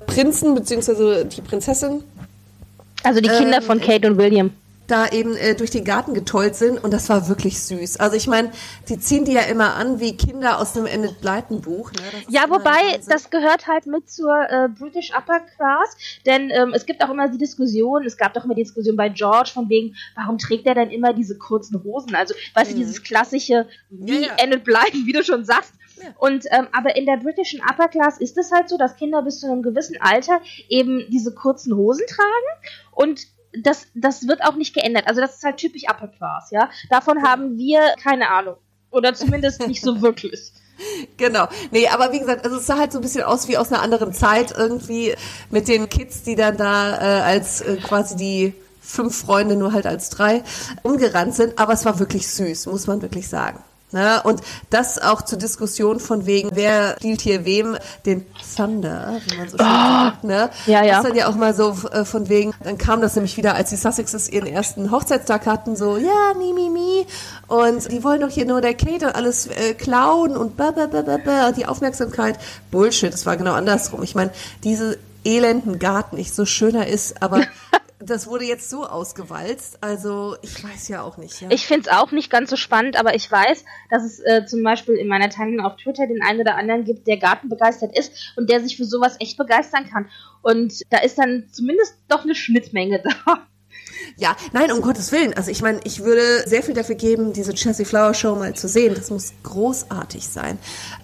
Prinzen, 0.07 0.55
beziehungsweise 0.55 1.25
die 1.27 1.41
Prinzessin. 1.41 2.03
Also 3.05 3.21
die 3.21 3.29
Kinder 3.29 3.59
ähm, 3.59 3.63
von 3.63 3.81
Kate 3.81 4.11
und 4.11 4.17
William 4.17 4.53
da 4.87 5.09
eben 5.09 5.37
äh, 5.37 5.55
durch 5.55 5.71
den 5.71 5.85
Garten 5.85 6.15
getollt 6.15 6.55
sind 6.55 6.83
und 6.83 6.93
das 6.93 7.09
war 7.09 7.29
wirklich 7.29 7.61
süß. 7.61 7.99
Also 8.01 8.17
ich 8.17 8.27
meine, 8.27 8.53
die 8.89 8.99
ziehen 8.99 9.25
die 9.25 9.33
ja 9.33 9.43
immer 9.43 9.75
an 9.75 10.01
wie 10.01 10.17
Kinder 10.17 10.59
aus 10.59 10.77
einem 10.77 10.87
Enid 10.87 11.21
Blyton 11.21 11.61
Buch. 11.61 11.93
Ne? 11.93 12.01
Ja, 12.29 12.49
wobei 12.49 13.01
das 13.09 13.31
gehört 13.31 13.67
halt 13.67 13.87
mit 13.87 14.11
zur 14.11 14.35
äh, 14.49 14.69
British 14.69 15.13
Upper 15.17 15.41
Class, 15.41 15.97
denn 16.27 16.51
ähm, 16.51 16.73
es 16.75 16.87
gibt 16.87 17.03
auch 17.03 17.11
immer 17.11 17.29
die 17.29 17.39
Diskussion, 17.39 18.05
es 18.05 18.17
gab 18.17 18.35
doch 18.35 18.45
immer 18.45 18.55
die 18.55 18.65
Diskussion 18.65 18.97
bei 18.97 19.09
George 19.09 19.51
von 19.53 19.69
wegen, 19.69 19.95
warum 20.15 20.39
trägt 20.39 20.67
er 20.67 20.75
denn 20.75 20.91
immer 20.91 21.13
diese 21.13 21.39
kurzen 21.39 21.83
Hosen? 21.85 22.15
Also, 22.15 22.35
weißt 22.55 22.71
mhm. 22.71 22.75
du, 22.75 22.81
dieses 22.81 23.03
klassische 23.03 23.67
wie 23.91 24.23
ja, 24.23 24.29
ja. 24.29 24.45
Enid 24.45 24.65
Blyton, 24.65 25.07
wie 25.07 25.13
du 25.13 25.23
schon 25.23 25.45
sagst. 25.45 25.73
Und 26.19 26.47
ähm, 26.51 26.69
aber 26.73 26.97
in 26.97 27.07
der 27.07 27.19
britischen 27.19 27.61
Upper 27.61 27.89
Class 27.89 28.19
ist 28.19 28.37
es 28.37 28.51
halt 28.51 28.69
so, 28.69 28.77
dass 28.77 28.97
Kinder 28.97 29.23
bis 29.23 29.41
zu 29.41 29.47
einem 29.47 29.63
gewissen 29.63 29.97
Alter 30.01 30.41
eben 30.69 31.07
diese 31.11 31.33
kurzen 31.35 31.77
Hosen 31.77 32.07
tragen 32.09 32.73
und 32.93 33.27
das, 33.57 33.87
das 33.95 34.27
wird 34.27 34.43
auch 34.43 34.57
nicht 34.57 34.75
geändert. 34.75 35.07
Also 35.07 35.21
das 35.21 35.37
ist 35.37 35.45
halt 35.45 35.57
typisch 35.57 35.85
Upper 35.89 36.09
Class, 36.09 36.51
ja. 36.51 36.71
Davon 36.91 37.23
haben 37.23 37.59
wir 37.59 37.81
keine 38.03 38.29
Ahnung. 38.31 38.57
Oder 38.91 39.15
zumindest 39.15 39.67
nicht 39.67 39.83
so 39.83 40.01
wirklich. 40.03 40.53
Genau. 41.17 41.49
Nee, 41.71 41.89
aber 41.89 42.13
wie 42.13 42.19
gesagt, 42.19 42.45
also 42.45 42.57
es 42.57 42.67
sah 42.67 42.79
halt 42.79 42.93
so 42.93 42.99
ein 42.99 43.03
bisschen 43.03 43.25
aus 43.25 43.49
wie 43.49 43.57
aus 43.57 43.71
einer 43.73 43.83
anderen 43.83 44.13
Zeit 44.13 44.53
irgendwie 44.57 45.15
mit 45.51 45.69
den 45.69 45.89
Kids, 45.89 46.23
die 46.23 46.35
dann 46.35 46.57
da 46.57 46.97
äh, 46.97 47.23
als 47.23 47.61
äh, 47.61 47.77
quasi 47.77 48.17
die 48.17 48.55
fünf 48.81 49.17
Freunde 49.17 49.57
nur 49.57 49.73
halt 49.73 49.87
als 49.87 50.11
drei 50.11 50.43
umgerannt 50.83 51.35
sind. 51.35 51.59
Aber 51.59 51.73
es 51.73 51.85
war 51.85 51.99
wirklich 51.99 52.29
süß, 52.29 52.67
muss 52.67 52.87
man 52.87 53.01
wirklich 53.03 53.29
sagen. 53.29 53.63
Ne? 53.93 54.21
Und 54.25 54.41
das 54.71 54.99
auch 54.99 55.23
zur 55.23 55.39
Diskussion 55.39 56.01
von 56.01 56.27
wegen, 56.27 56.51
wer 56.55 56.97
spielt 56.99 57.21
hier 57.21 57.45
wem 57.45 57.77
den 58.07 58.25
Thunder, 58.57 59.21
wie 59.27 59.37
man 59.37 59.49
so 59.49 59.59
schön 59.59 59.67
oh, 59.67 60.05
sagt. 60.05 60.25
Ne? 60.25 60.51
Ja, 60.67 60.83
ja. 60.83 60.97
Das 60.97 61.07
dann 61.07 61.17
ja 61.17 61.29
auch 61.29 61.35
mal 61.35 61.55
so 61.55 61.77
äh, 61.91 62.05
von 62.05 62.29
wegen, 62.29 62.53
dann 62.65 62.79
kam 62.79 63.01
das 63.01 63.15
nämlich 63.15 63.37
wieder, 63.37 63.55
als 63.55 63.71
die 63.71 63.77
Sussexes 63.77 64.29
ihren 64.29 64.47
ersten 64.47 64.91
Hochzeitstag 64.91 65.47
hatten, 65.47 65.77
so, 65.77 65.97
ja, 65.99 66.33
mi, 66.39 66.53
mi, 66.53 66.71
mi. 66.71 67.07
Und 67.49 67.93
die 67.93 68.03
wollen 68.03 68.21
doch 68.21 68.31
hier 68.31 68.47
nur 68.47 68.61
der 68.61 68.75
Kate 68.75 69.15
alles 69.15 69.47
äh, 69.47 69.75
klauen 69.75 70.37
und 70.37 70.57
ba, 70.57 70.71
ba, 70.71 70.87
ba, 70.87 71.03
ba, 71.03 71.19
ba, 71.19 71.53
die 71.53 71.67
Aufmerksamkeit. 71.67 72.39
Bullshit, 72.71 73.13
das 73.13 73.27
war 73.27 73.37
genau 73.37 73.53
andersrum. 73.53 74.03
Ich 74.03 74.15
meine, 74.15 74.31
diese 74.65 74.99
elenden 75.25 75.79
Garten 75.79 76.17
nicht 76.17 76.35
so 76.35 76.47
schöner 76.47 76.87
ist, 76.87 77.23
aber 77.23 77.43
das 78.05 78.27
wurde 78.27 78.45
jetzt 78.45 78.69
so 78.69 78.87
ausgewalzt. 78.87 79.79
Also 79.83 80.37
ich 80.43 80.63
weiß 80.63 80.89
ja 80.89 81.03
auch 81.03 81.17
nicht. 81.17 81.41
Ja. 81.41 81.51
Ich 81.51 81.67
finde 81.67 81.89
es 81.89 81.97
auch 81.97 82.13
nicht 82.13 82.31
ganz 82.31 82.51
so 82.51 82.57
spannend, 82.57 82.99
aber 82.99 83.15
ich 83.15 83.31
weiß, 83.31 83.65
dass 83.91 84.05
es 84.05 84.21
äh, 84.21 84.45
zum 84.47 84.63
Beispiel 84.63 84.95
in 84.95 85.09
meiner 85.09 85.31
Timeline 85.31 85.65
auf 85.65 85.77
Twitter 85.77 86.07
den 86.07 86.23
einen 86.23 86.41
oder 86.41 86.57
anderen 86.57 86.85
gibt, 86.85 87.07
der 87.07 87.19
gartenbegeistert 87.19 87.97
ist 87.97 88.35
und 88.37 88.51
der 88.51 88.61
sich 88.61 88.77
für 88.77 88.85
sowas 88.85 89.17
echt 89.21 89.37
begeistern 89.37 89.89
kann. 89.89 90.09
Und 90.43 90.83
da 90.91 90.99
ist 90.99 91.19
dann 91.19 91.49
zumindest 91.53 91.97
doch 92.09 92.25
eine 92.25 92.35
Schnittmenge 92.35 93.03
da. 93.27 93.47
Ja, 94.17 94.37
nein, 94.53 94.73
um 94.73 94.81
Gottes 94.83 95.13
Willen. 95.13 95.35
Also 95.35 95.51
ich 95.51 95.63
meine, 95.63 95.81
ich 95.85 96.05
würde 96.05 96.23
sehr 96.47 96.63
viel 96.63 96.75
dafür 96.75 96.95
geben, 96.95 97.33
diese 97.33 97.55
Chelsea 97.55 97.87
Flower 97.87 98.15
Show 98.15 98.35
mal 98.35 98.55
zu 98.55 98.69
sehen. 98.69 98.95
Das 98.95 99.11
muss 99.11 99.33
großartig 99.43 100.29
sein. 100.29 100.59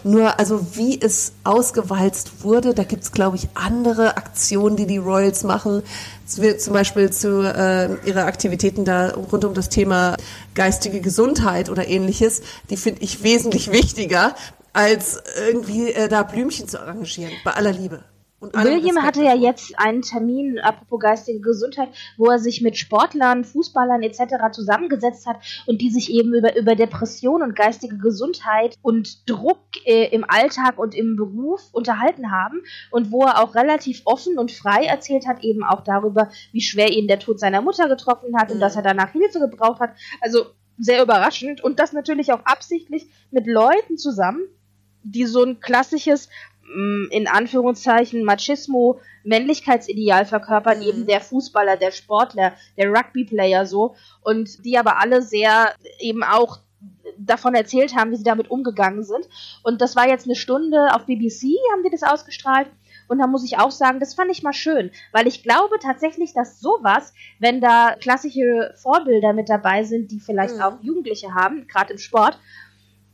Nur, 0.04 0.38
also 0.38 0.76
wie 0.76 1.00
es 1.00 1.32
ausgewalzt 1.44 2.44
wurde, 2.44 2.74
da 2.74 2.84
gibt's 2.84 3.12
glaube 3.12 3.36
ich, 3.36 3.48
andere 3.54 4.16
Aktionen, 4.16 4.76
die 4.76 4.86
die 4.86 4.98
Royals 4.98 5.44
machen. 5.44 5.82
Zum 6.26 6.72
Beispiel 6.72 7.10
zu 7.10 7.42
äh, 7.42 7.94
ihre 8.06 8.24
Aktivitäten 8.24 8.84
da 8.84 9.10
rund 9.10 9.44
um 9.44 9.54
das 9.54 9.68
Thema 9.68 10.16
geistige 10.54 11.00
Gesundheit 11.00 11.70
oder 11.70 11.88
ähnliches. 11.88 12.42
Die 12.68 12.76
finde 12.76 13.02
ich 13.02 13.22
wesentlich 13.22 13.72
wichtiger, 13.72 14.34
als 14.72 15.22
irgendwie 15.48 15.92
äh, 15.92 16.08
da 16.08 16.22
Blümchen 16.22 16.68
zu 16.68 16.80
arrangieren. 16.80 17.32
Bei 17.44 17.52
aller 17.52 17.72
Liebe. 17.72 18.04
William 18.40 19.02
hatte 19.02 19.22
ja 19.22 19.34
jetzt 19.34 19.76
einen 19.78 20.02
Termin, 20.02 20.60
apropos 20.60 21.00
geistige 21.00 21.40
Gesundheit, 21.40 21.88
wo 22.16 22.26
er 22.26 22.38
sich 22.38 22.60
mit 22.60 22.76
Sportlern, 22.76 23.44
Fußballern 23.44 24.02
etc. 24.02 24.52
zusammengesetzt 24.52 25.26
hat 25.26 25.38
und 25.66 25.80
die 25.80 25.90
sich 25.90 26.12
eben 26.12 26.32
über, 26.32 26.56
über 26.56 26.76
Depression 26.76 27.42
und 27.42 27.56
geistige 27.56 27.98
Gesundheit 27.98 28.76
und 28.80 29.28
Druck 29.28 29.58
äh, 29.84 30.06
im 30.14 30.24
Alltag 30.28 30.78
und 30.78 30.94
im 30.94 31.16
Beruf 31.16 31.68
unterhalten 31.72 32.30
haben 32.30 32.62
und 32.90 33.10
wo 33.10 33.24
er 33.24 33.42
auch 33.42 33.56
relativ 33.56 34.02
offen 34.04 34.38
und 34.38 34.52
frei 34.52 34.84
erzählt 34.84 35.26
hat, 35.26 35.42
eben 35.42 35.64
auch 35.64 35.82
darüber, 35.82 36.30
wie 36.52 36.60
schwer 36.60 36.90
ihn 36.90 37.08
der 37.08 37.18
Tod 37.18 37.40
seiner 37.40 37.60
Mutter 37.60 37.88
getroffen 37.88 38.36
hat 38.38 38.48
mhm. 38.48 38.54
und 38.54 38.60
dass 38.60 38.76
er 38.76 38.82
danach 38.82 39.10
Hilfe 39.12 39.40
gebraucht 39.40 39.80
hat. 39.80 39.90
Also 40.20 40.46
sehr 40.78 41.02
überraschend 41.02 41.62
und 41.62 41.80
das 41.80 41.92
natürlich 41.92 42.32
auch 42.32 42.44
absichtlich 42.44 43.08
mit 43.32 43.48
Leuten 43.48 43.98
zusammen, 43.98 44.42
die 45.02 45.24
so 45.24 45.42
ein 45.42 45.58
klassisches 45.60 46.28
in 47.10 47.28
Anführungszeichen 47.28 48.24
Machismo 48.24 49.00
Männlichkeitsideal 49.24 50.24
verkörpert, 50.24 50.78
mhm. 50.78 50.82
eben 50.82 51.06
der 51.06 51.20
Fußballer, 51.20 51.76
der 51.76 51.90
Sportler, 51.90 52.54
der 52.76 52.90
Rugby-Player 52.90 53.66
so 53.66 53.94
und 54.22 54.64
die 54.64 54.78
aber 54.78 55.00
alle 55.00 55.22
sehr 55.22 55.74
eben 55.98 56.22
auch 56.22 56.58
davon 57.16 57.54
erzählt 57.54 57.96
haben, 57.96 58.10
wie 58.10 58.16
sie 58.16 58.24
damit 58.24 58.50
umgegangen 58.50 59.02
sind. 59.02 59.28
Und 59.62 59.80
das 59.80 59.96
war 59.96 60.08
jetzt 60.08 60.26
eine 60.26 60.36
Stunde 60.36 60.94
auf 60.94 61.06
BBC, 61.06 61.56
haben 61.72 61.82
die 61.84 61.90
das 61.90 62.02
ausgestrahlt. 62.02 62.68
Und 63.08 63.18
da 63.18 63.26
muss 63.26 63.44
ich 63.44 63.58
auch 63.58 63.70
sagen, 63.70 64.00
das 64.00 64.14
fand 64.14 64.30
ich 64.30 64.42
mal 64.42 64.52
schön, 64.52 64.90
weil 65.12 65.26
ich 65.26 65.42
glaube 65.42 65.76
tatsächlich, 65.80 66.34
dass 66.34 66.60
sowas, 66.60 67.14
wenn 67.38 67.60
da 67.60 67.96
klassische 67.98 68.74
Vorbilder 68.76 69.32
mit 69.32 69.48
dabei 69.48 69.82
sind, 69.82 70.10
die 70.10 70.20
vielleicht 70.20 70.56
mhm. 70.56 70.62
auch 70.62 70.82
Jugendliche 70.82 71.34
haben, 71.34 71.66
gerade 71.66 71.92
im 71.92 71.98
Sport, 71.98 72.38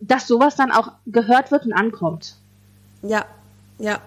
dass 0.01 0.27
sowas 0.27 0.57
dann 0.57 0.73
auch 0.73 0.93
gehört 1.07 1.53
wird 1.53 1.65
und 1.65 1.73
ankommt. 1.73 2.37
Ja, 3.03 3.25
ja. 3.79 4.01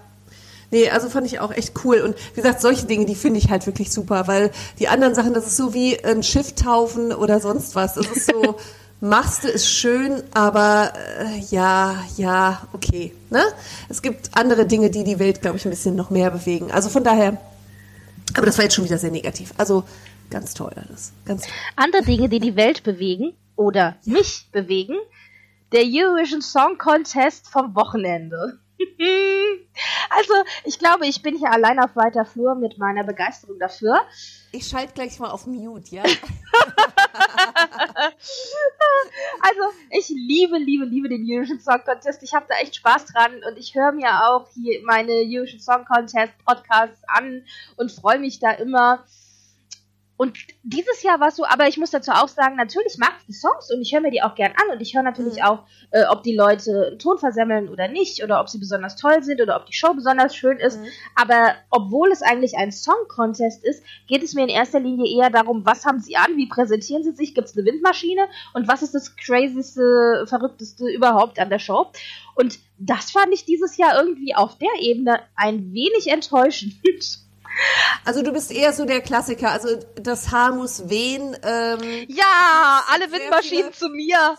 Nee, 0.70 0.90
also 0.90 1.10
fand 1.10 1.26
ich 1.28 1.40
auch 1.40 1.52
echt 1.52 1.74
cool. 1.86 2.02
Und 2.02 2.16
wie 2.34 2.42
gesagt, 2.42 2.60
solche 2.62 2.86
Dinge, 2.86 3.06
die 3.06 3.16
finde 3.16 3.40
ich 3.40 3.50
halt 3.50 3.66
wirklich 3.66 3.92
super, 3.92 4.28
weil 4.28 4.52
die 4.80 4.90
anderen 4.90 5.16
Sachen, 5.16 5.34
das 5.34 5.48
ist 5.48 5.56
so 5.56 5.74
wie 5.74 6.04
ein 6.04 6.24
Schiff 6.24 6.56
taufen 6.56 7.14
oder 7.14 7.40
sonst 7.40 7.76
was. 7.76 7.94
Das 7.94 8.08
ist 8.08 8.26
so, 8.26 8.58
machst 9.00 9.44
du 9.44 9.48
ist 9.48 9.70
schön, 9.70 10.24
aber 10.34 10.92
äh, 11.20 11.40
ja, 11.50 11.96
ja, 12.18 12.68
okay. 12.74 13.14
Ne? 13.30 13.44
Es 13.90 14.02
gibt 14.02 14.32
andere 14.34 14.66
Dinge, 14.66 14.90
die 14.90 15.04
die 15.04 15.20
Welt, 15.20 15.42
glaube 15.42 15.58
ich, 15.58 15.66
ein 15.66 15.70
bisschen 15.70 15.96
noch 15.96 16.10
mehr 16.10 16.32
bewegen. 16.32 16.72
Also 16.72 16.90
von 16.90 17.04
daher, 17.04 17.38
aber 18.36 18.46
das 18.46 18.58
war 18.58 18.66
jetzt 18.66 18.76
schon 18.76 18.86
wieder 18.86 18.98
sehr 18.98 19.12
negativ. 19.12 19.54
Also 19.58 19.84
ganz 20.30 20.54
toll 20.54 20.74
alles. 20.76 21.14
Ganz 21.26 21.44
toll. 21.44 21.52
Andere 21.76 22.04
Dinge, 22.04 22.28
die 22.28 22.40
die 22.40 22.56
Welt 22.56 22.84
bewegen 22.84 23.34
oder 23.56 23.96
mich 24.04 24.48
bewegen, 24.52 24.96
der 25.72 25.84
Eurovision 25.86 26.42
Song 26.42 26.78
Contest 26.78 27.48
vom 27.48 27.76
Wochenende. 27.76 28.60
also, 30.10 30.34
ich 30.64 30.78
glaube, 30.78 31.08
ich 31.08 31.22
bin 31.22 31.38
hier 31.38 31.52
allein 31.52 31.80
auf 31.80 31.96
weiter 31.96 32.26
Flur 32.26 32.56
mit 32.56 32.78
meiner 32.78 33.04
Begeisterung 33.04 33.58
dafür. 33.60 34.00
Ich 34.52 34.68
schalte 34.68 34.94
gleich 34.94 35.20
mal 35.20 35.32
auf 35.32 35.48
Mute, 35.48 35.96
ja? 35.96 36.04
also, 39.42 39.62
ich 39.90 40.10
liebe, 40.10 40.58
liebe, 40.58 40.86
liebe 40.86 41.10
den 41.10 41.26
Eurovision 41.28 41.60
Song 41.60 41.84
Contest. 41.84 42.22
Ich 42.24 42.34
habe 42.34 42.46
da 42.48 42.56
echt 42.60 42.76
Spaß 42.76 43.06
dran 43.06 43.42
und 43.50 43.58
ich 43.58 43.74
höre 43.76 43.92
mir 43.92 44.28
auch 44.28 44.48
hier 44.54 44.82
meine 44.86 45.12
Eurovision 45.12 45.60
Song 45.60 45.86
Contest 45.86 46.34
Podcasts 46.46 47.02
an 47.08 47.44
und 47.78 47.92
freue 47.92 48.20
mich 48.20 48.40
da 48.40 48.52
immer. 48.52 49.04
Und 50.18 50.36
dieses 50.64 51.04
Jahr 51.04 51.20
war 51.20 51.28
es 51.28 51.36
so, 51.36 51.46
aber 51.46 51.68
ich 51.68 51.78
muss 51.78 51.92
dazu 51.92 52.12
auch 52.12 52.28
sagen, 52.28 52.56
natürlich 52.56 52.98
mag 52.98 53.14
ich 53.20 53.28
die 53.28 53.34
Songs 53.34 53.72
und 53.72 53.82
ich 53.82 53.94
höre 53.94 54.02
mir 54.02 54.10
die 54.10 54.24
auch 54.24 54.34
gern 54.34 54.52
an 54.52 54.76
und 54.76 54.82
ich 54.82 54.96
höre 54.96 55.04
natürlich 55.04 55.38
mhm. 55.38 55.44
auch, 55.44 55.60
äh, 55.92 56.06
ob 56.10 56.24
die 56.24 56.36
Leute 56.36 56.88
einen 56.88 57.00
Ton 57.00 57.20
versemmeln 57.20 57.70
oder 57.70 57.88
nicht 57.88 58.24
oder 58.24 58.42
ob 58.42 58.50
sie 58.50 58.58
besonders 58.58 58.96
toll 58.96 59.22
sind 59.22 59.40
oder 59.40 59.56
ob 59.56 59.68
die 59.68 59.74
Show 59.74 59.94
besonders 59.94 60.36
schön 60.36 60.58
ist. 60.58 60.82
Mhm. 60.82 60.88
Aber 61.16 61.54
obwohl 61.70 62.12
es 62.12 62.24
eigentlich 62.24 62.58
ein 62.58 62.72
Song-Contest 62.72 63.64
ist, 63.64 63.84
geht 64.08 64.24
es 64.24 64.34
mir 64.34 64.44
in 64.44 64.50
erster 64.50 64.80
Linie 64.80 65.06
eher 65.08 65.30
darum, 65.30 65.66
was 65.66 65.86
haben 65.86 66.00
sie 66.00 66.16
an, 66.16 66.36
wie 66.36 66.48
präsentieren 66.48 67.04
sie 67.04 67.14
sich, 67.14 67.36
gibt 67.36 67.50
es 67.50 67.56
eine 67.56 67.66
Windmaschine 67.66 68.28
und 68.56 68.68
was 68.68 68.82
ist 68.82 68.96
das 68.96 69.16
crazyste, 69.16 70.26
verrückteste 70.28 70.90
überhaupt 70.90 71.40
an 71.40 71.52
der 71.52 71.60
Show. 71.60 71.92
Und 72.34 72.58
das 72.80 73.12
fand 73.12 73.32
ich 73.34 73.46
dieses 73.46 73.78
Jahr 73.78 74.00
irgendwie 74.00 74.34
auf 74.34 74.58
der 74.58 74.70
Ebene 74.80 75.20
ein 75.36 75.74
wenig 75.74 76.08
enttäuschend. 76.08 76.74
Also 78.06 78.22
du 78.22 78.32
bist 78.32 78.52
eher 78.52 78.74
so 78.74 78.86
der 78.86 79.02
Klassiker, 79.02 79.52
also 79.52 79.70
das 79.96 80.32
Haar 80.32 80.54
muss 80.54 80.90
wehen. 80.90 81.36
Ähm, 81.44 82.06
ja, 82.08 82.84
alle 82.90 83.12
Windmaschinen 83.12 83.74
zu 83.74 83.90
mir. 83.90 84.38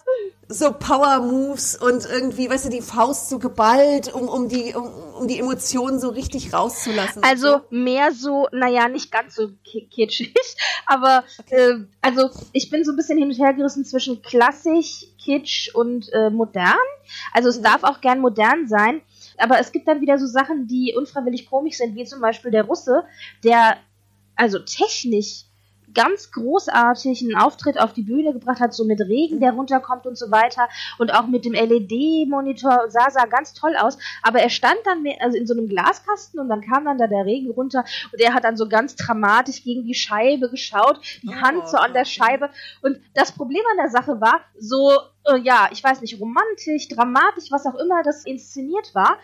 So 0.48 0.72
Power 0.72 1.20
Moves 1.20 1.76
und 1.76 2.06
irgendwie, 2.06 2.48
weißt 2.48 2.66
du, 2.66 2.68
die 2.70 2.80
Faust 2.80 3.28
so 3.28 3.38
geballt, 3.38 4.12
um, 4.14 4.28
um 4.28 4.48
die 4.48 4.74
um, 4.74 4.86
um 5.14 5.28
die 5.28 5.38
Emotionen 5.38 6.00
so 6.00 6.08
richtig 6.08 6.54
rauszulassen. 6.54 7.22
Also 7.22 7.60
mehr 7.70 8.12
so, 8.12 8.48
naja, 8.52 8.88
nicht 8.88 9.12
ganz 9.12 9.34
so 9.34 9.50
kitschig, 9.90 10.34
aber 10.86 11.24
okay. 11.38 11.72
äh, 11.72 11.74
also 12.00 12.30
ich 12.52 12.70
bin 12.70 12.84
so 12.84 12.92
ein 12.92 12.96
bisschen 12.96 13.18
hin 13.18 13.28
und 13.28 13.38
her 13.38 13.52
gerissen 13.52 13.84
zwischen 13.84 14.22
klassisch, 14.22 15.04
kitsch 15.22 15.74
und 15.74 16.10
äh, 16.14 16.30
modern. 16.30 16.76
Also 17.32 17.50
es 17.50 17.58
mhm. 17.58 17.64
darf 17.64 17.84
auch 17.84 18.00
gern 18.00 18.20
modern 18.20 18.66
sein, 18.66 19.02
aber 19.38 19.58
es 19.58 19.72
gibt 19.72 19.88
dann 19.88 20.00
wieder 20.00 20.18
so 20.18 20.26
Sachen, 20.26 20.66
die 20.66 20.94
unfreiwillig 20.96 21.48
komisch 21.48 21.78
sind, 21.78 21.94
wie 21.96 22.04
zum 22.04 22.20
Beispiel 22.20 22.50
der 22.50 22.64
Russe, 22.64 23.04
der 23.44 23.76
also 24.36 24.58
technisch 24.60 25.44
ganz 25.98 26.30
großartigen 26.30 27.36
Auftritt 27.36 27.80
auf 27.80 27.92
die 27.92 28.02
Bühne 28.02 28.32
gebracht 28.32 28.60
hat, 28.60 28.72
so 28.72 28.84
mit 28.84 29.00
Regen, 29.00 29.40
der 29.40 29.52
runterkommt 29.52 30.06
und 30.06 30.16
so 30.16 30.30
weiter 30.30 30.68
und 30.98 31.12
auch 31.12 31.26
mit 31.26 31.44
dem 31.44 31.54
LED-Monitor 31.54 32.88
sah 32.88 33.10
sah 33.10 33.26
ganz 33.26 33.52
toll 33.52 33.74
aus, 33.76 33.98
aber 34.22 34.38
er 34.38 34.50
stand 34.50 34.78
dann 34.84 35.04
also 35.20 35.36
in 35.36 35.46
so 35.46 35.54
einem 35.54 35.68
Glaskasten 35.68 36.38
und 36.38 36.48
dann 36.48 36.60
kam 36.60 36.84
dann 36.84 36.98
da 36.98 37.08
der 37.08 37.24
Regen 37.24 37.50
runter 37.50 37.84
und 38.12 38.20
er 38.20 38.32
hat 38.32 38.44
dann 38.44 38.56
so 38.56 38.68
ganz 38.68 38.94
dramatisch 38.94 39.64
gegen 39.64 39.84
die 39.84 39.94
Scheibe 39.94 40.48
geschaut, 40.50 41.00
die 41.22 41.30
oh, 41.30 41.40
Hand 41.40 41.68
so 41.68 41.78
an 41.78 41.92
der 41.92 42.04
Scheibe. 42.04 42.50
Und 42.82 43.00
das 43.14 43.32
Problem 43.32 43.62
an 43.72 43.78
der 43.78 43.90
Sache 43.90 44.20
war, 44.20 44.40
so 44.56 44.92
äh, 45.26 45.38
ja, 45.38 45.68
ich 45.72 45.82
weiß 45.82 46.00
nicht, 46.00 46.20
romantisch, 46.20 46.86
dramatisch, 46.88 47.50
was 47.50 47.66
auch 47.66 47.74
immer 47.74 48.04
das 48.04 48.24
inszeniert 48.24 48.94
war, 48.94 49.18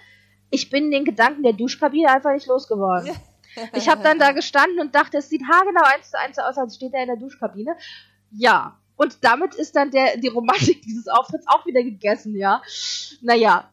ich 0.50 0.70
bin 0.70 0.90
den 0.90 1.04
Gedanken 1.04 1.42
der 1.42 1.52
Duschkabine 1.52 2.10
einfach 2.10 2.32
nicht 2.32 2.46
losgeworden. 2.46 3.10
Ich 3.72 3.88
habe 3.88 4.02
dann 4.02 4.18
da 4.18 4.32
gestanden 4.32 4.80
und 4.80 4.94
dachte, 4.94 5.18
es 5.18 5.28
sieht 5.28 5.42
haargenau 5.50 5.82
eins 5.82 6.10
zu 6.10 6.18
eins 6.18 6.38
aus, 6.38 6.58
als 6.58 6.76
steht 6.76 6.94
er 6.94 7.02
in 7.02 7.08
der 7.08 7.16
Duschkabine. 7.16 7.76
Ja. 8.30 8.78
Und 8.96 9.18
damit 9.22 9.54
ist 9.54 9.74
dann 9.74 9.90
der, 9.90 10.16
die 10.18 10.28
Romantik 10.28 10.82
dieses 10.82 11.08
Auftritts 11.08 11.46
auch 11.48 11.66
wieder 11.66 11.82
gegessen, 11.82 12.36
ja. 12.36 12.62
Naja. 13.22 13.70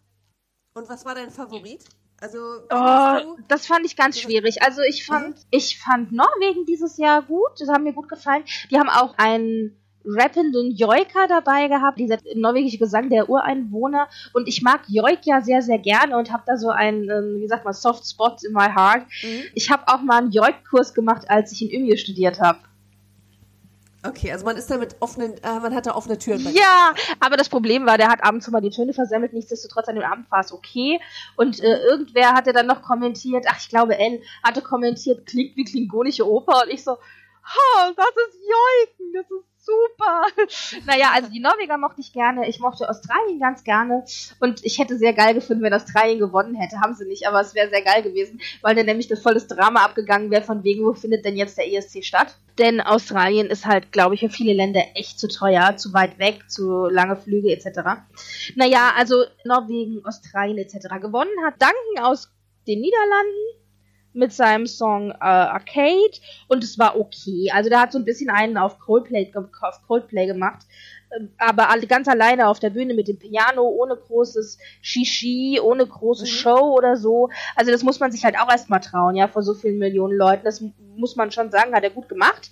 Und 0.73 0.89
was 0.89 1.05
war 1.05 1.15
dein 1.15 1.29
Favorit? 1.29 1.83
Also, 2.19 2.39
oh, 2.69 3.37
das 3.47 3.65
fand 3.65 3.83
ich 3.83 3.95
ganz 3.95 4.19
schwierig. 4.19 4.61
Also 4.61 4.81
ich 4.81 5.05
fand, 5.05 5.37
mhm. 5.37 5.43
ich 5.49 5.79
fand 5.79 6.11
Norwegen 6.11 6.65
dieses 6.65 6.97
Jahr 6.97 7.23
gut. 7.23 7.59
Das 7.59 7.67
hat 7.67 7.81
mir 7.81 7.93
gut 7.93 8.09
gefallen. 8.09 8.43
Die 8.69 8.77
haben 8.77 8.89
auch 8.89 9.15
ein 9.17 9.75
rappenden 10.05 10.71
Joika 10.75 11.27
dabei 11.27 11.67
gehabt, 11.67 11.99
dieser 11.99 12.17
norwegische 12.35 12.77
Gesang 12.77 13.09
der 13.09 13.29
Ureinwohner. 13.29 14.07
Und 14.33 14.47
ich 14.47 14.61
mag 14.61 14.81
Joik 14.87 15.25
ja 15.25 15.41
sehr, 15.41 15.61
sehr 15.61 15.79
gerne 15.79 16.17
und 16.17 16.31
habe 16.31 16.43
da 16.45 16.57
so 16.57 16.69
einen, 16.69 17.09
ähm, 17.09 17.41
wie 17.41 17.47
sagt 17.47 17.65
man, 17.65 17.73
Soft 17.73 18.07
Spot 18.07 18.35
in 18.45 18.53
my 18.53 18.69
heart. 18.73 19.03
Mhm. 19.23 19.43
Ich 19.53 19.69
habe 19.69 19.83
auch 19.87 20.01
mal 20.01 20.19
einen 20.19 20.31
Joik-Kurs 20.31 20.93
gemacht, 20.93 21.29
als 21.29 21.51
ich 21.51 21.61
in 21.61 21.81
Ümje 21.81 21.97
studiert 21.97 22.39
habe. 22.39 22.59
Okay, 24.03 24.31
also 24.31 24.45
man 24.45 24.57
ist 24.57 24.69
da 24.71 24.77
mit 24.77 24.95
offenen, 24.99 25.37
äh, 25.43 25.59
man 25.59 25.75
hat 25.75 25.85
da 25.85 25.93
offene 25.93 26.17
Türen. 26.17 26.41
ja, 26.55 26.93
aber 27.19 27.37
das 27.37 27.49
Problem 27.49 27.85
war, 27.85 27.99
der 27.99 28.09
hat 28.09 28.23
abends 28.23 28.47
immer 28.47 28.59
die 28.59 28.71
Töne 28.71 28.93
versemmelt. 28.93 29.31
Nichtsdestotrotz 29.33 29.87
an 29.87 29.95
dem 29.95 30.03
Abend 30.03 30.31
war 30.31 30.39
es 30.39 30.51
okay. 30.51 30.99
Und 31.35 31.59
äh, 31.59 31.83
irgendwer 31.83 32.33
hatte 32.33 32.51
dann 32.51 32.65
noch 32.65 32.81
kommentiert, 32.81 33.45
ach, 33.47 33.59
ich 33.59 33.69
glaube, 33.69 33.97
N 33.97 34.19
hatte 34.41 34.63
kommentiert, 34.63 35.27
klingt 35.27 35.55
wie 35.55 35.65
klingonische 35.65 36.27
Oper. 36.27 36.63
Und 36.63 36.71
ich 36.71 36.83
so, 36.83 36.93
oh, 36.93 37.91
das 37.95 38.07
ist 38.07 38.39
Joiken, 38.41 39.13
das 39.13 39.25
ist 39.29 39.50
super. 39.61 40.25
naja, 40.85 41.11
also 41.13 41.29
die 41.29 41.39
Norweger 41.39 41.77
mochte 41.77 42.01
ich 42.01 42.13
gerne. 42.13 42.47
Ich 42.49 42.59
mochte 42.59 42.89
Australien 42.89 43.39
ganz 43.39 43.63
gerne. 43.63 44.03
Und 44.39 44.65
ich 44.65 44.79
hätte 44.79 44.97
sehr 44.97 45.13
geil 45.13 45.33
gefunden, 45.33 45.63
wenn 45.63 45.73
Australien 45.73 46.19
gewonnen 46.19 46.55
hätte. 46.55 46.79
Haben 46.79 46.95
sie 46.95 47.05
nicht, 47.05 47.27
aber 47.27 47.41
es 47.41 47.55
wäre 47.55 47.69
sehr 47.69 47.81
geil 47.81 48.03
gewesen, 48.03 48.41
weil 48.61 48.75
dann 48.75 48.85
nämlich 48.85 49.07
das 49.07 49.21
volles 49.21 49.47
Drama 49.47 49.83
abgegangen 49.83 50.31
wäre, 50.31 50.43
von 50.43 50.63
wegen, 50.63 50.85
wo 50.85 50.93
findet 50.93 51.25
denn 51.25 51.37
jetzt 51.37 51.57
der 51.57 51.71
ESC 51.71 52.03
statt? 52.03 52.35
Denn 52.57 52.81
Australien 52.81 53.47
ist 53.47 53.65
halt, 53.65 53.91
glaube 53.91 54.15
ich, 54.15 54.21
für 54.21 54.29
viele 54.29 54.53
Länder 54.53 54.81
echt 54.95 55.19
zu 55.19 55.27
teuer, 55.27 55.77
zu 55.77 55.93
weit 55.93 56.19
weg, 56.19 56.49
zu 56.49 56.87
lange 56.87 57.15
Flüge 57.15 57.51
etc. 57.51 58.01
Naja, 58.55 58.91
also 58.97 59.23
Norwegen, 59.45 60.05
Australien 60.05 60.57
etc. 60.57 60.99
gewonnen 61.01 61.31
hat. 61.45 61.55
Danken 61.59 62.03
aus 62.03 62.29
den 62.67 62.81
Niederlanden 62.81 63.60
mit 64.13 64.33
seinem 64.33 64.67
Song 64.67 65.11
äh, 65.11 65.15
Arcade 65.19 66.11
und 66.47 66.63
es 66.63 66.77
war 66.77 66.99
okay. 66.99 67.49
Also 67.53 67.69
der 67.69 67.81
hat 67.81 67.91
so 67.91 67.99
ein 67.99 68.05
bisschen 68.05 68.29
einen 68.29 68.57
auf 68.57 68.79
Coldplay, 68.79 69.31
auf 69.35 69.81
Coldplay 69.87 70.27
gemacht, 70.27 70.65
ähm, 71.17 71.29
aber 71.37 71.67
ganz 71.87 72.07
alleine 72.07 72.47
auf 72.47 72.59
der 72.59 72.69
Bühne 72.71 72.93
mit 72.93 73.07
dem 73.07 73.17
Piano, 73.17 73.63
ohne 73.63 73.95
großes 73.95 74.57
Shishi, 74.81 75.59
ohne 75.61 75.85
große 75.85 76.23
mhm. 76.23 76.29
Show 76.29 76.75
oder 76.75 76.97
so. 76.97 77.29
Also 77.55 77.71
das 77.71 77.83
muss 77.83 77.99
man 77.99 78.11
sich 78.11 78.23
halt 78.23 78.37
auch 78.37 78.49
erstmal 78.49 78.81
trauen, 78.81 79.15
ja, 79.15 79.27
vor 79.27 79.43
so 79.43 79.53
vielen 79.53 79.79
Millionen 79.79 80.17
Leuten. 80.17 80.43
Das 80.43 80.63
muss 80.95 81.15
man 81.15 81.31
schon 81.31 81.51
sagen, 81.51 81.73
hat 81.73 81.83
er 81.83 81.89
gut 81.89 82.09
gemacht. 82.09 82.51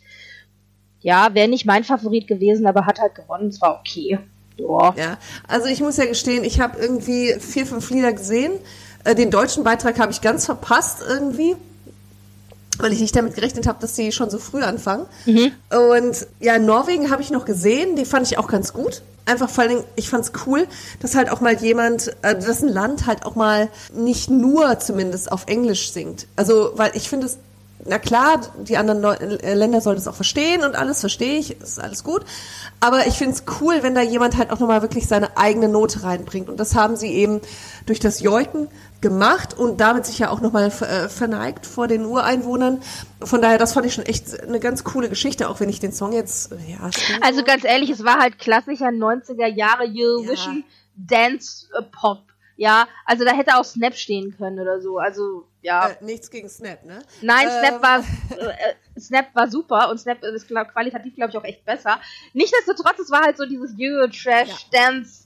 Ja, 1.01 1.33
wäre 1.33 1.47
nicht 1.47 1.65
mein 1.65 1.83
Favorit 1.83 2.27
gewesen, 2.27 2.67
aber 2.67 2.85
hat 2.85 2.99
halt 2.99 3.15
gewonnen, 3.15 3.47
es 3.47 3.61
war 3.61 3.79
okay. 3.79 4.19
Joa. 4.57 4.93
Ja, 4.97 5.17
also 5.47 5.67
ich 5.67 5.79
muss 5.79 5.95
ja 5.95 6.05
gestehen, 6.05 6.43
ich 6.43 6.59
habe 6.59 6.77
irgendwie 6.77 7.35
vier, 7.39 7.65
fünf 7.65 7.89
Lieder 7.89 8.11
gesehen 8.11 8.51
äh, 9.03 9.15
den 9.15 9.31
deutschen 9.31 9.63
Beitrag 9.63 9.99
habe 9.99 10.11
ich 10.11 10.21
ganz 10.21 10.45
verpasst 10.45 10.99
irgendwie 11.07 11.55
weil 12.79 12.93
ich 12.93 13.01
nicht 13.01 13.15
damit 13.15 13.35
gerechnet 13.35 13.67
habe, 13.67 13.79
dass 13.81 13.95
sie 13.95 14.11
schon 14.11 14.29
so 14.29 14.39
früh 14.39 14.63
anfangen. 14.63 15.05
Mhm. 15.25 15.51
Und 15.69 16.27
ja, 16.39 16.57
Norwegen 16.57 17.11
habe 17.11 17.21
ich 17.21 17.29
noch 17.29 17.45
gesehen, 17.45 17.95
die 17.95 18.05
fand 18.05 18.25
ich 18.25 18.37
auch 18.37 18.47
ganz 18.47 18.73
gut. 18.73 19.01
Einfach 19.25 19.49
vor 19.49 19.63
allen 19.63 19.71
Dingen, 19.71 19.83
ich 19.95 20.09
fand 20.09 20.23
es 20.23 20.31
cool, 20.47 20.65
dass 21.01 21.15
halt 21.15 21.29
auch 21.29 21.41
mal 21.41 21.55
jemand, 21.55 22.15
äh, 22.23 22.33
dass 22.35 22.63
ein 22.63 22.69
Land 22.69 23.05
halt 23.05 23.25
auch 23.25 23.35
mal 23.35 23.69
nicht 23.93 24.29
nur 24.29 24.79
zumindest 24.79 25.31
auf 25.31 25.45
Englisch 25.47 25.91
singt. 25.91 26.25
Also, 26.35 26.71
weil 26.75 26.91
ich 26.95 27.09
finde 27.09 27.27
es 27.27 27.37
na 27.85 27.97
klar, 27.97 28.41
die 28.61 28.75
anderen 28.75 29.03
äh, 29.03 29.53
Länder 29.53 29.79
sollen 29.79 29.97
es 29.97 30.07
auch 30.07 30.15
verstehen 30.15 30.63
und 30.63 30.75
alles 30.75 30.99
verstehe 30.99 31.39
ich, 31.39 31.61
ist 31.61 31.79
alles 31.79 32.03
gut. 32.03 32.25
Aber 32.81 33.07
ich 33.07 33.13
finde 33.13 33.35
es 33.35 33.43
cool, 33.61 33.79
wenn 33.81 33.95
da 33.95 34.01
jemand 34.01 34.37
halt 34.37 34.51
auch 34.51 34.59
nochmal 34.59 34.81
wirklich 34.81 35.07
seine 35.07 35.37
eigene 35.37 35.69
Note 35.69 36.03
reinbringt. 36.03 36.49
Und 36.49 36.59
das 36.59 36.75
haben 36.75 36.97
sie 36.97 37.13
eben 37.13 37.39
durch 37.85 37.99
das 37.99 38.19
Joiken 38.19 38.67
gemacht 39.01 39.57
und 39.57 39.79
damit 39.79 40.05
sich 40.05 40.19
ja 40.19 40.29
auch 40.29 40.41
nochmal 40.41 40.67
äh, 40.67 41.09
verneigt 41.09 41.65
vor 41.65 41.87
den 41.87 42.05
Ureinwohnern. 42.05 42.81
Von 43.21 43.41
daher, 43.41 43.57
das 43.57 43.73
fand 43.73 43.85
ich 43.85 43.93
schon 43.93 44.05
echt 44.05 44.41
eine 44.41 44.59
ganz 44.59 44.83
coole 44.83 45.09
Geschichte, 45.09 45.49
auch 45.49 45.59
wenn 45.59 45.69
ich 45.69 45.79
den 45.79 45.91
Song 45.91 46.11
jetzt, 46.11 46.51
ja. 46.67 46.89
Also 47.21 47.43
ganz 47.43 47.63
ehrlich, 47.63 47.89
es 47.89 48.03
war 48.03 48.19
halt 48.19 48.39
klassischer 48.39 48.89
90er 48.89 49.47
Jahre 49.47 49.83
Eurovision 49.83 50.57
ja. 50.57 50.63
Dance 50.95 51.67
Pop. 51.91 52.23
Ja, 52.57 52.89
also 53.05 53.23
da 53.23 53.31
hätte 53.31 53.55
auch 53.55 53.63
Snap 53.63 53.95
stehen 53.95 54.35
können 54.37 54.59
oder 54.59 54.81
so. 54.81 54.97
Also 54.97 55.45
ja. 55.61 55.89
Äh, 55.89 56.03
nichts 56.03 56.29
gegen 56.29 56.49
Snap, 56.49 56.83
ne? 56.83 56.99
Nein, 57.21 57.47
Snap 57.47 57.75
ähm. 57.75 57.81
war 57.81 57.99
äh, 57.99 58.99
Snap 58.99 59.27
war 59.33 59.49
super 59.49 59.89
und 59.89 59.97
Snap 59.97 60.21
ist 60.23 60.47
glaub, 60.47 60.67
qualitativ, 60.67 61.15
glaube 61.15 61.31
ich, 61.31 61.37
auch 61.37 61.43
echt 61.45 61.63
besser. 61.63 62.01
Nichtsdestotrotz, 62.33 62.99
es 62.99 63.11
war 63.11 63.21
halt 63.21 63.37
so 63.37 63.45
dieses 63.45 63.71
Euro 63.79 64.07
Trash. 64.07 64.69
Dance. 64.71 65.18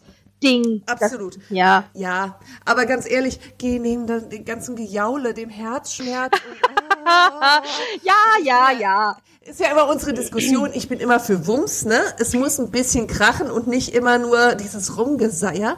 Ding. 0.43 0.83
Absolut. 0.85 1.35
Das, 1.37 1.43
ja. 1.49 1.85
Ja. 1.93 2.39
Aber 2.65 2.85
ganz 2.85 3.09
ehrlich, 3.09 3.39
geh 3.57 3.79
neben 3.79 4.05
den 4.07 4.45
ganzen 4.45 4.75
Gejaule, 4.75 5.33
dem 5.33 5.49
Herzschmerz. 5.49 6.33
Und, 6.33 6.57
ja, 8.03 8.13
ja, 8.43 8.71
ja. 8.71 9.17
Ist 9.41 9.59
ja 9.59 9.71
immer 9.71 9.89
unsere 9.89 10.13
Diskussion. 10.13 10.71
Ich 10.73 10.87
bin 10.87 10.99
immer 10.99 11.19
für 11.19 11.47
Wumms, 11.47 11.85
ne? 11.85 11.99
Es 12.17 12.33
muss 12.33 12.59
ein 12.59 12.71
bisschen 12.71 13.07
krachen 13.07 13.51
und 13.51 13.67
nicht 13.67 13.93
immer 13.93 14.17
nur 14.17 14.55
dieses 14.55 14.97
Rumgeseier. 14.97 15.77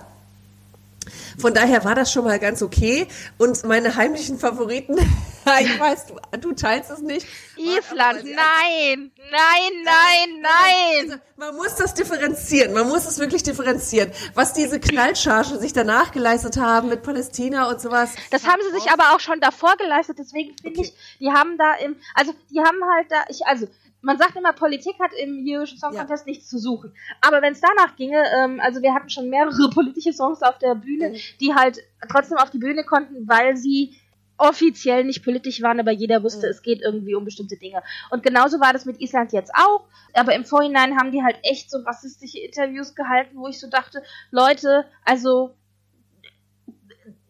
Von 1.37 1.53
daher 1.53 1.83
war 1.83 1.95
das 1.95 2.11
schon 2.11 2.25
mal 2.25 2.39
ganz 2.39 2.61
okay. 2.61 3.07
Und 3.37 3.63
meine 3.65 3.95
heimlichen 3.95 4.37
Favoriten, 4.37 4.97
ich 5.61 5.79
weiß, 5.79 6.07
du, 6.07 6.15
du 6.39 6.51
teilst 6.53 6.89
es 6.89 7.01
nicht. 7.01 7.27
Island, 7.57 8.23
nein, 8.23 9.11
nein, 9.31 9.71
nein, 9.83 10.41
nein. 10.41 11.11
Also, 11.11 11.15
man 11.37 11.55
muss 11.55 11.75
das 11.75 11.93
differenzieren. 11.93 12.73
Man 12.73 12.87
muss 12.87 13.05
es 13.05 13.19
wirklich 13.19 13.43
differenzieren. 13.43 14.11
Was 14.33 14.53
diese 14.53 14.79
Knallchargen 14.79 15.59
sich 15.59 15.73
danach 15.73 16.11
geleistet 16.11 16.57
haben 16.57 16.89
mit 16.89 17.03
Palästina 17.03 17.69
und 17.69 17.79
sowas. 17.79 18.15
Das 18.31 18.47
haben 18.47 18.61
sie 18.67 18.79
sich 18.79 18.91
aber 18.91 19.15
auch 19.15 19.19
schon 19.19 19.39
davor 19.39 19.75
geleistet. 19.77 20.17
Deswegen 20.19 20.55
finde 20.61 20.79
okay. 20.79 20.89
ich, 20.89 21.17
die 21.19 21.31
haben 21.31 21.57
da 21.57 21.75
im, 21.75 21.95
also 22.15 22.33
die 22.49 22.59
haben 22.59 22.83
halt 22.95 23.11
da, 23.11 23.23
ich, 23.29 23.45
also 23.45 23.67
man 24.05 24.19
sagt 24.19 24.35
immer, 24.35 24.53
Politik 24.53 24.99
hat 24.99 25.11
im 25.19 25.43
Eurovision 25.47 25.79
Song 25.79 25.95
Contest 25.95 26.25
ja. 26.25 26.31
nichts 26.31 26.47
zu 26.47 26.59
suchen. 26.59 26.93
Aber 27.21 27.41
wenn 27.41 27.53
es 27.53 27.61
danach 27.61 27.95
ginge, 27.95 28.23
ähm, 28.37 28.59
also 28.59 28.81
wir 28.81 28.93
hatten 28.93 29.09
schon 29.09 29.29
mehrere 29.29 29.69
politische 29.73 30.13
Songs 30.13 30.43
auf 30.43 30.59
der 30.59 30.75
Bühne, 30.75 31.09
mhm. 31.09 31.15
die 31.41 31.53
halt 31.55 31.79
trotzdem 32.09 32.37
auf 32.37 32.51
die 32.51 32.59
Bühne 32.59 32.83
konnten, 32.83 33.27
weil 33.27 33.57
sie 33.57 33.95
offiziell 34.37 35.03
nicht 35.03 35.23
politisch 35.23 35.61
waren, 35.61 35.79
aber 35.79 35.91
jeder 35.91 36.23
wusste, 36.23 36.47
mhm. 36.47 36.51
es 36.51 36.61
geht 36.61 36.81
irgendwie 36.81 37.15
um 37.15 37.25
bestimmte 37.25 37.57
Dinge. 37.57 37.81
Und 38.09 38.23
genauso 38.23 38.59
war 38.59 38.73
das 38.73 38.85
mit 38.85 38.99
Island 39.01 39.31
jetzt 39.33 39.51
auch. 39.55 39.87
Aber 40.13 40.35
im 40.35 40.45
Vorhinein 40.45 40.97
haben 40.97 41.11
die 41.11 41.23
halt 41.23 41.37
echt 41.43 41.71
so 41.71 41.79
rassistische 41.79 42.39
Interviews 42.39 42.95
gehalten, 42.95 43.37
wo 43.37 43.47
ich 43.47 43.59
so 43.59 43.69
dachte, 43.69 44.03
Leute, 44.31 44.85
also 45.03 45.55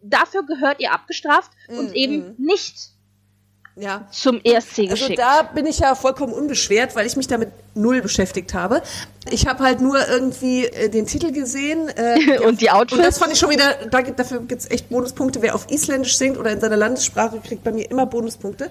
dafür 0.02 0.44
gehört 0.44 0.80
ihr 0.80 0.92
abgestraft 0.92 1.52
mhm. 1.68 1.78
und 1.78 1.94
eben 1.94 2.16
mhm. 2.16 2.34
nicht 2.38 2.95
ja. 3.76 4.06
zum 4.10 4.40
ESC 4.42 4.78
also 4.78 4.90
geschickt. 4.90 5.20
Also 5.20 5.42
da 5.42 5.42
bin 5.42 5.66
ich 5.66 5.78
ja 5.78 5.94
vollkommen 5.94 6.32
unbeschwert, 6.32 6.96
weil 6.96 7.06
ich 7.06 7.16
mich 7.16 7.28
damit 7.28 7.50
null 7.74 8.00
beschäftigt 8.00 8.54
habe. 8.54 8.82
Ich 9.30 9.46
habe 9.46 9.62
halt 9.62 9.80
nur 9.80 10.08
irgendwie 10.08 10.64
äh, 10.64 10.88
den 10.88 11.06
Titel 11.06 11.32
gesehen. 11.32 11.88
Äh, 11.88 12.38
und 12.46 12.60
die 12.60 12.70
Outfits. 12.70 12.92
Und 12.98 13.04
das 13.04 13.18
fand 13.18 13.32
ich 13.32 13.38
schon 13.38 13.50
wieder, 13.50 13.74
da, 13.90 14.02
dafür 14.02 14.40
gibt's 14.40 14.70
echt 14.70 14.88
Bonuspunkte. 14.88 15.42
Wer 15.42 15.54
auf 15.54 15.70
Isländisch 15.70 16.16
singt 16.16 16.38
oder 16.38 16.50
in 16.50 16.60
seiner 16.60 16.76
Landessprache, 16.76 17.40
kriegt 17.40 17.64
bei 17.64 17.72
mir 17.72 17.90
immer 17.90 18.06
Bonuspunkte. 18.06 18.70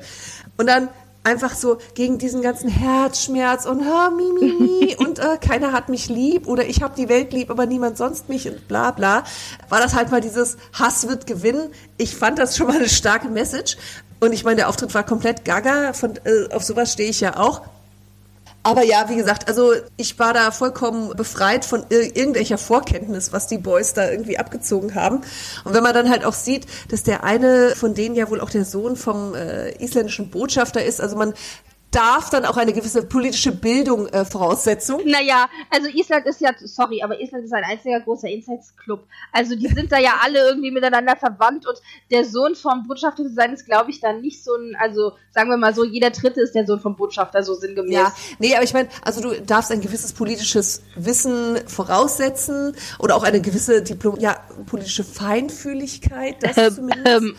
Und 0.57 0.67
dann 0.67 0.89
einfach 1.25 1.55
so 1.55 1.79
gegen 1.95 2.19
diesen 2.19 2.41
ganzen 2.41 2.69
Herzschmerz 2.69 3.65
und 3.65 3.83
ha, 3.85 4.11
mi, 4.11 4.31
mi, 4.31 4.53
mi, 4.53 4.95
und 4.99 5.19
äh, 5.19 5.37
keiner 5.41 5.71
hat 5.73 5.89
mich 5.89 6.07
lieb 6.07 6.47
oder 6.47 6.65
ich 6.67 6.83
habe 6.83 6.93
die 6.95 7.09
Welt 7.09 7.33
lieb, 7.33 7.49
aber 7.49 7.65
niemand 7.65 7.97
sonst 7.97 8.29
mich 8.29 8.47
und 8.47 8.67
bla 8.67 8.91
bla, 8.91 9.23
war 9.67 9.81
das 9.81 9.95
halt 9.95 10.11
mal 10.11 10.21
dieses 10.21 10.57
Hass 10.73 11.07
wird 11.09 11.25
gewinnen. 11.25 11.71
Ich 11.97 12.15
fand 12.15 12.37
das 12.37 12.55
schon 12.55 12.67
mal 12.67 12.77
eine 12.77 12.89
starke 12.89 13.27
Message. 13.27 13.77
Und 14.25 14.33
ich 14.33 14.43
meine, 14.43 14.57
der 14.57 14.69
Auftritt 14.69 14.93
war 14.93 15.03
komplett 15.03 15.45
gaga, 15.45 15.93
von, 15.93 16.15
äh, 16.23 16.53
auf 16.53 16.63
sowas 16.63 16.91
stehe 16.91 17.09
ich 17.09 17.21
ja 17.21 17.37
auch. 17.37 17.61
Aber 18.63 18.83
ja, 18.83 19.07
wie 19.09 19.15
gesagt, 19.15 19.47
also 19.47 19.73
ich 19.95 20.17
war 20.17 20.33
da 20.33 20.49
vollkommen 20.49 21.15
befreit 21.15 21.65
von 21.65 21.85
ir 21.91 22.15
irgendwelcher 22.17 22.57
Vorkenntnis, 22.57 23.31
was 23.31 23.45
die 23.45 23.59
Boys 23.59 23.93
da 23.93 24.09
irgendwie 24.09 24.39
abgezogen 24.39 24.95
haben. 24.95 25.21
Und 25.65 25.75
wenn 25.75 25.83
man 25.83 25.93
dann 25.93 26.09
halt 26.09 26.25
auch 26.25 26.33
sieht, 26.33 26.65
dass 26.89 27.03
der 27.03 27.23
eine 27.23 27.75
von 27.75 27.93
denen 27.93 28.15
ja 28.15 28.27
wohl 28.27 28.41
auch 28.41 28.49
der 28.49 28.65
Sohn 28.65 28.95
vom 28.95 29.35
äh, 29.35 29.69
isländischen 29.77 30.31
Botschafter 30.31 30.83
ist, 30.83 30.99
also 30.99 31.15
man 31.15 31.35
darf 31.91 32.29
dann 32.29 32.45
auch 32.45 32.57
eine 32.57 32.73
gewisse 32.73 33.03
politische 33.05 33.53
Bildung 33.53 34.07
äh, 34.07 34.25
Voraussetzung. 34.25 35.01
Naja, 35.05 35.47
also 35.69 35.87
Island 35.87 36.25
ist 36.25 36.41
ja, 36.41 36.51
sorry, 36.57 37.01
aber 37.01 37.21
Island 37.21 37.45
ist 37.45 37.53
ein 37.53 37.63
einziger 37.63 38.01
großer 38.01 38.27
Insights-Club. 38.27 39.07
Also 39.31 39.55
die 39.55 39.67
sind 39.67 39.91
da 39.91 39.97
ja 39.97 40.15
alle 40.21 40.39
irgendwie 40.39 40.71
miteinander 40.71 41.15
verwandt 41.15 41.65
und 41.67 41.77
der 42.11 42.25
Sohn 42.25 42.55
vom 42.55 42.85
Botschafter 42.85 43.23
zu 43.23 43.33
sein 43.33 43.53
ist, 43.53 43.65
glaube 43.65 43.91
ich, 43.91 44.01
dann 44.01 44.21
nicht 44.21 44.43
so 44.43 44.51
ein, 44.55 44.75
also 44.77 45.13
sagen 45.31 45.49
wir 45.49 45.57
mal 45.57 45.73
so, 45.73 45.85
jeder 45.85 46.09
Dritte 46.09 46.41
ist 46.41 46.53
der 46.53 46.65
Sohn 46.65 46.81
vom 46.81 46.97
Botschafter, 46.97 47.43
so 47.43 47.53
sinngemäß. 47.53 47.93
Ja, 47.93 48.13
nee, 48.39 48.53
aber 48.53 48.63
ich 48.63 48.73
meine, 48.73 48.89
also 49.03 49.21
du 49.21 49.41
darfst 49.41 49.71
ein 49.71 49.81
gewisses 49.81 50.11
politisches 50.13 50.83
Wissen 50.95 51.65
voraussetzen 51.67 52.75
oder 52.99 53.15
auch 53.15 53.23
eine 53.23 53.39
gewisse 53.39 53.81
Diplom 53.81 54.19
ja, 54.19 54.37
politische 54.65 55.03
Feinfühligkeit, 55.03 56.43
das 56.43 56.57
ähm, 56.57 56.75
zumindest. 56.75 57.07
Ähm, 57.07 57.35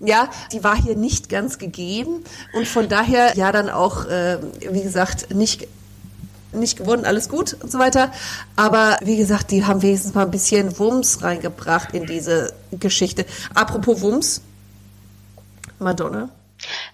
ja, 0.00 0.28
die 0.52 0.62
war 0.64 0.76
hier 0.80 0.96
nicht 0.96 1.28
ganz 1.28 1.58
gegeben 1.58 2.24
und 2.52 2.68
von 2.68 2.88
daher 2.88 3.36
ja 3.36 3.52
dann 3.52 3.68
auch, 3.68 4.04
äh, 4.06 4.38
wie 4.70 4.82
gesagt, 4.82 5.34
nicht 5.34 5.66
nicht 6.52 6.78
gewonnen, 6.78 7.04
alles 7.04 7.28
gut 7.28 7.56
und 7.62 7.70
so 7.70 7.78
weiter. 7.78 8.10
Aber 8.56 8.96
wie 9.02 9.18
gesagt, 9.18 9.50
die 9.50 9.66
haben 9.66 9.82
wenigstens 9.82 10.14
mal 10.14 10.24
ein 10.24 10.30
bisschen 10.30 10.78
Wumms 10.78 11.22
reingebracht 11.22 11.92
in 11.92 12.06
diese 12.06 12.54
Geschichte. 12.72 13.26
Apropos 13.54 14.00
Wumms, 14.00 14.40
Madonna. 15.78 16.30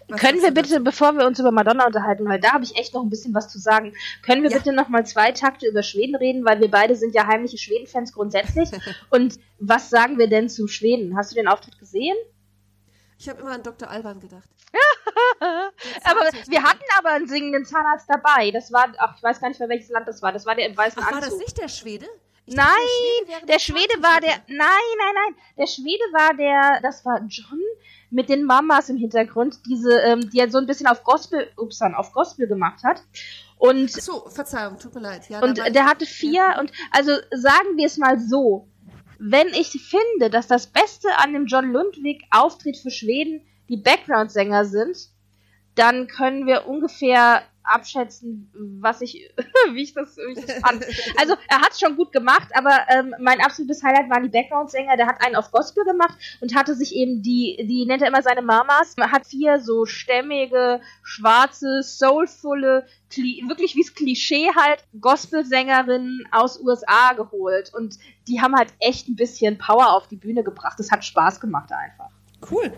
Was 0.09 0.21
Können 0.21 0.43
wir 0.43 0.51
bitte, 0.51 0.81
bevor 0.81 1.13
wir 1.13 1.27
uns 1.27 1.39
über 1.39 1.51
Madonna 1.51 1.87
unterhalten, 1.87 2.29
weil 2.29 2.39
da 2.39 2.53
habe 2.53 2.65
ich 2.65 2.77
echt 2.77 2.93
noch 2.93 3.03
ein 3.03 3.09
bisschen 3.09 3.33
was 3.33 3.49
zu 3.49 3.59
sagen, 3.59 3.95
können 4.23 4.43
wir 4.43 4.51
Ja. 4.51 4.59
bitte 4.59 4.73
noch 4.75 4.89
mal 4.89 5.07
zwei 5.07 5.33
Takte 5.33 5.67
über 5.67 5.83
Schweden 5.83 6.17
reden, 6.17 6.45
weil 6.45 6.61
wir 6.61 6.71
beide 6.71 6.97
sind 6.97 7.15
ja 7.15 7.27
heimliche 7.27 7.57
Schweden-Fans 7.57 8.13
grundsätzlich. 8.13 8.69
Und 9.11 9.39
was 9.59 9.89
sagen 9.89 10.19
wir 10.19 10.29
denn 10.29 10.51
zu 10.51 10.69
Schweden? 10.69 11.17
Hast 11.17 11.31
du 11.31 11.37
den 11.37 11.49
Auftritt 11.49 11.79
gesehen? 11.79 12.17
Ich 13.19 13.29
habe 13.29 13.41
immer 13.41 13.53
an 13.53 13.63
Dr. 13.63 13.89
Alban 13.89 14.21
gedacht. 14.21 14.49
Aber 16.05 16.21
wir 16.49 16.63
hatten 16.63 16.83
aber 16.99 17.11
einen 17.11 17.29
singenden 17.29 17.65
Zahnarzt 17.65 18.09
dabei. 18.09 18.51
Das 18.51 18.73
war, 18.73 18.93
ach, 18.99 19.17
ich 19.17 19.23
weiß 19.23 19.41
gar 19.41 19.49
nicht 19.49 19.61
mehr 19.61 19.69
welches 19.69 19.91
Land 19.91 20.09
das 20.09 20.23
war. 20.23 20.33
Das 20.33 20.47
war 20.47 20.55
der 20.55 20.67
im 20.67 20.77
weißen 20.77 21.01
Ach, 21.03 21.11
war 21.11 21.19
Anzug. 21.19 21.31
das 21.31 21.39
nicht 21.39 21.59
der 21.59 21.69
Schwede? 21.69 22.07
Ich 22.47 22.55
Nein, 22.55 22.67
dachte, 22.67 23.29
wäre 23.29 23.47
der 23.47 23.59
Schwede 23.59 24.03
war 24.03 24.21
der, 24.21 24.35
nein, 24.49 24.59
nein, 24.59 25.15
nein, 25.15 25.35
der 25.57 25.67
Schwede 25.67 26.05
war 26.13 26.35
der, 26.35 26.81
das 26.83 27.05
war 27.05 27.21
John 27.29 27.61
mit 28.11 28.29
den 28.29 28.45
Mamas 28.45 28.91
im 28.91 28.99
Hintergrund, 28.99 29.61
diese, 29.67 29.99
ähm, 30.01 30.29
die 30.31 30.41
er 30.41 30.51
so 30.51 30.59
ein 30.59 30.67
bisschen 30.67 30.87
auf 30.87 31.05
Gospel, 31.05 31.51
ups, 31.57 31.81
auf 31.81 32.13
Gospel 32.13 32.47
gemacht 32.47 32.85
hat. 32.85 33.03
Und 33.57 33.91
Ach 33.97 34.01
so, 34.01 34.29
Verzeihung, 34.29 34.79
tut 34.79 34.95
mir 34.95 35.01
leid. 35.01 35.29
Ja, 35.31 35.41
und 35.41 35.59
war 35.59 35.71
der 35.71 35.87
hatte 35.87 36.05
vier 36.05 36.57
und 36.61 36.71
also 36.91 37.13
sagen 37.31 37.77
wir 37.77 37.87
es 37.87 37.97
mal 37.97 38.19
so, 38.19 38.69
wenn 39.27 39.49
ich 39.49 39.71
finde, 39.71 40.29
dass 40.29 40.49
das 40.49 40.67
Beste 40.67 41.09
an 41.17 41.33
dem 41.33 41.47
John 41.47 41.73
Lundwig 41.73 42.25
Auftritt 42.31 42.77
für 42.77 42.91
Schweden 42.91 43.41
die 43.71 43.79
Background-Sänger 43.79 44.67
sind, 44.67 45.09
dann 45.75 46.09
können 46.09 46.47
wir 46.47 46.67
ungefähr 46.67 47.43
abschätzen, 47.65 48.51
was 48.81 49.01
ich, 49.01 49.31
wie 49.73 49.83
ich 49.83 49.95
das, 49.95 50.17
wie 50.17 50.39
ich 50.39 50.47
das 50.47 50.59
fand. 50.59 50.85
Also 51.19 51.35
er 51.49 51.61
hat 51.61 51.73
es 51.73 51.81
schon 51.81 51.97
gut 51.97 52.13
gemacht, 52.13 52.49
aber 52.55 52.87
ähm, 52.91 53.15
mein 53.19 53.41
absolutes 53.41 53.83
Highlight 53.83 54.11
waren 54.11 54.23
die 54.23 54.29
Background-Sänger. 54.29 54.97
Der 54.97 55.07
hat 55.07 55.25
einen 55.25 55.37
auf 55.37 55.51
Gospel 55.51 55.85
gemacht 55.85 56.17
und 56.41 56.55
hatte 56.55 56.75
sich 56.75 56.95
eben 56.95 57.23
die, 57.23 57.57
die 57.69 57.87
nennt 57.87 58.03
er 58.03 58.09
immer 58.09 58.23
seine 58.23 58.43
Mamas, 58.43 58.95
hat 58.99 59.27
vier 59.27 59.61
so 59.61 59.87
stämmige, 59.87 60.81
schwarze, 61.03 61.83
soulvolle, 61.83 62.87
Kli 63.11 63.45
wirklich 63.47 63.77
wie's 63.77 63.95
Klischee 63.95 64.51
halt, 64.57 64.85
Gospelsängerinnen 65.01 66.27
aus 66.33 66.61
USA 66.61 67.13
geholt 67.13 67.73
und 67.73 67.97
die 68.27 68.41
haben 68.41 68.57
halt 68.57 68.73
echt 68.81 69.09
ein 69.09 69.17
bisschen 69.17 69.59
Power 69.59 69.93
auf 69.93 70.09
die 70.09 70.17
Bühne 70.17 70.43
gebracht. 70.43 70.79
Das 70.79 70.91
hat 70.91 71.05
Spaß 71.05 71.41
gemacht 71.41 71.71
einfach. 71.73 72.11
Cool. 72.51 72.73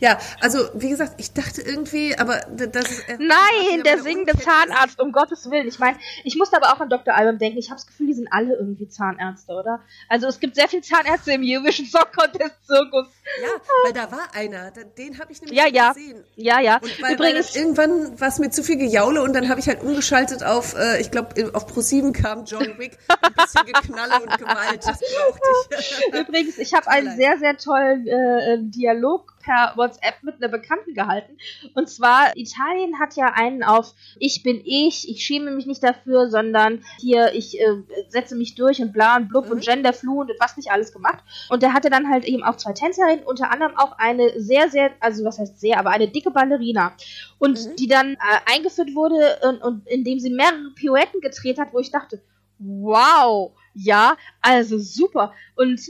Ja, 0.00 0.18
also 0.40 0.58
wie 0.74 0.88
gesagt, 0.90 1.14
ich 1.18 1.32
dachte 1.32 1.62
irgendwie, 1.62 2.16
aber 2.16 2.40
das 2.50 2.90
ist. 2.90 3.08
äh, 3.08 3.16
Nein, 3.18 3.82
der 3.84 4.02
singende. 4.02 4.32
Zahnarzt, 4.38 5.00
um 5.00 5.12
Gottes 5.12 5.50
Willen. 5.50 5.66
Ich 5.68 5.78
meine, 5.78 5.98
ich 6.24 6.36
musste 6.36 6.56
aber 6.56 6.72
auch 6.74 6.80
an 6.80 6.88
Dr. 6.88 7.14
Album 7.14 7.38
denken. 7.38 7.58
Ich 7.58 7.68
habe 7.70 7.76
das 7.80 7.86
Gefühl, 7.86 8.06
die 8.06 8.14
sind 8.14 8.28
alle 8.32 8.54
irgendwie 8.54 8.88
Zahnärzte, 8.88 9.52
oder? 9.52 9.80
Also 10.08 10.26
es 10.28 10.40
gibt 10.40 10.54
sehr 10.56 10.68
viele 10.68 10.82
Zahnärzte 10.82 11.32
im 11.32 11.42
Eurovision 11.44 11.86
Song 11.86 12.04
Contest 12.16 12.54
Zirkus. 12.66 13.06
Ja, 13.42 13.48
weil 13.84 13.92
da 13.92 14.10
war 14.10 14.28
einer, 14.34 14.70
den 14.70 15.18
habe 15.18 15.32
ich 15.32 15.40
nämlich 15.40 15.58
Ja, 15.58 15.66
ja. 15.66 15.92
gesehen. 15.92 16.24
Ja, 16.36 16.60
ja. 16.60 16.76
Und 16.76 17.02
weil, 17.02 17.14
Übrigens, 17.14 17.54
weil 17.54 17.62
irgendwann 17.62 18.20
war 18.20 18.28
es 18.28 18.38
mir 18.38 18.50
zu 18.50 18.62
viel 18.62 18.76
Gejaule 18.76 19.22
und 19.22 19.32
dann 19.34 19.48
habe 19.48 19.60
ich 19.60 19.68
halt 19.68 19.82
umgeschaltet 19.82 20.42
auf, 20.42 20.74
äh, 20.76 21.00
ich 21.00 21.10
glaube, 21.10 21.50
auf 21.54 21.66
Pro7 21.70 22.12
kam 22.12 22.44
John 22.44 22.78
Wick, 22.78 22.98
ein 23.08 23.32
bisschen 23.34 23.66
Geknalle 23.66 24.20
und 24.22 24.38
Gewalt, 24.38 24.84
das 24.86 25.00
brauchte 25.00 25.76
ich. 25.78 26.00
Übrigens, 26.20 26.58
ich 26.58 26.74
habe 26.74 26.88
einen 26.88 27.16
sehr, 27.16 27.38
sehr 27.38 27.56
tollen 27.56 28.06
äh, 28.06 28.58
Dialog 28.60 29.32
per 29.40 29.72
WhatsApp 29.76 30.22
mit 30.22 30.36
einer 30.36 30.48
Bekannten 30.48 30.94
gehalten. 30.94 31.36
Und 31.74 31.88
zwar, 31.88 32.36
Italien 32.36 32.98
hat 32.98 33.16
ja 33.16 33.32
einen 33.34 33.62
auf 33.62 33.94
Ich 34.18 34.42
bin 34.42 34.60
ich, 34.64 35.08
ich 35.08 35.24
schäme 35.24 35.50
mich 35.50 35.66
nicht 35.66 35.82
dafür, 35.82 36.30
sondern 36.30 36.84
hier, 36.98 37.32
ich 37.34 37.60
äh, 37.60 37.82
setze 38.08 38.36
mich 38.36 38.54
durch 38.54 38.80
und 38.80 38.92
bla 38.92 39.16
und 39.16 39.28
blub 39.28 39.50
und 39.50 39.64
genderfluent 39.64 40.30
und 40.30 40.40
was 40.40 40.56
nicht 40.56 40.70
alles 40.70 40.92
gemacht. 40.92 41.22
Und 41.48 41.62
der 41.62 41.72
hatte 41.72 41.90
dann 41.90 42.08
halt 42.08 42.24
eben 42.24 42.42
auch 42.42 42.56
zwei 42.56 42.72
Tänzerinnen, 42.72 43.24
unter 43.24 43.50
anderem 43.50 43.76
auch 43.76 43.98
eine 43.98 44.38
sehr, 44.40 44.68
sehr, 44.68 44.92
also 45.00 45.24
was 45.24 45.38
heißt 45.38 45.60
sehr, 45.60 45.78
aber 45.78 45.90
eine 45.90 46.08
dicke 46.08 46.30
Ballerina. 46.30 46.92
Und 47.38 47.78
die 47.78 47.88
dann 47.88 48.14
äh, 48.14 48.54
eingeführt 48.54 48.94
wurde 48.94 49.38
und, 49.42 49.62
und 49.62 49.88
indem 49.88 50.20
sie 50.20 50.30
mehrere 50.30 50.70
Pirouetten 50.74 51.20
gedreht 51.20 51.58
hat, 51.58 51.72
wo 51.72 51.78
ich 51.80 51.90
dachte, 51.90 52.22
wow, 52.58 53.52
ja, 53.74 54.16
also 54.42 54.78
super. 54.78 55.32
Und 55.56 55.80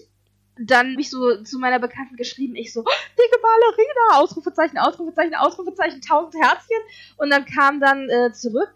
dann 0.63 0.93
habe 0.93 1.01
ich 1.01 1.11
so 1.11 1.43
zu 1.43 1.59
meiner 1.59 1.79
Bekannten 1.79 2.17
geschrieben, 2.17 2.55
ich 2.55 2.73
so, 2.73 2.81
"Oh, 2.81 2.91
dicke 3.19 3.41
Ballerina, 3.41 4.21
Ausrufezeichen, 4.21 4.79
Ausrufezeichen, 4.79 5.35
Ausrufezeichen, 5.35 6.01
tausend 6.01 6.35
Herzchen. 6.43 6.79
Und 7.17 7.31
dann 7.31 7.45
kam 7.47 7.81
dann 7.81 8.09
äh, 8.11 8.33
zurück, 8.33 8.73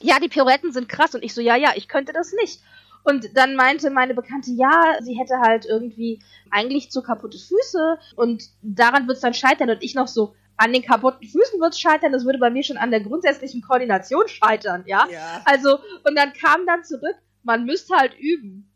ja, 0.00 0.18
die 0.18 0.28
Pirouetten 0.28 0.72
sind 0.72 0.88
krass. 0.88 1.14
Und 1.14 1.22
ich 1.22 1.34
so, 1.34 1.40
ja, 1.40 1.56
ja, 1.56 1.72
ich 1.76 1.88
könnte 1.88 2.12
das 2.12 2.32
nicht. 2.32 2.60
Und 3.02 3.36
dann 3.36 3.56
meinte 3.56 3.90
meine 3.90 4.14
Bekannte, 4.14 4.50
ja, 4.52 4.98
sie 5.00 5.18
hätte 5.18 5.38
halt 5.40 5.64
irgendwie 5.66 6.20
eigentlich 6.50 6.90
zu 6.90 7.02
kaputte 7.02 7.38
Füße 7.38 7.98
und 8.16 8.44
daran 8.62 9.06
wird 9.06 9.16
es 9.16 9.22
dann 9.22 9.34
scheitern. 9.34 9.70
Und 9.70 9.82
ich 9.82 9.94
noch 9.94 10.08
so, 10.08 10.34
an 10.56 10.72
den 10.74 10.82
kaputten 10.82 11.26
Füßen 11.26 11.60
wird 11.60 11.72
es 11.72 11.80
scheitern, 11.80 12.12
das 12.12 12.26
würde 12.26 12.38
bei 12.38 12.50
mir 12.50 12.62
schon 12.62 12.76
an 12.76 12.90
der 12.90 13.00
grundsätzlichen 13.00 13.62
Koordination 13.62 14.28
scheitern, 14.28 14.84
ja. 14.86 15.08
Ja. 15.10 15.40
Also, 15.46 15.78
und 16.06 16.14
dann 16.14 16.34
kam 16.34 16.66
dann 16.66 16.84
zurück, 16.84 17.16
man 17.42 17.64
müsste 17.64 17.94
halt 17.96 18.18
üben. 18.18 18.69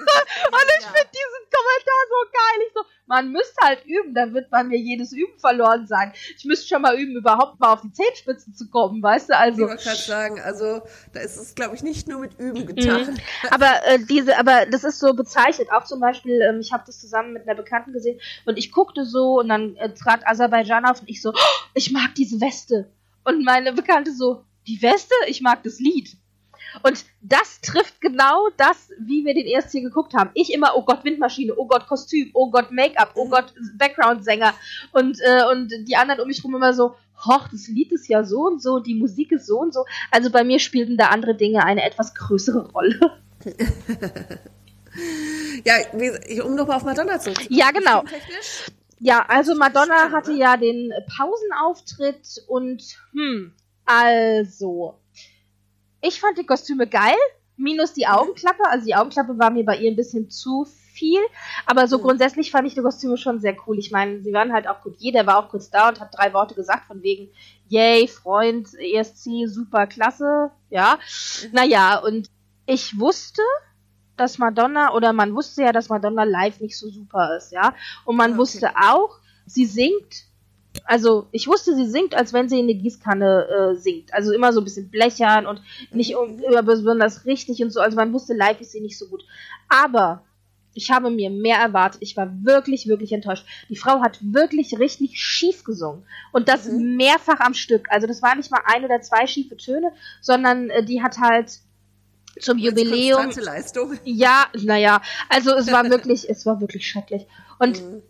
Und 0.50 0.70
ich 0.78 0.84
Ja. 0.84 0.92
finde 0.92 1.10
diesen 1.12 1.42
Kommentar 1.50 2.02
so 2.08 2.30
geil. 2.32 2.66
Ich 2.66 2.72
so, 2.74 2.80
man 3.06 3.32
müsste 3.32 3.56
halt 3.66 3.84
üben, 3.86 4.14
dann 4.14 4.32
wird 4.34 4.50
bei 4.50 4.62
mir 4.62 4.78
jedes 4.78 5.12
Üben 5.12 5.38
verloren 5.38 5.86
sein. 5.86 6.12
Ich 6.36 6.44
müsste 6.44 6.68
schon 6.68 6.82
mal 6.82 6.98
üben, 6.98 7.16
überhaupt 7.16 7.58
mal 7.60 7.72
auf 7.72 7.80
die 7.82 7.92
Zehenspitzen 7.92 8.54
zu 8.54 8.68
kommen, 8.70 9.02
weißt 9.02 9.28
du? 9.28 9.32
Ich 9.32 9.38
Also, 9.38 9.62
wollte 9.68 9.82
gerade 9.82 9.96
sagen, 9.98 10.40
also 10.40 10.82
da 11.12 11.20
ist 11.20 11.36
es, 11.36 11.54
glaube 11.54 11.74
ich, 11.74 11.82
nicht 11.82 12.06
nur 12.08 12.20
mit 12.20 12.38
Üben 12.38 12.66
getan. 12.66 13.20
aber 13.50 13.84
äh, 13.86 13.98
diese, 14.08 14.38
aber 14.38 14.66
das 14.66 14.84
ist 14.84 15.00
so 15.00 15.12
bezeichnet. 15.14 15.70
Auch 15.72 15.84
zum 15.84 16.00
Beispiel, 16.00 16.40
ähm, 16.40 16.60
ich 16.60 16.72
habe 16.72 16.84
das 16.86 17.00
zusammen 17.00 17.32
mit 17.32 17.42
einer 17.48 17.56
Bekannten 17.56 17.92
gesehen 17.92 18.20
und 18.46 18.56
ich 18.58 18.70
guckte 18.72 19.04
so 19.04 19.40
und 19.40 19.48
dann 19.48 19.76
äh, 19.76 19.92
trat 19.94 20.26
Aserbaidschan 20.26 20.84
auf 20.86 21.00
und 21.00 21.08
ich 21.10 21.20
so, 21.20 21.30
oh, 21.30 21.68
ich 21.74 21.90
mag 21.92 22.14
diese 22.16 22.40
Weste. 22.40 22.90
Und 23.24 23.44
meine 23.44 23.72
Bekannte 23.72 24.12
so, 24.14 24.44
die 24.66 24.80
Weste? 24.82 25.14
Ich 25.26 25.40
mag 25.40 25.62
das 25.64 25.78
Lied. 25.80 26.16
Und 26.82 27.04
das 27.20 27.60
trifft 27.60 28.00
genau 28.00 28.48
das, 28.56 28.90
wie 28.98 29.24
wir 29.24 29.34
den 29.34 29.46
ESC 29.46 29.82
geguckt 29.82 30.14
haben. 30.14 30.30
Ich 30.34 30.52
immer, 30.52 30.72
oh 30.76 30.82
Gott, 30.84 31.04
Windmaschine, 31.04 31.54
oh 31.56 31.66
Gott, 31.66 31.86
Kostüm, 31.86 32.30
oh 32.34 32.50
Gott, 32.50 32.70
Make-up, 32.70 33.12
oh 33.14 33.28
Gott, 33.28 33.52
Background-Sänger. 33.76 34.54
Und, 34.92 35.18
äh, 35.20 35.44
und 35.50 35.72
die 35.86 35.96
anderen 35.96 36.20
um 36.20 36.28
mich 36.28 36.42
rum 36.44 36.54
immer 36.54 36.72
so, 36.72 36.94
hoch, 37.26 37.48
das 37.50 37.68
Lied 37.68 37.92
ist 37.92 38.08
ja 38.08 38.24
so 38.24 38.46
und 38.46 38.62
so, 38.62 38.78
die 38.78 38.94
Musik 38.94 39.32
ist 39.32 39.46
so 39.46 39.58
und 39.58 39.74
so. 39.74 39.84
Also 40.10 40.30
bei 40.30 40.44
mir 40.44 40.58
spielten 40.58 40.96
da 40.96 41.08
andere 41.08 41.34
Dinge 41.34 41.64
eine 41.64 41.84
etwas 41.84 42.14
größere 42.14 42.70
Rolle. 42.70 42.98
Ja, 45.64 45.74
um 46.44 46.54
nochmal 46.54 46.76
auf 46.76 46.84
Madonna 46.84 47.18
zurückzukommen. 47.18 47.58
Ja, 47.58 47.70
genau. 47.70 48.04
Ja, 48.98 49.24
also 49.28 49.54
Madonna 49.54 50.10
hatte 50.10 50.32
ja 50.32 50.56
den 50.56 50.92
Pausenauftritt 51.16 52.44
und 52.48 52.82
hm, 53.12 53.52
also 53.86 54.99
ich 56.00 56.20
fand 56.20 56.38
die 56.38 56.46
Kostüme 56.46 56.86
geil, 56.86 57.16
minus 57.56 57.92
die 57.92 58.06
Augenklappe. 58.06 58.64
Also 58.68 58.86
die 58.86 58.94
Augenklappe 58.94 59.38
war 59.38 59.50
mir 59.50 59.64
bei 59.64 59.76
ihr 59.78 59.90
ein 59.90 59.96
bisschen 59.96 60.30
zu 60.30 60.64
viel, 60.64 61.20
aber 61.66 61.86
so 61.88 61.98
Mhm. 61.98 62.02
grundsätzlich 62.02 62.50
fand 62.50 62.66
ich 62.66 62.74
die 62.74 62.82
Kostüme 62.82 63.16
schon 63.16 63.40
sehr 63.40 63.56
cool. 63.66 63.78
Ich 63.78 63.90
meine, 63.90 64.20
sie 64.22 64.32
waren 64.32 64.52
halt 64.52 64.66
auch 64.68 64.82
gut. 64.82 64.96
Jeder 64.98 65.26
war 65.26 65.38
auch 65.38 65.48
kurz 65.50 65.70
da 65.70 65.88
und 65.88 66.00
hat 66.00 66.16
drei 66.16 66.32
Worte 66.32 66.54
gesagt 66.54 66.86
von 66.86 67.02
wegen 67.02 67.30
Yay, 67.68 68.08
Freund, 68.08 68.68
ESC, 68.74 69.46
super 69.46 69.86
klasse, 69.86 70.50
ja. 70.70 70.98
Naja, 71.52 71.98
und 71.98 72.28
ich 72.66 72.98
wusste, 72.98 73.42
dass 74.16 74.38
Madonna, 74.38 74.92
oder 74.94 75.12
man 75.12 75.34
wusste 75.34 75.62
ja, 75.62 75.72
dass 75.72 75.88
Madonna 75.88 76.24
live 76.24 76.60
nicht 76.60 76.78
so 76.78 76.88
super 76.90 77.36
ist, 77.36 77.52
ja. 77.52 77.74
Und 78.04 78.16
man 78.16 78.36
Okay. 78.38 78.38
wusste 78.38 78.70
auch, 78.76 79.18
sie 79.46 79.66
singt, 79.66 80.24
also 80.84 81.26
ich 81.32 81.46
wusste, 81.46 81.74
sie 81.74 81.86
singt, 81.88 82.14
als 82.14 82.32
wenn 82.32 82.48
sie 82.48 82.58
in 82.58 82.64
eine 82.64 82.74
Gießkanne 82.74 83.48
äh, 83.48 83.74
singt. 83.76 84.12
Also 84.14 84.32
immer 84.32 84.52
so 84.52 84.60
ein 84.60 84.64
bisschen 84.64 84.90
blechern 84.90 85.46
und 85.46 85.62
nicht 85.92 86.12
immer 86.12 86.62
besonders 86.62 87.26
richtig 87.26 87.62
und 87.62 87.70
so. 87.70 87.80
Also 87.80 87.96
man 87.96 88.12
wusste, 88.12 88.34
live 88.34 88.60
ist 88.60 88.72
sie 88.72 88.80
nicht 88.80 88.98
so 88.98 89.08
gut. 89.08 89.24
Aber 89.68 90.24
ich 90.74 90.90
habe 90.90 91.10
mir 91.10 91.30
mehr 91.30 91.58
erwartet. 91.58 92.00
Ich 92.02 92.16
war 92.16 92.30
wirklich, 92.44 92.86
wirklich 92.86 93.12
enttäuscht. 93.12 93.44
Die 93.68 93.76
Frau 93.76 94.00
hat 94.00 94.18
wirklich 94.22 94.78
richtig 94.78 95.20
schief 95.20 95.64
gesungen. 95.64 96.04
Und 96.32 96.48
das 96.48 96.68
mehrfach 96.68 97.40
am 97.40 97.54
Stück. 97.54 97.90
Also 97.90 98.06
das 98.06 98.22
war 98.22 98.34
nicht 98.36 98.50
mal 98.50 98.62
ein 98.64 98.84
oder 98.84 99.00
zwei 99.00 99.26
schiefe 99.26 99.56
Töne, 99.56 99.92
sondern 100.20 100.70
äh, 100.70 100.84
die 100.84 101.02
hat 101.02 101.18
halt 101.18 101.50
zum 102.38 102.58
Jubiläum. 102.58 103.30
Leistung. 103.36 103.98
Ja, 104.04 104.46
naja, 104.54 105.02
also 105.28 105.52
es 105.54 105.70
war 105.72 105.84
wirklich, 105.90 106.28
es 106.30 106.46
war 106.46 106.60
wirklich 106.60 106.88
schrecklich. 106.88 107.26
Und 107.58 107.82
Mhm. 107.82 108.02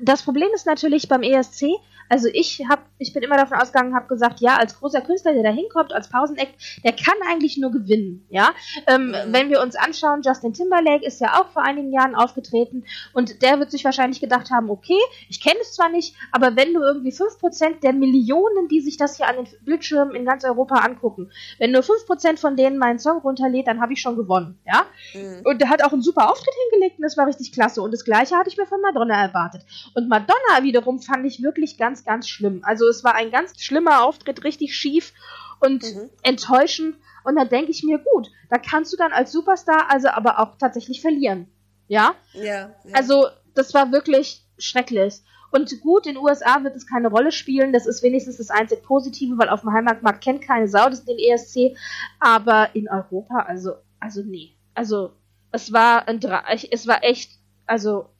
Das 0.00 0.22
Problem 0.22 0.48
ist 0.54 0.66
natürlich 0.66 1.08
beim 1.08 1.22
ESC, 1.22 1.64
also 2.08 2.28
ich 2.32 2.62
hab, 2.68 2.80
ich 2.98 3.12
bin 3.12 3.22
immer 3.22 3.36
davon 3.36 3.58
ausgegangen, 3.58 3.94
habe 3.94 4.08
gesagt, 4.08 4.40
ja, 4.40 4.56
als 4.56 4.78
großer 4.78 5.00
Künstler, 5.00 5.34
der 5.34 5.42
da 5.42 5.50
hinkommt, 5.50 5.92
als 5.92 6.08
Pauseneck, 6.08 6.54
der 6.84 6.92
kann 6.92 7.14
eigentlich 7.28 7.56
nur 7.58 7.70
gewinnen, 7.70 8.26
ja. 8.30 8.50
Ähm, 8.86 9.14
Mhm. 9.14 9.32
Wenn 9.32 9.50
wir 9.50 9.60
uns 9.60 9.76
anschauen, 9.76 10.22
Justin 10.22 10.52
Timberlake 10.52 11.04
ist 11.04 11.20
ja 11.20 11.40
auch 11.40 11.48
vor 11.48 11.62
einigen 11.62 11.92
Jahren 11.92 12.14
aufgetreten 12.14 12.84
und 13.12 13.42
der 13.42 13.58
wird 13.58 13.70
sich 13.70 13.84
wahrscheinlich 13.84 14.20
gedacht 14.20 14.50
haben, 14.50 14.70
okay, 14.70 14.98
ich 15.28 15.42
kenne 15.42 15.58
es 15.60 15.74
zwar 15.74 15.88
nicht, 15.88 16.14
aber 16.32 16.56
wenn 16.56 16.72
du 16.74 16.80
irgendwie 16.80 17.12
5% 17.12 17.80
der 17.80 17.92
Millionen, 17.92 18.68
die 18.68 18.80
sich 18.80 18.96
das 18.96 19.16
hier 19.16 19.28
an 19.28 19.36
den 19.36 19.46
Bildschirmen 19.64 20.14
in 20.14 20.24
ganz 20.24 20.44
Europa 20.44 20.76
angucken, 20.76 21.30
wenn 21.58 21.72
nur 21.72 21.82
5% 21.82 22.38
von 22.38 22.56
denen 22.56 22.78
meinen 22.78 22.98
Song 22.98 23.18
runterlädt, 23.18 23.66
dann 23.66 23.80
habe 23.80 23.92
ich 23.92 24.00
schon 24.00 24.16
gewonnen, 24.16 24.58
ja. 24.66 24.86
Mhm. 25.14 25.42
Und 25.44 25.60
der 25.60 25.68
hat 25.68 25.82
auch 25.82 25.92
einen 25.92 26.02
super 26.02 26.30
Auftritt 26.30 26.54
hingelegt 26.70 26.98
und 26.98 27.02
das 27.02 27.16
war 27.16 27.26
richtig 27.26 27.52
klasse. 27.52 27.82
Und 27.82 27.92
das 27.92 28.04
gleiche 28.04 28.36
hatte 28.36 28.48
ich 28.48 28.56
mir 28.56 28.66
von 28.66 28.80
Madonna 28.80 29.20
erwartet. 29.20 29.62
Und 29.94 30.08
Madonna 30.08 30.62
wiederum 30.62 31.00
fand 31.00 31.24
ich 31.26 31.42
wirklich 31.42 31.78
ganz 31.78 31.93
ganz, 31.94 32.04
ganz 32.04 32.28
schlimm. 32.28 32.60
Also 32.64 32.88
es 32.88 33.04
war 33.04 33.14
ein 33.14 33.30
ganz 33.30 33.60
schlimmer 33.60 34.02
Auftritt, 34.02 34.42
richtig 34.44 34.76
schief 34.76 35.12
und 35.60 35.82
mhm. 35.82 36.10
enttäuschend. 36.22 36.96
Und 37.22 37.36
da 37.36 37.44
denke 37.44 37.70
ich 37.70 37.84
mir, 37.84 37.98
gut, 37.98 38.30
da 38.50 38.58
kannst 38.58 38.92
du 38.92 38.96
dann 38.96 39.12
als 39.12 39.32
Superstar 39.32 39.90
also 39.90 40.08
aber 40.08 40.40
auch 40.40 40.56
tatsächlich 40.58 41.00
verlieren. 41.00 41.48
Ja? 41.88 42.14
Ja. 42.32 42.42
ja. 42.42 42.70
Also, 42.92 43.28
das 43.54 43.72
war 43.74 43.92
wirklich 43.92 44.44
schrecklich. 44.58 45.22
Und 45.50 45.80
gut, 45.82 46.06
in 46.06 46.14
den 46.14 46.22
USA 46.22 46.64
wird 46.64 46.74
es 46.74 46.86
keine 46.86 47.08
Rolle 47.08 47.30
spielen. 47.30 47.72
Das 47.72 47.86
ist 47.86 48.02
wenigstens 48.02 48.38
das 48.38 48.50
einzig 48.50 48.82
Positive, 48.82 49.38
weil 49.38 49.48
auf 49.48 49.60
dem 49.60 49.72
Heimatmarkt 49.72 50.22
kennt 50.22 50.42
keine 50.42 50.66
Sau 50.66 50.88
das 50.88 51.04
den 51.04 51.18
ESC. 51.18 51.76
Aber 52.18 52.74
in 52.74 52.88
Europa, 52.88 53.38
also, 53.46 53.74
also 54.00 54.22
nee. 54.22 54.56
Also, 54.74 55.12
es 55.52 55.72
war 55.72 56.08
ein 56.08 56.18
Dra 56.18 56.42
es 56.50 56.86
war 56.88 57.04
echt, 57.04 57.38
also, 57.66 58.10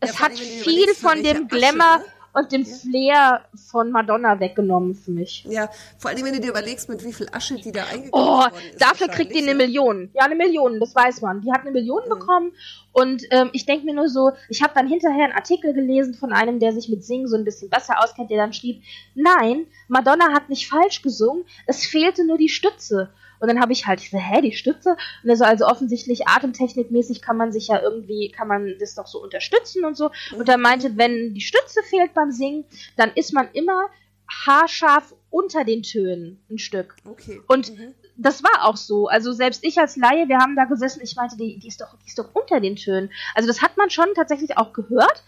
es 0.00 0.18
ja, 0.18 0.24
hat 0.24 0.38
viel 0.38 0.94
von 0.94 1.22
dem 1.22 1.48
Glamour, 1.48 1.98
ne? 1.98 2.04
Und 2.34 2.52
dem 2.52 2.62
ja. 2.62 2.74
Flair 2.74 3.40
von 3.70 3.90
Madonna 3.90 4.38
weggenommen 4.40 4.94
für 4.94 5.12
mich. 5.12 5.44
Ja, 5.48 5.70
vor 5.98 6.10
allem, 6.10 6.24
wenn 6.24 6.34
du 6.34 6.40
dir 6.40 6.50
überlegst, 6.50 6.88
mit 6.88 7.04
wie 7.04 7.12
viel 7.12 7.28
Asche 7.32 7.54
die 7.54 7.72
da 7.72 7.84
eingekauft 7.84 8.12
oh, 8.12 8.52
worden 8.52 8.54
ist. 8.72 8.82
Dafür 8.82 9.08
kriegt 9.08 9.34
die 9.34 9.42
eine 9.42 9.54
Million. 9.54 10.10
Ja, 10.14 10.24
eine 10.24 10.34
Million, 10.34 10.80
das 10.80 10.94
weiß 10.94 11.22
man. 11.22 11.40
Die 11.42 11.52
hat 11.52 11.62
eine 11.62 11.70
Million 11.70 12.02
mhm. 12.04 12.10
bekommen 12.10 12.52
und 12.92 13.24
ähm, 13.30 13.50
ich 13.52 13.66
denke 13.66 13.86
mir 13.86 13.94
nur 13.94 14.08
so, 14.08 14.32
ich 14.48 14.62
habe 14.62 14.72
dann 14.74 14.88
hinterher 14.88 15.24
einen 15.24 15.32
Artikel 15.32 15.74
gelesen 15.74 16.14
von 16.14 16.32
einem, 16.32 16.58
der 16.58 16.72
sich 16.72 16.88
mit 16.88 17.04
Singen 17.04 17.28
so 17.28 17.36
ein 17.36 17.44
bisschen 17.44 17.70
besser 17.70 18.02
auskennt, 18.02 18.30
der 18.30 18.38
dann 18.38 18.52
schrieb, 18.52 18.82
nein, 19.14 19.66
Madonna 19.88 20.32
hat 20.32 20.48
nicht 20.48 20.68
falsch 20.68 21.02
gesungen, 21.02 21.44
es 21.66 21.86
fehlte 21.86 22.26
nur 22.26 22.38
die 22.38 22.48
Stütze. 22.48 23.10
Und 23.44 23.48
dann 23.48 23.60
habe 23.60 23.72
ich 23.72 23.86
halt, 23.86 24.00
ich 24.00 24.10
so, 24.10 24.18
hä, 24.18 24.40
die 24.40 24.52
Stütze? 24.52 24.96
Und 25.22 25.28
er 25.28 25.36
so, 25.36 25.44
also 25.44 25.66
offensichtlich 25.66 26.26
atemtechnikmäßig 26.26 27.22
kann 27.22 27.36
man 27.36 27.52
sich 27.52 27.68
ja 27.68 27.80
irgendwie, 27.80 28.30
kann 28.30 28.48
man 28.48 28.74
das 28.80 28.94
doch 28.94 29.06
so 29.06 29.22
unterstützen 29.22 29.84
und 29.84 29.96
so. 29.96 30.10
Und 30.36 30.48
er 30.48 30.58
meinte, 30.58 30.96
wenn 30.96 31.34
die 31.34 31.40
Stütze 31.40 31.82
fehlt 31.88 32.14
beim 32.14 32.32
Singen, 32.32 32.64
dann 32.96 33.12
ist 33.14 33.32
man 33.32 33.48
immer 33.52 33.88
haarscharf 34.46 35.14
unter 35.28 35.64
den 35.64 35.82
Tönen 35.82 36.42
ein 36.50 36.58
Stück. 36.58 36.96
Okay. 37.04 37.42
Und 37.46 37.76
mhm. 37.76 37.94
das 38.16 38.42
war 38.42 38.64
auch 38.64 38.76
so. 38.76 39.08
Also 39.08 39.32
selbst 39.32 39.62
ich 39.62 39.78
als 39.78 39.96
Laie, 39.96 40.28
wir 40.28 40.38
haben 40.38 40.56
da 40.56 40.64
gesessen, 40.64 41.02
ich 41.02 41.16
meinte, 41.16 41.36
die, 41.36 41.58
die, 41.58 41.68
ist, 41.68 41.80
doch, 41.80 41.94
die 42.02 42.08
ist 42.08 42.18
doch 42.18 42.34
unter 42.34 42.60
den 42.60 42.76
Tönen. 42.76 43.10
Also 43.34 43.46
das 43.46 43.60
hat 43.60 43.76
man 43.76 43.90
schon 43.90 44.08
tatsächlich 44.14 44.56
auch 44.56 44.72
gehört. 44.72 45.22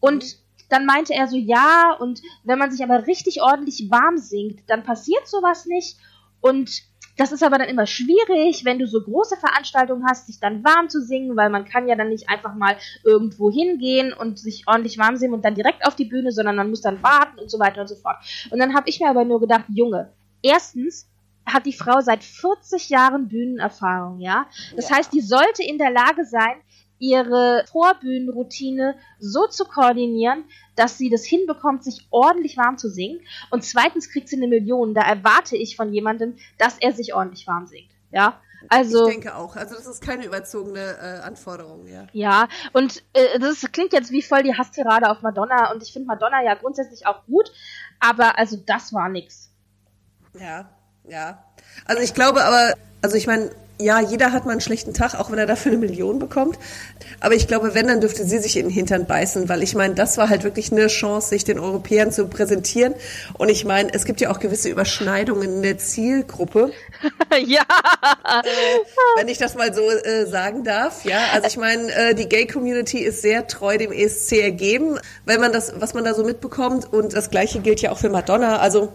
Und 0.00 0.24
mhm 0.24 0.44
dann 0.68 0.86
meinte 0.86 1.14
er 1.14 1.28
so, 1.28 1.36
ja, 1.36 1.96
und 1.98 2.22
wenn 2.42 2.58
man 2.58 2.70
sich 2.70 2.82
aber 2.82 3.06
richtig 3.06 3.42
ordentlich 3.42 3.90
warm 3.90 4.18
singt, 4.18 4.68
dann 4.68 4.82
passiert 4.82 5.28
sowas 5.28 5.66
nicht. 5.66 5.98
Und 6.40 6.82
das 7.16 7.32
ist 7.32 7.42
aber 7.42 7.58
dann 7.58 7.68
immer 7.68 7.86
schwierig, 7.86 8.64
wenn 8.64 8.78
du 8.78 8.86
so 8.86 9.00
große 9.00 9.36
Veranstaltungen 9.36 10.04
hast, 10.08 10.26
sich 10.26 10.40
dann 10.40 10.64
warm 10.64 10.88
zu 10.88 11.00
singen, 11.00 11.36
weil 11.36 11.50
man 11.50 11.64
kann 11.64 11.88
ja 11.88 11.94
dann 11.94 12.08
nicht 12.08 12.28
einfach 12.28 12.54
mal 12.54 12.76
irgendwo 13.04 13.50
hingehen 13.50 14.12
und 14.12 14.38
sich 14.38 14.64
ordentlich 14.66 14.98
warm 14.98 15.16
singen 15.16 15.34
und 15.34 15.44
dann 15.44 15.54
direkt 15.54 15.86
auf 15.86 15.94
die 15.94 16.06
Bühne, 16.06 16.32
sondern 16.32 16.56
man 16.56 16.70
muss 16.70 16.80
dann 16.80 17.02
warten 17.02 17.38
und 17.38 17.50
so 17.50 17.58
weiter 17.58 17.82
und 17.82 17.88
so 17.88 17.96
fort. 17.96 18.16
Und 18.50 18.58
dann 18.58 18.74
habe 18.74 18.88
ich 18.88 19.00
mir 19.00 19.08
aber 19.08 19.24
nur 19.24 19.40
gedacht, 19.40 19.64
Junge, 19.68 20.12
erstens 20.42 21.08
hat 21.46 21.66
die 21.66 21.72
Frau 21.72 22.00
seit 22.00 22.24
40 22.24 22.88
Jahren 22.88 23.28
Bühnenerfahrung, 23.28 24.18
ja. 24.20 24.46
Das 24.76 24.88
ja. 24.88 24.96
heißt, 24.96 25.12
die 25.12 25.20
sollte 25.20 25.62
in 25.62 25.78
der 25.78 25.90
Lage 25.90 26.24
sein, 26.24 26.56
ihre 26.98 27.64
Vorbühnenroutine 27.70 28.96
so 29.18 29.46
zu 29.46 29.64
koordinieren, 29.64 30.44
dass 30.76 30.98
sie 30.98 31.10
das 31.10 31.24
hinbekommt, 31.24 31.84
sich 31.84 32.06
ordentlich 32.10 32.56
warm 32.56 32.78
zu 32.78 32.88
singen. 32.88 33.20
Und 33.50 33.64
zweitens 33.64 34.10
kriegt 34.10 34.28
sie 34.28 34.36
eine 34.36 34.48
Million. 34.48 34.94
Da 34.94 35.02
erwarte 35.02 35.56
ich 35.56 35.76
von 35.76 35.92
jemandem, 35.92 36.36
dass 36.58 36.78
er 36.78 36.92
sich 36.92 37.14
ordentlich 37.14 37.46
warm 37.46 37.66
singt. 37.66 37.90
Ja. 38.10 38.40
Also, 38.68 39.06
ich 39.06 39.12
denke 39.12 39.34
auch. 39.34 39.56
Also 39.56 39.74
das 39.74 39.86
ist 39.86 40.00
keine 40.00 40.24
überzogene 40.24 40.80
äh, 40.80 41.20
Anforderung, 41.22 41.86
ja. 41.86 42.06
Ja, 42.12 42.48
und 42.72 43.02
äh, 43.12 43.38
das 43.38 43.60
klingt 43.72 43.92
jetzt 43.92 44.10
wie 44.10 44.22
voll 44.22 44.42
die 44.42 44.54
Hasstirade 44.54 45.10
auf 45.10 45.22
Madonna 45.22 45.70
und 45.72 45.82
ich 45.82 45.92
finde 45.92 46.06
Madonna 46.06 46.42
ja 46.42 46.54
grundsätzlich 46.54 47.06
auch 47.06 47.26
gut, 47.26 47.52
aber 48.00 48.38
also 48.38 48.56
das 48.56 48.92
war 48.92 49.08
nix. 49.08 49.50
Ja, 50.38 50.70
ja. 51.06 51.44
Also 51.84 52.02
ich 52.02 52.14
glaube 52.14 52.42
aber, 52.42 52.74
also 53.02 53.16
ich 53.16 53.26
meine, 53.26 53.50
ja, 53.80 54.00
jeder 54.00 54.30
hat 54.32 54.44
mal 54.44 54.52
einen 54.52 54.60
schlechten 54.60 54.94
Tag, 54.94 55.14
auch 55.14 55.32
wenn 55.32 55.38
er 55.38 55.46
dafür 55.46 55.72
eine 55.72 55.80
Million 55.80 56.20
bekommt. 56.20 56.58
Aber 57.20 57.34
ich 57.34 57.48
glaube, 57.48 57.74
wenn, 57.74 57.88
dann 57.88 58.00
dürfte 58.00 58.24
sie 58.24 58.38
sich 58.38 58.56
in 58.56 58.66
den 58.66 58.70
Hintern 58.70 59.06
beißen, 59.06 59.48
weil 59.48 59.64
ich 59.64 59.74
meine, 59.74 59.94
das 59.94 60.16
war 60.16 60.28
halt 60.28 60.44
wirklich 60.44 60.70
eine 60.70 60.86
Chance, 60.86 61.30
sich 61.30 61.44
den 61.44 61.58
Europäern 61.58 62.12
zu 62.12 62.26
präsentieren. 62.28 62.94
Und 63.36 63.48
ich 63.48 63.64
meine, 63.64 63.92
es 63.92 64.04
gibt 64.04 64.20
ja 64.20 64.30
auch 64.30 64.38
gewisse 64.38 64.68
Überschneidungen 64.68 65.54
in 65.54 65.62
der 65.62 65.78
Zielgruppe. 65.78 66.70
ja. 67.46 67.62
Äh, 67.62 69.18
wenn 69.18 69.28
ich 69.28 69.38
das 69.38 69.56
mal 69.56 69.74
so 69.74 69.90
äh, 69.90 70.26
sagen 70.26 70.62
darf, 70.62 71.04
ja. 71.04 71.18
Also 71.32 71.48
ich 71.48 71.56
meine, 71.56 71.92
äh, 71.92 72.14
die 72.14 72.28
Gay-Community 72.28 72.98
ist 72.98 73.22
sehr 73.22 73.48
treu 73.48 73.76
dem 73.76 73.90
ESC 73.90 74.40
ergeben, 74.40 74.98
wenn 75.24 75.40
man 75.40 75.52
das, 75.52 75.72
was 75.80 75.94
man 75.94 76.04
da 76.04 76.14
so 76.14 76.22
mitbekommt. 76.22 76.92
Und 76.92 77.12
das 77.12 77.28
Gleiche 77.28 77.58
gilt 77.58 77.80
ja 77.82 77.90
auch 77.90 77.98
für 77.98 78.08
Madonna. 78.08 78.58
Also 78.58 78.92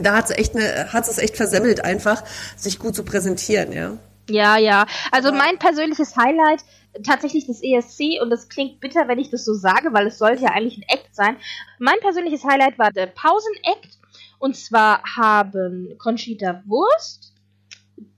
da 0.00 0.16
hat 0.16 0.26
es 0.26 0.30
echt 0.30 0.56
eine, 0.56 0.92
hat 0.92 1.08
es 1.08 1.18
echt 1.18 1.36
versemmelt, 1.36 1.84
einfach 1.84 2.24
sich 2.56 2.78
gut 2.78 2.94
zu 2.94 3.04
präsentieren, 3.04 3.72
ja. 3.72 3.98
Ja, 4.28 4.56
ja. 4.56 4.86
Also 5.12 5.28
Aber 5.28 5.38
mein 5.38 5.58
persönliches 5.58 6.16
Highlight 6.16 6.64
tatsächlich 7.02 7.46
das 7.46 7.62
ESC 7.62 8.20
und 8.22 8.30
das 8.30 8.48
klingt 8.48 8.80
bitter, 8.80 9.08
wenn 9.08 9.18
ich 9.18 9.30
das 9.30 9.44
so 9.44 9.54
sage, 9.54 9.92
weil 9.92 10.06
es 10.06 10.18
sollte 10.18 10.44
ja 10.44 10.50
eigentlich 10.50 10.78
ein 10.78 10.88
Act 10.88 11.14
sein. 11.14 11.36
Mein 11.78 11.98
persönliches 12.00 12.44
Highlight 12.44 12.78
war 12.78 12.92
der 12.92 13.06
Pausen-Act 13.06 13.98
und 14.38 14.56
zwar 14.56 15.02
haben 15.16 15.94
Conchita 15.98 16.62
Wurst, 16.66 17.32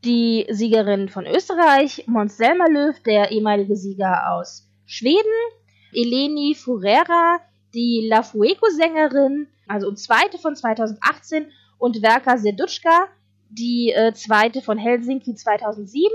die 0.04 0.46
Siegerin 0.50 1.08
von 1.08 1.26
Österreich, 1.26 2.04
Mons 2.06 2.36
Selmerlöw, 2.36 2.94
der 3.04 3.30
ehemalige 3.30 3.76
Sieger 3.76 4.32
aus 4.32 4.68
Schweden, 4.86 5.22
Eleni 5.92 6.54
Furera, 6.54 7.40
die 7.74 8.06
La 8.08 8.22
Fueco-Sängerin, 8.22 9.48
also 9.66 9.92
zweite 9.92 10.38
von 10.38 10.54
2018 10.54 11.50
und 11.78 11.98
Verka 11.98 12.36
Sedutschka, 12.36 13.08
die 13.50 13.92
äh, 13.92 14.12
zweite 14.12 14.62
von 14.62 14.78
Helsinki 14.78 15.34
2007, 15.34 16.10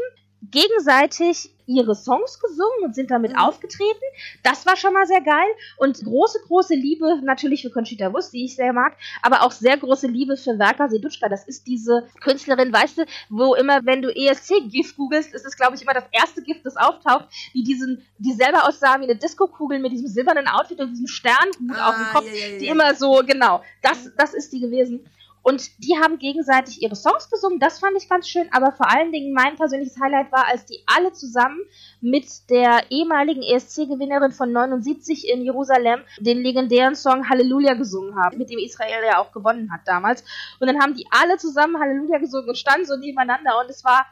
gegenseitig 0.49 1.51
ihre 1.67 1.95
Songs 1.95 2.39
gesungen 2.39 2.83
und 2.83 2.95
sind 2.95 3.11
damit 3.11 3.33
mhm. 3.33 3.37
aufgetreten. 3.37 4.01
Das 4.43 4.65
war 4.65 4.75
schon 4.75 4.93
mal 4.93 5.05
sehr 5.05 5.21
geil. 5.21 5.47
Und 5.77 6.03
große, 6.03 6.39
große 6.47 6.73
Liebe 6.73 7.21
natürlich 7.23 7.61
für 7.61 7.69
Conchita 7.69 8.11
Wurst, 8.11 8.33
die 8.33 8.45
ich 8.45 8.55
sehr 8.55 8.73
mag, 8.73 8.97
aber 9.21 9.43
auch 9.43 9.51
sehr 9.51 9.77
große 9.77 10.07
Liebe 10.07 10.35
für 10.37 10.57
Verka 10.57 10.89
Sedutschka. 10.89 11.29
Das 11.29 11.47
ist 11.47 11.67
diese 11.67 12.07
Künstlerin, 12.19 12.73
weißt 12.73 12.97
du, 12.97 13.05
wo 13.29 13.53
immer, 13.55 13.85
wenn 13.85 14.01
du 14.01 14.09
ESC-GIF 14.09 14.95
googelst, 14.97 15.33
ist 15.33 15.45
es, 15.45 15.55
glaube 15.55 15.75
ich, 15.75 15.83
immer 15.83 15.93
das 15.93 16.05
erste 16.11 16.41
GIF, 16.41 16.61
das 16.63 16.75
auftaucht, 16.75 17.27
die 17.53 17.63
diesen, 17.63 18.05
die 18.17 18.33
selber 18.33 18.67
aussah 18.67 18.99
wie 18.99 19.03
eine 19.03 19.15
Disco-Kugel 19.15 19.79
mit 19.79 19.91
diesem 19.91 20.07
silbernen 20.07 20.47
Outfit 20.47 20.79
und 20.79 20.91
diesem 20.91 21.07
Sternhut 21.07 21.77
ah, 21.77 21.89
auf 21.89 21.95
dem 21.95 22.05
Kopf, 22.13 22.25
yeah, 22.25 22.49
yeah, 22.49 22.59
die 22.59 22.67
immer 22.67 22.95
so, 22.95 23.21
genau, 23.25 23.61
das, 23.81 24.11
das 24.17 24.33
ist 24.33 24.51
die 24.51 24.59
gewesen. 24.59 25.05
Und 25.43 25.83
die 25.83 25.97
haben 25.97 26.19
gegenseitig 26.19 26.81
ihre 26.81 26.95
Songs 26.95 27.29
gesungen, 27.29 27.59
das 27.59 27.79
fand 27.79 27.97
ich 27.97 28.07
ganz 28.07 28.27
schön, 28.27 28.47
aber 28.51 28.71
vor 28.71 28.89
allen 28.91 29.11
Dingen 29.11 29.33
mein 29.33 29.55
persönliches 29.55 29.99
Highlight 29.99 30.31
war, 30.31 30.47
als 30.47 30.65
die 30.65 30.83
alle 30.85 31.11
zusammen 31.13 31.59
mit 31.99 32.49
der 32.49 32.91
ehemaligen 32.91 33.41
ESC-Gewinnerin 33.41 34.33
von 34.33 34.51
79 34.51 35.27
in 35.27 35.41
Jerusalem 35.41 36.01
den 36.19 36.43
legendären 36.43 36.95
Song 36.95 37.27
Halleluja 37.27 37.73
gesungen 37.73 38.15
haben, 38.15 38.37
mit 38.37 38.51
dem 38.51 38.59
Israel 38.59 39.03
ja 39.03 39.19
auch 39.19 39.31
gewonnen 39.31 39.71
hat 39.71 39.81
damals. 39.85 40.23
Und 40.59 40.67
dann 40.67 40.79
haben 40.79 40.95
die 40.95 41.07
alle 41.09 41.37
zusammen 41.37 41.79
Halleluja 41.79 42.19
gesungen 42.19 42.49
und 42.49 42.57
standen 42.57 42.85
so 42.85 42.95
nebeneinander 42.95 43.59
und 43.61 43.69
es 43.69 43.83
war, 43.83 44.05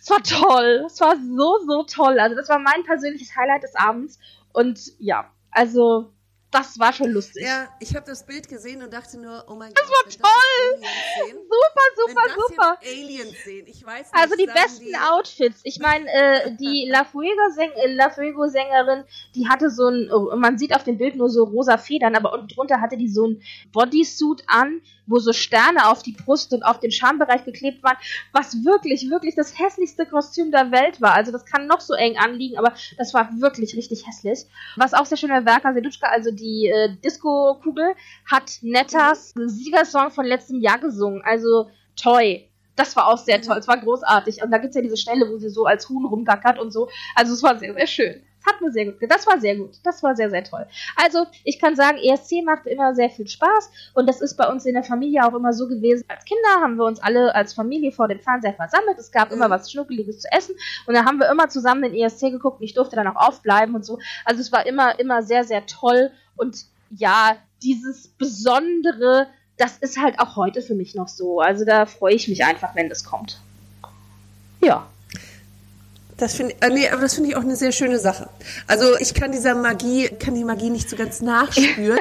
es 0.00 0.10
war 0.10 0.22
toll. 0.22 0.84
Es 0.86 1.00
war 1.00 1.16
so, 1.16 1.58
so 1.66 1.84
toll. 1.84 2.18
Also 2.18 2.34
das 2.34 2.48
war 2.48 2.58
mein 2.58 2.82
persönliches 2.84 3.34
Highlight 3.36 3.62
des 3.62 3.76
Abends. 3.76 4.18
Und 4.52 4.80
ja, 4.98 5.30
also 5.50 6.12
das 6.54 6.78
war 6.78 6.92
schon 6.92 7.10
lustig. 7.10 7.42
Ja, 7.42 7.66
ich 7.80 7.96
habe 7.96 8.06
das 8.06 8.24
Bild 8.24 8.48
gesehen 8.48 8.80
und 8.82 8.92
dachte 8.92 9.18
nur, 9.18 9.44
oh 9.48 9.56
mein 9.56 9.74
Gott. 9.74 9.82
Das 9.82 9.90
war 9.90 10.04
toll! 10.30 10.78
Sehen, 11.26 11.36
super, 11.36 11.82
super, 11.96 12.22
wenn 12.26 12.34
super. 12.48 12.78
Aliens 12.80 13.34
sehen. 13.44 13.66
Ich 13.66 13.84
weiß 13.84 14.12
nicht, 14.12 14.22
also 14.22 14.36
die 14.36 14.46
besten 14.46 14.84
die 14.84 14.96
Outfits. 14.96 15.62
Ich 15.64 15.80
meine, 15.80 16.06
äh, 16.06 16.54
die 16.54 16.88
La 16.92 17.02
Fuego-Sängerin, 17.04 19.04
die 19.34 19.48
hatte 19.48 19.70
so 19.70 19.88
ein, 19.88 20.12
oh, 20.12 20.36
man 20.36 20.56
sieht 20.56 20.76
auf 20.76 20.84
dem 20.84 20.96
Bild 20.96 21.16
nur 21.16 21.28
so 21.28 21.42
rosa 21.42 21.76
Federn, 21.76 22.14
aber 22.14 22.32
unten 22.32 22.46
drunter 22.48 22.80
hatte 22.80 22.96
die 22.96 23.08
so 23.08 23.26
ein 23.26 23.42
Bodysuit 23.72 24.44
an, 24.46 24.80
wo 25.06 25.18
so 25.18 25.32
Sterne 25.32 25.88
auf 25.88 26.02
die 26.02 26.12
Brust 26.12 26.52
und 26.52 26.62
auf 26.62 26.78
den 26.78 26.92
Schambereich 26.92 27.44
geklebt 27.44 27.82
waren, 27.82 27.96
was 28.32 28.64
wirklich, 28.64 29.10
wirklich 29.10 29.34
das 29.34 29.58
hässlichste 29.58 30.06
Kostüm 30.06 30.52
der 30.52 30.70
Welt 30.70 31.00
war. 31.00 31.14
Also 31.14 31.32
das 31.32 31.44
kann 31.44 31.66
noch 31.66 31.80
so 31.80 31.94
eng 31.94 32.16
anliegen, 32.16 32.58
aber 32.58 32.74
das 32.96 33.12
war 33.12 33.28
wirklich 33.40 33.76
richtig 33.76 34.06
hässlich. 34.06 34.46
Was 34.76 34.94
auch 34.94 35.06
sehr 35.06 35.18
schön 35.18 35.30
war, 35.30 35.44
Werka 35.44 35.74
Sedutschka, 35.74 36.06
also 36.06 36.30
die 36.30 36.43
äh, 36.44 36.96
Disco-Kugel, 37.02 37.94
hat 38.30 38.58
Nettas 38.62 39.34
Siegersong 39.36 40.10
von 40.10 40.26
letztem 40.26 40.60
Jahr 40.60 40.78
gesungen, 40.78 41.22
also 41.24 41.68
Toy. 41.96 42.48
Das 42.76 42.96
war 42.96 43.06
auch 43.06 43.18
sehr 43.18 43.40
toll, 43.40 43.58
es 43.58 43.68
war 43.68 43.78
großartig. 43.78 44.42
Und 44.42 44.50
da 44.50 44.58
gibt 44.58 44.70
es 44.70 44.76
ja 44.76 44.82
diese 44.82 44.96
Stelle, 44.96 45.30
wo 45.30 45.38
sie 45.38 45.48
so 45.48 45.64
als 45.64 45.88
Huhn 45.88 46.04
rumgackert 46.04 46.58
und 46.58 46.72
so. 46.72 46.88
Also 47.14 47.32
es 47.34 47.42
war 47.42 47.56
sehr, 47.58 47.72
sehr 47.72 47.86
schön. 47.86 48.22
Hat 48.46 48.60
mir 48.60 48.70
sehr 48.70 48.84
gut 48.84 48.96
Das 49.08 49.26
war 49.26 49.40
sehr 49.40 49.56
gut. 49.56 49.76
Das 49.84 50.02
war 50.02 50.14
sehr, 50.14 50.28
sehr 50.28 50.44
toll. 50.44 50.66
Also, 50.96 51.26
ich 51.44 51.58
kann 51.58 51.76
sagen, 51.76 51.96
ESC 51.98 52.44
macht 52.44 52.66
immer 52.66 52.94
sehr 52.94 53.08
viel 53.08 53.26
Spaß 53.26 53.70
und 53.94 54.06
das 54.06 54.20
ist 54.20 54.36
bei 54.36 54.46
uns 54.46 54.66
in 54.66 54.74
der 54.74 54.84
Familie 54.84 55.24
auch 55.24 55.34
immer 55.34 55.54
so 55.54 55.66
gewesen. 55.66 56.04
Als 56.08 56.24
Kinder 56.24 56.60
haben 56.60 56.76
wir 56.76 56.84
uns 56.84 57.00
alle 57.00 57.34
als 57.34 57.54
Familie 57.54 57.90
vor 57.90 58.06
dem 58.06 58.20
Fernseher 58.20 58.52
versammelt. 58.52 58.98
Es 58.98 59.10
gab 59.10 59.32
immer 59.32 59.48
was 59.48 59.72
Schnuckeliges 59.72 60.20
zu 60.20 60.28
essen 60.30 60.54
und 60.86 60.94
dann 60.94 61.06
haben 61.06 61.18
wir 61.18 61.30
immer 61.30 61.48
zusammen 61.48 61.82
den 61.82 61.94
ESC 61.94 62.32
geguckt 62.32 62.60
und 62.60 62.64
ich 62.64 62.74
durfte 62.74 62.96
dann 62.96 63.06
auch 63.06 63.28
aufbleiben 63.28 63.74
und 63.74 63.84
so. 63.84 63.98
Also, 64.26 64.42
es 64.42 64.52
war 64.52 64.66
immer, 64.66 64.98
immer 64.98 65.22
sehr, 65.22 65.44
sehr 65.44 65.64
toll 65.64 66.10
und 66.36 66.66
ja, 66.90 67.36
dieses 67.62 68.08
Besondere, 68.08 69.26
das 69.56 69.78
ist 69.78 69.98
halt 69.98 70.18
auch 70.18 70.36
heute 70.36 70.62
für 70.62 70.74
mich 70.74 70.94
noch 70.94 71.08
so. 71.08 71.40
Also 71.40 71.64
da 71.64 71.86
freue 71.86 72.14
ich 72.14 72.28
mich 72.28 72.44
einfach, 72.44 72.74
wenn 72.74 72.88
das 72.88 73.04
kommt. 73.04 73.40
Ja. 74.60 74.86
Das 76.16 76.34
finde 76.34 76.54
äh, 76.60 76.70
nee, 76.70 76.88
aber 76.88 77.02
das 77.02 77.14
finde 77.14 77.30
ich 77.30 77.36
auch 77.36 77.42
eine 77.42 77.56
sehr 77.56 77.72
schöne 77.72 77.98
Sache. 77.98 78.28
Also 78.68 78.96
ich 78.98 79.14
kann 79.14 79.32
dieser 79.32 79.54
Magie, 79.54 80.08
kann 80.08 80.34
die 80.34 80.44
Magie 80.44 80.70
nicht 80.70 80.88
so 80.88 80.96
ganz 80.96 81.20
nachspüren. 81.22 82.00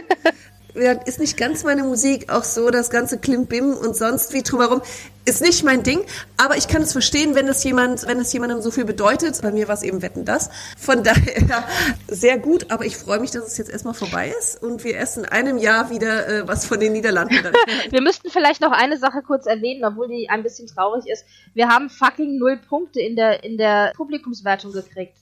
Ist 0.76 1.19
nicht 1.19 1.38
ganz 1.38 1.63
meine 1.63 1.84
Musik, 1.84 2.32
auch 2.32 2.43
so 2.43 2.69
das 2.69 2.89
ganze 2.89 3.19
Klimbim 3.19 3.74
und 3.74 3.95
sonst 3.95 4.34
wie 4.34 4.41
drumherum 4.41 4.82
ist 5.26 5.41
nicht 5.41 5.63
mein 5.63 5.84
Ding, 5.84 6.03
aber 6.38 6.57
ich 6.57 6.67
kann 6.67 6.82
es 6.82 6.91
verstehen, 6.91 7.36
wenn 7.36 7.47
es 7.47 7.63
jemand, 7.63 8.05
wenn 8.07 8.19
es 8.19 8.34
jemandem 8.34 8.61
so 8.61 8.71
viel 8.71 8.84
bedeutet. 8.84 9.41
Bei 9.41 9.51
mir 9.51 9.67
war 9.67 9.76
es 9.76 9.84
eben 9.84 10.01
Wetten 10.01 10.26
das. 10.26 10.49
Von 10.78 11.03
daher 11.03 11.63
sehr 12.07 12.38
gut, 12.38 12.71
aber 12.71 12.86
ich 12.86 12.97
freue 12.97 13.19
mich, 13.19 13.32
dass 13.32 13.47
es 13.47 13.57
jetzt 13.57 13.69
erstmal 13.69 13.93
vorbei 13.93 14.34
ist 14.38 14.61
und 14.61 14.84
wir 14.84 14.97
essen 14.97 15.24
in 15.24 15.30
einem 15.30 15.57
Jahr 15.57 15.89
wieder 15.89 16.28
äh, 16.28 16.47
was 16.47 16.65
von 16.65 16.80
den 16.80 16.93
Niederlanden. 16.93 17.38
wir 17.89 18.01
müssten 18.01 18.30
vielleicht 18.30 18.61
noch 18.61 18.71
eine 18.71 18.97
Sache 18.97 19.21
kurz 19.26 19.45
erwähnen, 19.45 19.86
obwohl 19.86 20.07
die 20.07 20.30
ein 20.30 20.43
bisschen 20.43 20.67
traurig 20.67 21.05
ist. 21.07 21.26
Wir 21.53 21.69
haben 21.69 21.89
fucking 21.89 22.38
null 22.38 22.57
Punkte 22.57 22.99
in 22.99 23.15
der 23.15 23.43
in 23.43 23.57
der 23.57 23.93
Publikumswertung 23.95 24.74
gekriegt. 24.74 25.15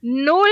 Null 0.00 0.48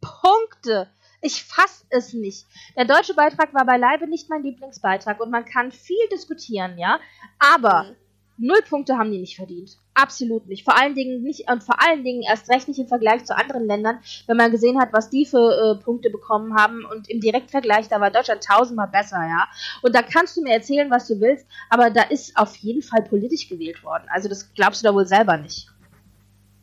Punkte. 0.00 0.88
Ich 1.22 1.44
fass 1.44 1.84
es 1.90 2.12
nicht. 2.12 2.46
Der 2.76 2.86
deutsche 2.86 3.14
Beitrag 3.14 3.52
war 3.52 3.66
beileibe 3.66 4.06
nicht 4.08 4.30
mein 4.30 4.42
Lieblingsbeitrag 4.42 5.20
und 5.20 5.30
man 5.30 5.44
kann 5.44 5.70
viel 5.70 6.08
diskutieren, 6.10 6.78
ja. 6.78 6.98
Aber 7.38 7.84
mhm. 7.84 8.46
null 8.46 8.62
Punkte 8.66 8.96
haben 8.96 9.12
die 9.12 9.18
nicht 9.18 9.36
verdient. 9.36 9.76
Absolut 9.92 10.46
nicht. 10.46 10.64
Vor 10.64 10.78
allen 10.78 10.94
Dingen 10.94 11.22
nicht 11.22 11.50
und 11.50 11.62
vor 11.62 11.82
allen 11.82 12.04
Dingen 12.04 12.22
erst 12.22 12.48
recht 12.48 12.68
nicht 12.68 12.80
im 12.80 12.88
Vergleich 12.88 13.26
zu 13.26 13.36
anderen 13.36 13.66
Ländern, 13.66 13.98
wenn 14.26 14.38
man 14.38 14.50
gesehen 14.50 14.80
hat, 14.80 14.94
was 14.94 15.10
die 15.10 15.26
für 15.26 15.76
äh, 15.78 15.82
Punkte 15.82 16.08
bekommen 16.08 16.54
haben 16.54 16.86
und 16.86 17.10
im 17.10 17.20
Direktvergleich, 17.20 17.88
da 17.88 18.00
war 18.00 18.10
Deutschland 18.10 18.42
tausendmal 18.42 18.88
besser, 18.88 19.18
ja. 19.18 19.46
Und 19.82 19.94
da 19.94 20.00
kannst 20.00 20.38
du 20.38 20.42
mir 20.42 20.54
erzählen, 20.54 20.90
was 20.90 21.06
du 21.06 21.20
willst, 21.20 21.44
aber 21.68 21.90
da 21.90 22.02
ist 22.04 22.34
auf 22.36 22.56
jeden 22.56 22.82
Fall 22.82 23.02
politisch 23.02 23.46
gewählt 23.46 23.84
worden. 23.84 24.04
Also 24.08 24.30
das 24.30 24.54
glaubst 24.54 24.82
du 24.82 24.88
da 24.88 24.94
wohl 24.94 25.06
selber 25.06 25.36
nicht. 25.36 25.68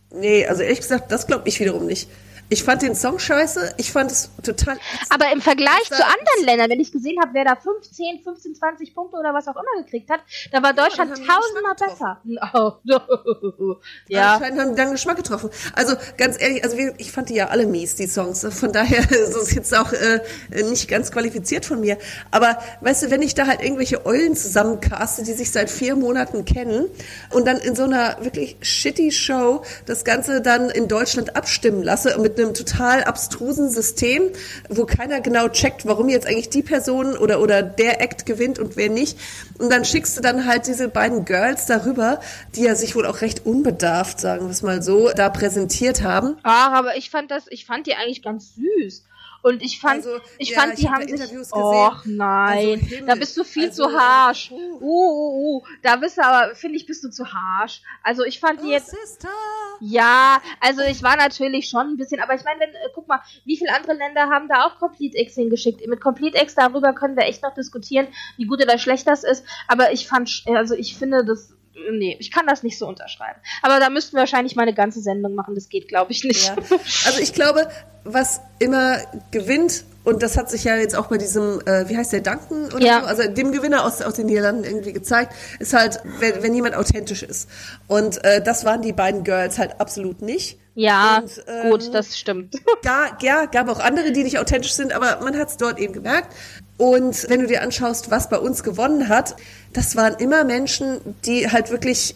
Nee, 0.09 0.47
also 0.47 0.63
ehrlich 0.63 0.79
gesagt, 0.79 1.11
das 1.11 1.27
glaube 1.27 1.47
ich 1.47 1.59
wiederum 1.59 1.85
nicht. 1.85 2.09
Ich 2.49 2.63
fand 2.63 2.81
den 2.81 2.95
Song 2.95 3.19
scheiße. 3.19 3.75
Ich 3.77 3.91
fand 3.91 4.11
es 4.11 4.29
total. 4.41 4.77
Aber 5.09 5.31
im 5.33 5.41
Vergleich 5.41 5.83
zu 5.85 6.03
anderen 6.03 6.45
Ländern, 6.45 6.69
wenn 6.69 6.79
ich 6.79 6.93
gesehen 6.93 7.19
habe, 7.21 7.33
wer 7.33 7.43
da 7.43 7.55
15, 7.57 8.21
15, 8.23 8.55
20 8.55 8.95
Punkte 8.95 9.17
oder 9.17 9.33
was 9.33 9.49
auch 9.49 9.55
immer 9.55 9.83
gekriegt 9.83 10.09
hat, 10.09 10.21
da 10.51 10.63
war 10.63 10.73
Deutschland 10.73 11.17
ja, 11.17 11.25
tausendmal 11.25 11.75
besser. 11.75 12.21
Oh, 12.53 12.73
ja. 14.07 14.35
Anscheinend 14.35 14.61
haben 14.61 14.69
die 14.69 14.75
dann 14.75 14.91
Geschmack 14.91 15.17
getroffen. 15.17 15.49
Also 15.73 15.95
ganz 16.17 16.41
ehrlich, 16.41 16.63
also 16.63 16.77
ich 16.97 17.11
fand 17.11 17.29
die 17.29 17.35
ja 17.35 17.47
alle 17.47 17.65
mies, 17.65 17.95
die 17.95 18.07
Songs. 18.07 18.45
Von 18.49 18.71
daher 18.71 18.99
ist 19.11 19.35
es 19.35 19.53
jetzt 19.53 19.75
auch 19.75 19.91
äh, 19.91 20.21
nicht 20.51 20.87
ganz 20.87 21.11
qualifiziert 21.11 21.65
von 21.65 21.81
mir. 21.81 21.97
Aber 22.31 22.57
weißt 22.81 23.03
du, 23.03 23.11
wenn 23.11 23.21
ich 23.21 23.35
da 23.35 23.47
halt 23.47 23.61
irgendwelche 23.61 24.05
Eulen 24.05 24.35
zusammencaste, 24.35 25.23
die 25.23 25.33
sich 25.33 25.51
seit 25.51 25.69
vier 25.69 25.95
Monaten 25.95 26.45
kennen 26.45 26.85
und 27.31 27.45
dann 27.45 27.57
in 27.57 27.75
so 27.75 27.83
einer 27.83 28.23
wirklich 28.23 28.57
shitty 28.61 29.11
Show 29.11 29.63
das 29.85 30.05
Ganze 30.05 30.41
dann 30.41 30.69
in 30.69 30.87
Deutschland 30.87 31.35
abstimmen 31.35 31.83
lasse 31.83 32.17
mit 32.19 32.36
einem 32.39 32.53
total 32.53 33.03
abstrusen 33.03 33.69
System, 33.69 34.23
wo 34.69 34.85
keiner 34.85 35.21
genau 35.21 35.47
checkt, 35.49 35.85
warum 35.85 36.09
jetzt 36.09 36.27
eigentlich 36.27 36.49
die 36.49 36.63
Person 36.63 37.17
oder, 37.17 37.41
oder 37.41 37.61
der 37.63 38.01
Act 38.01 38.25
gewinnt 38.25 38.59
und 38.59 38.75
wer 38.75 38.89
nicht. 38.89 39.17
Und 39.57 39.71
dann 39.71 39.85
schickst 39.85 40.17
du 40.17 40.21
dann 40.21 40.45
halt 40.45 40.67
diese 40.67 40.87
beiden 40.87 41.25
Girls 41.25 41.65
darüber, 41.65 42.19
die 42.55 42.63
ja 42.63 42.75
sich 42.75 42.95
wohl 42.95 43.05
auch 43.05 43.21
recht 43.21 43.45
unbedarft, 43.45 44.19
sagen 44.19 44.45
wir 44.45 44.51
es 44.51 44.61
mal 44.61 44.81
so, 44.81 45.09
da 45.09 45.29
präsentiert 45.29 46.03
haben. 46.03 46.37
Ach, 46.43 46.71
aber 46.71 46.97
ich 46.97 47.09
fand 47.09 47.31
das, 47.31 47.45
ich 47.49 47.65
fand 47.65 47.87
die 47.87 47.95
eigentlich 47.95 48.21
ganz 48.21 48.55
süß. 48.55 49.03
Und 49.41 49.61
ich 49.61 49.79
fand, 49.79 50.05
also, 50.05 50.19
ich 50.37 50.49
ja, 50.49 50.61
fand, 50.61 50.77
die 50.77 50.89
haben 50.89 51.03
sich, 51.03 51.11
Interviews 51.11 51.53
Och 51.53 52.05
nein, 52.05 52.81
also 52.81 53.05
da 53.05 53.15
bist 53.15 53.37
du 53.37 53.43
viel 53.43 53.65
also, 53.65 53.87
zu 53.87 53.97
harsh. 53.97 54.51
Uh, 54.51 54.81
uh, 54.81 55.57
uh, 55.57 55.63
da 55.81 55.95
bist 55.95 56.17
du 56.17 56.23
aber, 56.23 56.55
finde 56.55 56.77
ich, 56.77 56.85
bist 56.85 57.03
du 57.03 57.09
zu 57.09 57.25
harsh. 57.25 57.81
Also 58.03 58.23
ich 58.23 58.39
fand 58.39 58.61
die 58.61 58.67
oh, 58.67 58.71
jetzt, 58.71 58.89
Sister. 58.89 59.29
ja, 59.79 60.41
also 60.59 60.81
ich 60.81 61.03
war 61.03 61.15
natürlich 61.17 61.69
schon 61.69 61.87
ein 61.87 61.97
bisschen, 61.97 62.19
aber 62.19 62.35
ich 62.35 62.43
meine, 62.43 62.59
wenn, 62.59 62.69
äh, 62.69 62.89
guck 62.93 63.07
mal, 63.07 63.21
wie 63.45 63.57
viele 63.57 63.73
andere 63.73 63.93
Länder 63.93 64.29
haben 64.29 64.47
da 64.47 64.65
auch 64.65 64.79
Complete 64.79 65.17
X 65.17 65.35
hingeschickt? 65.35 65.85
Mit 65.87 66.01
Complete 66.01 66.41
X 66.41 66.55
darüber 66.55 66.93
können 66.93 67.15
wir 67.15 67.23
echt 67.23 67.43
noch 67.43 67.53
diskutieren, 67.53 68.07
wie 68.37 68.45
gut 68.45 68.61
oder 68.61 68.77
schlecht 68.77 69.07
das 69.07 69.23
ist. 69.23 69.45
Aber 69.67 69.91
ich 69.91 70.07
fand, 70.07 70.43
also 70.47 70.75
ich 70.75 70.97
finde 70.97 71.25
das 71.25 71.56
nee, 71.91 72.17
ich 72.19 72.31
kann 72.31 72.47
das 72.47 72.63
nicht 72.63 72.77
so 72.77 72.87
unterschreiben. 72.87 73.39
Aber 73.61 73.79
da 73.79 73.89
müssten 73.89 74.13
wir 74.13 74.21
wahrscheinlich 74.21 74.55
mal 74.55 74.63
eine 74.63 74.73
ganze 74.73 75.01
Sendung 75.01 75.35
machen. 75.35 75.55
Das 75.55 75.69
geht, 75.69 75.87
glaube 75.87 76.11
ich, 76.11 76.23
nicht. 76.23 76.47
Ja. 76.47 76.55
Also 77.05 77.19
ich 77.21 77.33
glaube, 77.33 77.67
was 78.03 78.41
immer 78.59 78.97
gewinnt, 79.31 79.83
und 80.03 80.23
das 80.23 80.37
hat 80.37 80.49
sich 80.49 80.63
ja 80.63 80.77
jetzt 80.77 80.95
auch 80.95 81.07
bei 81.07 81.17
diesem, 81.17 81.59
äh, 81.65 81.89
wie 81.89 81.97
heißt 81.97 82.13
der, 82.13 82.21
Duncan 82.21 82.71
oder 82.73 82.85
ja. 82.85 83.01
so, 83.01 83.07
also 83.07 83.29
dem 83.29 83.51
Gewinner 83.51 83.83
aus, 83.83 84.01
aus 84.01 84.13
den 84.13 84.27
Niederlanden 84.27 84.63
irgendwie 84.63 84.93
gezeigt, 84.93 85.33
ist 85.59 85.73
halt, 85.73 85.99
wenn, 86.19 86.41
wenn 86.41 86.53
jemand 86.53 86.75
authentisch 86.75 87.23
ist. 87.23 87.49
Und 87.87 88.23
äh, 88.23 88.41
das 88.41 88.63
waren 88.63 88.81
die 88.81 88.93
beiden 88.93 89.23
Girls 89.23 89.57
halt 89.57 89.81
absolut 89.81 90.21
nicht. 90.21 90.57
Ja, 90.75 91.17
und, 91.17 91.43
ähm, 91.47 91.71
gut, 91.71 91.93
das 91.93 92.17
stimmt. 92.17 92.55
Ja, 93.21 93.45
gab 93.45 93.67
auch 93.67 93.79
andere, 93.79 94.11
die 94.11 94.23
nicht 94.23 94.39
authentisch 94.39 94.73
sind, 94.73 94.93
aber 94.93 95.19
man 95.21 95.37
hat 95.37 95.49
es 95.49 95.57
dort 95.57 95.77
eben 95.77 95.91
gemerkt. 95.91 96.33
Und 96.77 97.27
wenn 97.29 97.41
du 97.41 97.47
dir 97.47 97.61
anschaust, 97.63 98.11
was 98.11 98.29
bei 98.29 98.37
uns 98.37 98.63
gewonnen 98.63 99.09
hat, 99.09 99.35
das 99.73 99.95
waren 99.95 100.15
immer 100.15 100.43
Menschen, 100.43 100.99
die 101.25 101.49
halt 101.49 101.71
wirklich 101.71 102.15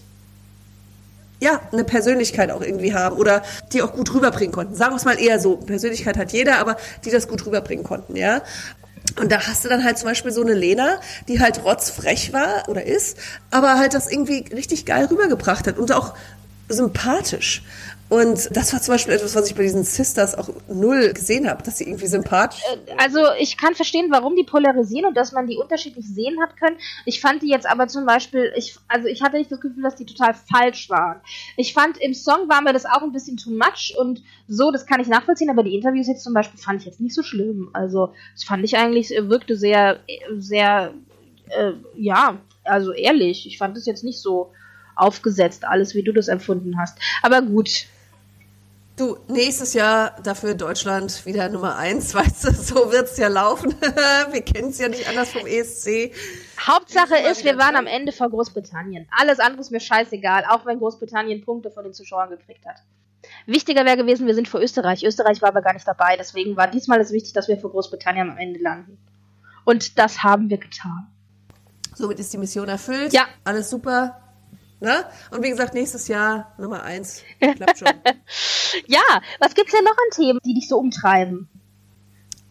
ja, 1.40 1.60
eine 1.72 1.84
Persönlichkeit 1.84 2.52
auch 2.52 2.62
irgendwie 2.62 2.94
haben 2.94 3.18
oder 3.18 3.42
die 3.74 3.82
auch 3.82 3.94
gut 3.94 4.14
rüberbringen 4.14 4.54
konnten. 4.54 4.76
Sagen 4.76 4.92
wir 4.92 4.98
es 4.98 5.06
mal 5.06 5.20
eher 5.20 5.40
so. 5.40 5.58
Persönlichkeit 5.58 6.16
hat 6.16 6.32
jeder, 6.32 6.60
aber 6.60 6.78
die 7.04 7.10
das 7.10 7.28
gut 7.28 7.44
rüberbringen 7.46 7.84
konnten, 7.84 8.16
ja. 8.16 8.44
Und 9.20 9.32
da 9.32 9.48
hast 9.48 9.66
du 9.66 9.70
dann 9.70 9.84
halt 9.84 9.98
zum 9.98 10.08
Beispiel 10.08 10.32
so 10.32 10.42
eine 10.42 10.54
Lena, 10.54 11.02
die 11.28 11.40
halt 11.40 11.64
rotzfrech 11.64 12.32
war 12.32 12.70
oder 12.70 12.86
ist, 12.86 13.18
aber 13.50 13.80
halt 13.80 13.96
das 13.96 14.10
irgendwie 14.10 14.46
richtig 14.54 14.86
geil 14.86 15.06
rübergebracht 15.06 15.68
hat 15.68 15.80
und 15.80 15.92
auch 15.92 16.14
sympathisch. 16.70 17.64
Und 18.12 18.54
das 18.58 18.74
war 18.74 18.82
zum 18.82 18.96
Beispiel 18.96 19.14
etwas, 19.14 19.36
was 19.38 19.50
ich 19.50 19.56
bei 19.56 19.64
diesen 19.64 19.86
Sisters 19.86 20.36
auch 20.36 20.50
null 20.68 21.14
gesehen 21.14 21.50
habe, 21.50 21.64
dass 21.64 21.78
sie 21.78 21.86
irgendwie 21.86 22.08
sympathisch 22.08 22.62
äh, 22.86 22.92
Also 22.98 23.22
ich 23.40 23.58
kann 23.58 23.74
verstehen, 23.74 24.08
warum 24.12 24.36
die 24.36 24.44
polarisieren 24.44 25.06
und 25.06 25.16
dass 25.16 25.32
man 25.32 25.48
die 25.48 25.56
unterschiedlich 25.56 26.06
sehen 26.06 26.42
hat 26.42 26.58
können. 26.58 26.76
Ich 27.06 27.22
fand 27.22 27.42
die 27.42 27.48
jetzt 27.48 27.66
aber 27.66 27.88
zum 27.88 28.06
Beispiel, 28.06 28.52
ich, 28.58 28.76
also 28.90 29.08
ich 29.08 29.22
hatte 29.24 29.38
nicht 29.38 29.50
das 29.50 29.62
Gefühl, 29.62 29.84
dass 29.84 29.96
die 29.96 30.06
total 30.06 30.34
falsch 30.34 30.90
waren. 30.90 31.22
Ich 31.56 31.74
fand 31.74 32.02
im 32.02 32.14
Song 32.14 32.50
war 32.50 32.62
mir 32.62 32.74
das 32.74 32.86
auch 32.86 33.02
ein 33.02 33.14
bisschen 33.14 33.38
too 33.38 33.52
much 33.52 33.96
und 33.98 34.22
so, 34.46 34.72
das 34.72 34.86
kann 34.86 35.00
ich 35.00 35.08
nachvollziehen, 35.08 35.50
aber 35.50 35.64
die 35.64 35.74
Interviews 35.74 36.08
jetzt 36.08 36.26
zum 36.26 36.34
Beispiel 36.34 36.60
fand 36.60 36.82
ich 36.82 36.88
jetzt 36.88 37.00
nicht 37.00 37.16
so 37.16 37.24
schlimm. 37.24 37.70
Also 37.72 38.14
das 38.34 38.44
fand 38.44 38.66
ich 38.66 38.76
eigentlich, 38.76 39.16
äh, 39.16 39.30
wirkte 39.30 39.56
sehr, 39.56 40.02
sehr, 40.38 40.94
äh, 41.48 41.72
ja, 41.96 42.42
also 42.66 42.92
ehrlich. 42.92 43.48
Ich 43.48 43.58
fand 43.58 43.78
es 43.78 43.86
jetzt 43.86 44.04
nicht 44.04 44.20
so 44.20 44.52
aufgesetzt, 44.98 45.64
alles 45.64 45.96
wie 45.96 46.04
du 46.04 46.12
das 46.12 46.28
empfunden 46.28 46.78
hast. 46.78 47.00
Aber 47.24 47.42
gut, 47.42 47.88
Du, 48.98 49.18
nächstes 49.28 49.74
Jahr 49.74 50.20
dafür 50.22 50.54
Deutschland 50.54 51.26
wieder 51.26 51.50
Nummer 51.50 51.78
eins, 51.78 52.14
weißt 52.16 52.44
du, 52.44 52.54
so 52.54 52.92
wird's 52.92 53.18
ja 53.18 53.30
laufen. 53.30 53.74
wir 54.32 54.42
kennen 54.42 54.70
es 54.70 54.80
ja 54.80 54.90
nicht 54.90 55.08
anders 55.08 55.32
vom 55.32 55.46
ESC. 55.48 56.14
Hauptsache 56.60 57.16
ist, 57.30 57.44
wir 57.44 57.58
waren 57.58 57.76
am 57.76 57.88
Ende 57.88 58.12
vor 58.12 58.30
Großbritannien. 58.30 59.08
Alles 59.12 59.40
andere 59.40 59.62
ist 59.62 59.72
mir 59.72 59.80
scheißegal, 59.80 60.46
auch 60.50 60.66
wenn 60.66 60.80
Großbritannien 60.80 61.44
Punkte 61.44 61.72
von 61.72 61.84
den 61.84 61.94
Zuschauern 61.94 62.30
gekriegt 62.30 62.66
hat. 62.66 62.78
Wichtiger 63.46 63.86
wäre 63.86 63.98
gewesen, 63.98 64.28
wir 64.28 64.36
sind 64.36 64.48
vor 64.48 64.62
Österreich. 64.62 65.04
Österreich 65.04 65.42
war 65.42 65.50
aber 65.50 65.62
gar 65.62 65.74
nicht 65.74 65.88
dabei, 65.88 66.18
deswegen 66.18 66.58
war 66.58 66.68
diesmal 66.68 67.00
es 67.00 67.12
wichtig, 67.12 67.34
dass 67.34 67.48
wir 67.48 67.58
vor 67.58 67.72
Großbritannien 67.72 68.30
am 68.30 68.38
Ende 68.38 68.60
landen. 68.60 68.98
Und 69.64 69.98
das 69.98 70.24
haben 70.24 70.50
wir 70.50 70.58
getan. 70.58 71.08
Somit 71.96 72.20
ist 72.20 72.34
die 72.34 72.38
Mission 72.38 72.68
erfüllt. 72.68 73.14
Ja. 73.14 73.26
Alles 73.44 73.70
super. 73.70 74.22
Ne? 74.82 75.06
Und 75.30 75.44
wie 75.44 75.50
gesagt, 75.50 75.76
nächstes 75.76 76.08
Jahr 76.08 76.56
Nummer 76.58 76.82
eins. 76.82 77.22
Klappt 77.40 77.78
schon. 77.78 77.88
ja, 78.88 79.22
was 79.40 79.54
gibt's 79.54 79.74
denn 79.74 79.84
noch 79.84 79.92
an 79.92 80.12
Themen, 80.16 80.40
die 80.44 80.56
dich 80.56 80.68
so 80.68 80.80
umtreiben? 80.80 81.48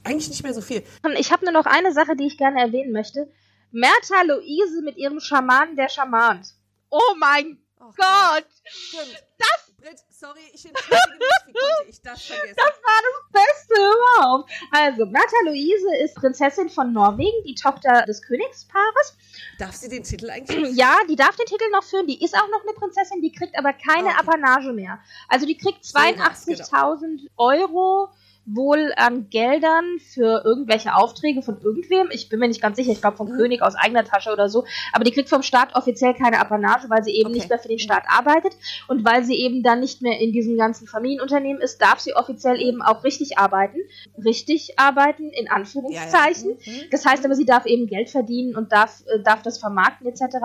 Eigentlich 0.05 0.29
nicht 0.29 0.45
mehr 0.45 0.55
so 0.55 0.61
viel. 0.61 0.85
Ich 1.19 1.33
habe 1.33 1.45
nur 1.45 1.53
noch 1.53 1.67
eine 1.67 1.93
Sache, 1.93 2.15
die 2.15 2.29
ich 2.29 2.39
gerne 2.39 2.61
erwähnen 2.61 2.93
möchte. 2.93 3.31
Mertha 3.73 4.23
Luise 4.23 4.81
mit 4.83 4.97
ihrem 4.97 5.19
Schamanen, 5.19 5.75
der 5.75 5.89
Schamant. 5.89 6.47
Oh 6.89 7.15
mein 7.19 7.59
oh, 7.81 7.93
Gott! 7.97 8.47
Stimmt. 8.65 9.23
Das 9.39 9.71
Britt, 9.81 9.99
sorry, 10.11 10.41
ich 10.53 10.67
entschuldige 10.67 11.19
mich, 11.19 11.47
wie 11.47 11.53
konnte 11.53 11.91
ich 11.91 12.03
das 12.03 12.23
vergessen? 12.23 12.55
Das 12.57 12.67
war 12.67 13.01
das 13.09 13.45
Beste 13.45 13.75
überhaupt. 13.75 14.51
Also, 14.71 15.07
Märtha 15.07 15.37
Luise 15.47 15.97
ist 16.05 16.15
Prinzessin 16.17 16.69
von 16.69 16.93
Norwegen, 16.93 17.43
die 17.45 17.55
Tochter 17.55 18.03
des 18.03 18.21
Königspaares. 18.21 19.17
Darf 19.59 19.75
sie 19.75 19.89
den 19.89 20.03
Titel 20.03 20.31
eigentlich? 20.31 20.77
Ja, 20.77 20.97
die 21.09 21.17
darf 21.17 21.37
den 21.37 21.47
Titel 21.47 21.71
noch 21.73 21.83
führen. 21.83 22.07
Die 22.07 22.23
ist 22.23 22.37
auch 22.37 22.49
noch 22.49 22.63
eine 22.63 22.73
Prinzessin, 22.75 23.23
die 23.23 23.33
kriegt 23.33 23.57
aber 23.59 23.73
keine 23.73 24.09
okay. 24.09 24.19
Apanage 24.19 24.73
mehr. 24.73 24.99
Also 25.29 25.47
die 25.47 25.57
kriegt 25.57 25.85
82.000 25.85 27.29
Euro 27.37 28.11
wohl 28.55 28.93
an 28.97 29.29
Geldern 29.31 29.99
für 29.99 30.43
irgendwelche 30.45 30.95
Aufträge 30.95 31.43
von 31.43 31.61
irgendwem. 31.61 32.09
Ich 32.11 32.29
bin 32.29 32.41
mir 32.41 32.49
nicht 32.49 32.63
ganz 32.63 32.77
sicher, 32.77 32.93
ich 32.93 33.01
glaube 33.01 33.17
vom 33.17 33.29
mhm. 33.29 33.37
König 33.37 33.63
aus 33.63 33.75
eigener 33.75 34.05
Tasche 34.05 34.33
oder 34.33 34.49
so. 34.49 34.65
Aber 34.93 35.05
die 35.05 35.11
kriegt 35.11 35.29
vom 35.29 35.43
Staat 35.43 35.75
offiziell 35.75 36.15
keine 36.15 36.39
Apanage, 36.41 36.89
weil 36.89 37.05
sie 37.05 37.13
eben 37.13 37.31
okay. 37.31 37.39
nicht 37.39 37.49
mehr 37.49 37.59
für 37.59 37.69
den 37.69 37.79
Staat 37.79 38.05
arbeitet. 38.09 38.53
Und 38.89 39.05
weil 39.05 39.25
sie 39.25 39.37
eben 39.37 39.63
dann 39.63 39.81
nicht 39.81 40.03
mehr 40.03 40.21
in 40.21 40.33
diesem 40.33 40.57
ganzen 40.57 40.87
Familienunternehmen 40.87 41.63
ist, 41.63 41.81
darf 41.81 42.01
sie 42.01 42.15
offiziell 42.15 42.61
eben 42.61 42.83
auch 42.83 43.05
richtig 43.05 43.39
arbeiten. 43.39 43.79
Richtig 44.25 44.79
arbeiten, 44.79 45.31
in 45.31 45.49
Anführungszeichen. 45.49 46.57
Ja, 46.59 46.73
ja. 46.73 46.73
Mhm. 46.73 46.91
Das 46.91 47.07
heißt 47.07 47.25
aber, 47.25 47.35
sie 47.35 47.47
darf 47.47 47.67
eben 47.67 47.87
Geld 47.87 48.11
verdienen 48.11 48.57
und 48.57 48.73
darf, 48.73 49.03
äh, 49.07 49.21
darf 49.23 49.43
das 49.43 49.59
vermarkten 49.59 50.07
etc. 50.07 50.37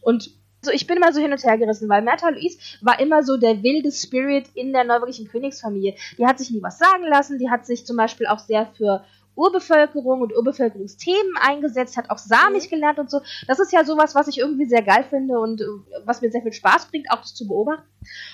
Und 0.00 0.30
also 0.60 0.72
ich 0.72 0.86
bin 0.86 0.96
immer 0.96 1.12
so 1.12 1.20
hin 1.20 1.32
und 1.32 1.42
her 1.42 1.56
gerissen, 1.56 1.88
weil 1.88 2.02
Märtha 2.02 2.30
Louise 2.30 2.58
war 2.80 2.98
immer 3.00 3.22
so 3.22 3.36
der 3.36 3.62
wilde 3.62 3.92
Spirit 3.92 4.46
in 4.54 4.72
der 4.72 4.84
neuwirklichen 4.84 5.28
Königsfamilie. 5.28 5.94
Die 6.18 6.26
hat 6.26 6.38
sich 6.38 6.50
nie 6.50 6.62
was 6.62 6.78
sagen 6.78 7.04
lassen, 7.04 7.38
die 7.38 7.50
hat 7.50 7.66
sich 7.66 7.86
zum 7.86 7.96
Beispiel 7.96 8.26
auch 8.26 8.40
sehr 8.40 8.66
für 8.76 9.04
Urbevölkerung 9.38 10.20
und 10.20 10.36
Urbevölkerungsthemen 10.36 11.36
eingesetzt, 11.40 11.96
hat 11.96 12.10
auch 12.10 12.18
Samisch 12.18 12.66
mhm. 12.66 12.70
gelernt 12.70 12.98
und 12.98 13.10
so. 13.10 13.20
Das 13.46 13.60
ist 13.60 13.72
ja 13.72 13.84
sowas, 13.84 14.14
was 14.14 14.28
ich 14.28 14.38
irgendwie 14.38 14.66
sehr 14.66 14.82
geil 14.82 15.04
finde 15.08 15.38
und 15.38 15.60
äh, 15.60 15.64
was 16.04 16.20
mir 16.20 16.30
sehr 16.30 16.42
viel 16.42 16.52
Spaß 16.52 16.86
bringt, 16.86 17.10
auch 17.10 17.20
das 17.20 17.34
zu 17.34 17.46
beobachten. 17.46 17.86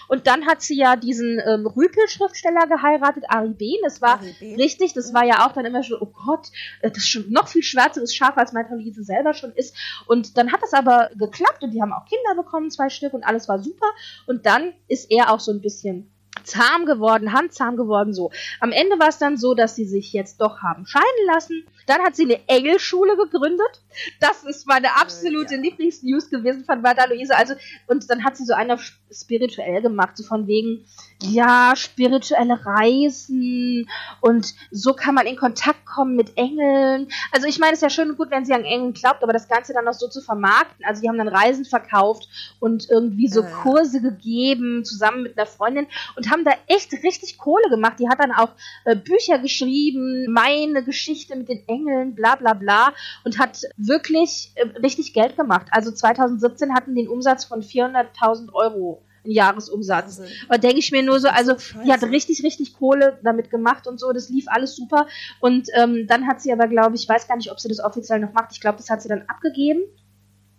Und 0.08 0.26
dann 0.26 0.46
hat 0.46 0.62
sie 0.62 0.76
ja 0.76 0.96
diesen 0.96 1.40
ähm, 1.46 1.66
Rüpel-Schriftsteller 1.66 2.66
geheiratet, 2.66 3.24
Ari 3.28 3.50
Behn. 3.50 3.78
Das 3.82 4.00
war 4.00 4.20
richtig, 4.40 4.94
das 4.94 5.10
mhm. 5.10 5.14
war 5.14 5.24
ja 5.24 5.46
auch 5.46 5.52
dann 5.52 5.64
immer 5.64 5.82
schon, 5.82 5.98
oh 6.00 6.12
Gott, 6.26 6.48
äh, 6.80 6.90
das 6.90 6.98
ist 6.98 7.08
schon 7.08 7.30
noch 7.30 7.48
viel 7.48 7.62
schwärzeres 7.62 8.14
Schaf, 8.14 8.36
als 8.36 8.52
meine 8.52 8.74
Liese 8.76 9.04
selber 9.04 9.34
schon 9.34 9.52
ist. 9.52 9.76
Und 10.06 10.36
dann 10.38 10.52
hat 10.52 10.62
das 10.62 10.72
aber 10.72 11.10
geklappt 11.18 11.62
und 11.62 11.72
die 11.72 11.82
haben 11.82 11.92
auch 11.92 12.06
Kinder 12.06 12.34
bekommen, 12.42 12.70
zwei 12.70 12.88
Stück 12.88 13.12
und 13.12 13.24
alles 13.24 13.48
war 13.48 13.58
super. 13.58 13.86
Und 14.26 14.46
dann 14.46 14.72
ist 14.88 15.10
er 15.10 15.32
auch 15.32 15.40
so 15.40 15.52
ein 15.52 15.60
bisschen 15.60 16.13
zahm 16.42 16.86
geworden, 16.86 17.32
handzahm 17.32 17.76
geworden, 17.76 18.12
so. 18.12 18.30
Am 18.60 18.72
Ende 18.72 18.98
war 18.98 19.08
es 19.08 19.18
dann 19.18 19.36
so, 19.36 19.54
dass 19.54 19.76
sie 19.76 19.84
sich 19.84 20.12
jetzt 20.12 20.40
doch 20.40 20.62
haben 20.62 20.86
scheiden 20.86 21.26
lassen. 21.32 21.64
Dann 21.86 22.02
hat 22.02 22.16
sie 22.16 22.24
eine 22.24 22.48
Engelschule 22.48 23.16
gegründet. 23.16 23.82
Das 24.20 24.44
ist 24.44 24.66
meine 24.66 24.96
absolute 24.96 25.54
ja. 25.54 25.60
Lieblingsnews 25.60 26.30
gewesen 26.30 26.64
von 26.64 26.80
Martha 26.80 27.04
Luise. 27.06 27.36
Also, 27.36 27.54
und 27.86 28.08
dann 28.10 28.24
hat 28.24 28.36
sie 28.36 28.44
so 28.44 28.54
eine 28.54 28.78
spirituell 29.10 29.80
gemacht, 29.82 30.16
so 30.16 30.24
von 30.24 30.46
wegen, 30.46 30.84
ja, 31.22 31.74
spirituelle 31.76 32.64
Reisen 32.64 33.88
und 34.20 34.54
so 34.70 34.92
kann 34.92 35.14
man 35.14 35.26
in 35.26 35.36
Kontakt 35.36 35.86
kommen 35.86 36.16
mit 36.16 36.36
Engeln. 36.36 37.08
Also 37.30 37.46
ich 37.46 37.58
meine, 37.58 37.72
es 37.72 37.78
ist 37.78 37.82
ja 37.82 37.90
schön 37.90 38.10
und 38.10 38.16
gut, 38.16 38.30
wenn 38.30 38.44
sie 38.44 38.52
an 38.52 38.64
Engeln 38.64 38.92
glaubt, 38.92 39.22
aber 39.22 39.32
das 39.32 39.48
Ganze 39.48 39.72
dann 39.72 39.84
noch 39.84 39.94
so 39.94 40.08
zu 40.08 40.20
vermarkten. 40.20 40.84
Also 40.84 41.02
die 41.02 41.08
haben 41.08 41.18
dann 41.18 41.28
Reisen 41.28 41.64
verkauft 41.64 42.28
und 42.60 42.88
irgendwie 42.90 43.28
so 43.28 43.42
Kurse 43.42 44.00
gegeben, 44.00 44.84
zusammen 44.84 45.22
mit 45.22 45.38
einer 45.38 45.46
Freundin 45.46 45.86
und 46.16 46.30
haben 46.30 46.44
da 46.44 46.52
echt 46.66 46.92
richtig 46.92 47.38
Kohle 47.38 47.68
gemacht. 47.70 47.98
Die 47.98 48.08
hat 48.08 48.20
dann 48.20 48.32
auch 48.32 48.50
äh, 48.84 48.96
Bücher 48.96 49.38
geschrieben, 49.38 50.26
meine 50.32 50.82
Geschichte 50.84 51.36
mit 51.36 51.48
den 51.48 51.66
Engeln, 51.68 51.73
bla 52.14 52.36
bla 52.36 52.54
bla 52.54 52.92
und 53.24 53.38
hat 53.38 53.62
wirklich 53.76 54.52
äh, 54.54 54.66
richtig 54.80 55.12
Geld 55.14 55.36
gemacht. 55.36 55.66
Also 55.70 55.90
2017 55.90 56.74
hatten 56.74 56.94
den 56.94 57.08
Umsatz 57.08 57.44
von 57.44 57.62
400.000 57.62 58.52
Euro 58.52 59.02
ein 59.24 59.30
Jahresumsatz. 59.30 60.20
Und 60.48 60.62
denke 60.62 60.78
ich 60.78 60.92
mir 60.92 61.02
nur 61.02 61.18
so, 61.18 61.28
also 61.28 61.54
die 61.84 61.92
hat 61.92 62.02
richtig, 62.02 62.42
richtig 62.42 62.74
Kohle 62.74 63.18
damit 63.22 63.50
gemacht 63.50 63.86
und 63.86 63.98
so, 63.98 64.12
das 64.12 64.28
lief 64.28 64.46
alles 64.48 64.76
super. 64.76 65.06
Und 65.40 65.68
ähm, 65.74 66.06
dann 66.06 66.26
hat 66.26 66.40
sie 66.40 66.52
aber, 66.52 66.68
glaube 66.68 66.96
ich, 66.96 67.08
weiß 67.08 67.26
gar 67.26 67.36
nicht, 67.36 67.50
ob 67.50 67.58
sie 67.58 67.68
das 67.68 67.80
offiziell 67.80 68.20
noch 68.20 68.32
macht. 68.32 68.52
Ich 68.52 68.60
glaube, 68.60 68.78
das 68.78 68.90
hat 68.90 69.02
sie 69.02 69.08
dann 69.08 69.22
abgegeben 69.28 69.82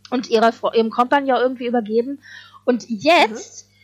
und 0.10 0.30
ihrer, 0.30 0.52
ihrem 0.74 0.90
Kompagnon 0.90 1.38
irgendwie 1.38 1.68
übergeben. 1.68 2.20
Und 2.66 2.86
jetzt 2.90 3.68
mhm. 3.68 3.75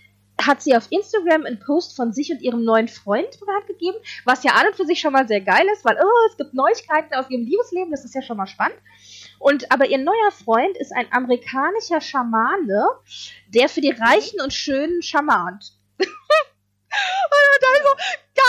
Hat 0.45 0.61
sie 0.61 0.75
auf 0.75 0.87
Instagram 0.89 1.45
einen 1.45 1.59
Post 1.59 1.95
von 1.95 2.13
sich 2.13 2.31
und 2.31 2.41
ihrem 2.41 2.63
neuen 2.63 2.87
Freund 2.87 3.39
bekannt 3.39 3.67
gegeben, 3.67 3.97
was 4.25 4.43
ja 4.43 4.53
an 4.53 4.67
und 4.67 4.75
für 4.75 4.85
sich 4.85 4.99
schon 4.99 5.13
mal 5.13 5.27
sehr 5.27 5.41
geil 5.41 5.65
ist, 5.73 5.85
weil 5.85 5.97
oh, 6.01 6.27
es 6.29 6.37
gibt 6.37 6.53
Neuigkeiten 6.53 7.13
aus 7.13 7.29
ihrem 7.29 7.45
Liebesleben, 7.45 7.91
das 7.91 8.05
ist 8.05 8.15
ja 8.15 8.21
schon 8.21 8.37
mal 8.37 8.47
spannend. 8.47 8.77
Und 9.39 9.71
aber 9.71 9.87
ihr 9.87 9.97
neuer 9.97 10.31
Freund 10.31 10.77
ist 10.77 10.91
ein 10.95 11.11
amerikanischer 11.11 11.99
Schamane, 11.99 12.85
der 13.47 13.69
für 13.69 13.81
die 13.81 13.91
Reichen 13.91 14.39
und 14.41 14.53
Schönen 14.53 15.01
schamant. 15.01 15.73
und 15.97 16.07
dann 17.61 17.83
so, 17.83 17.95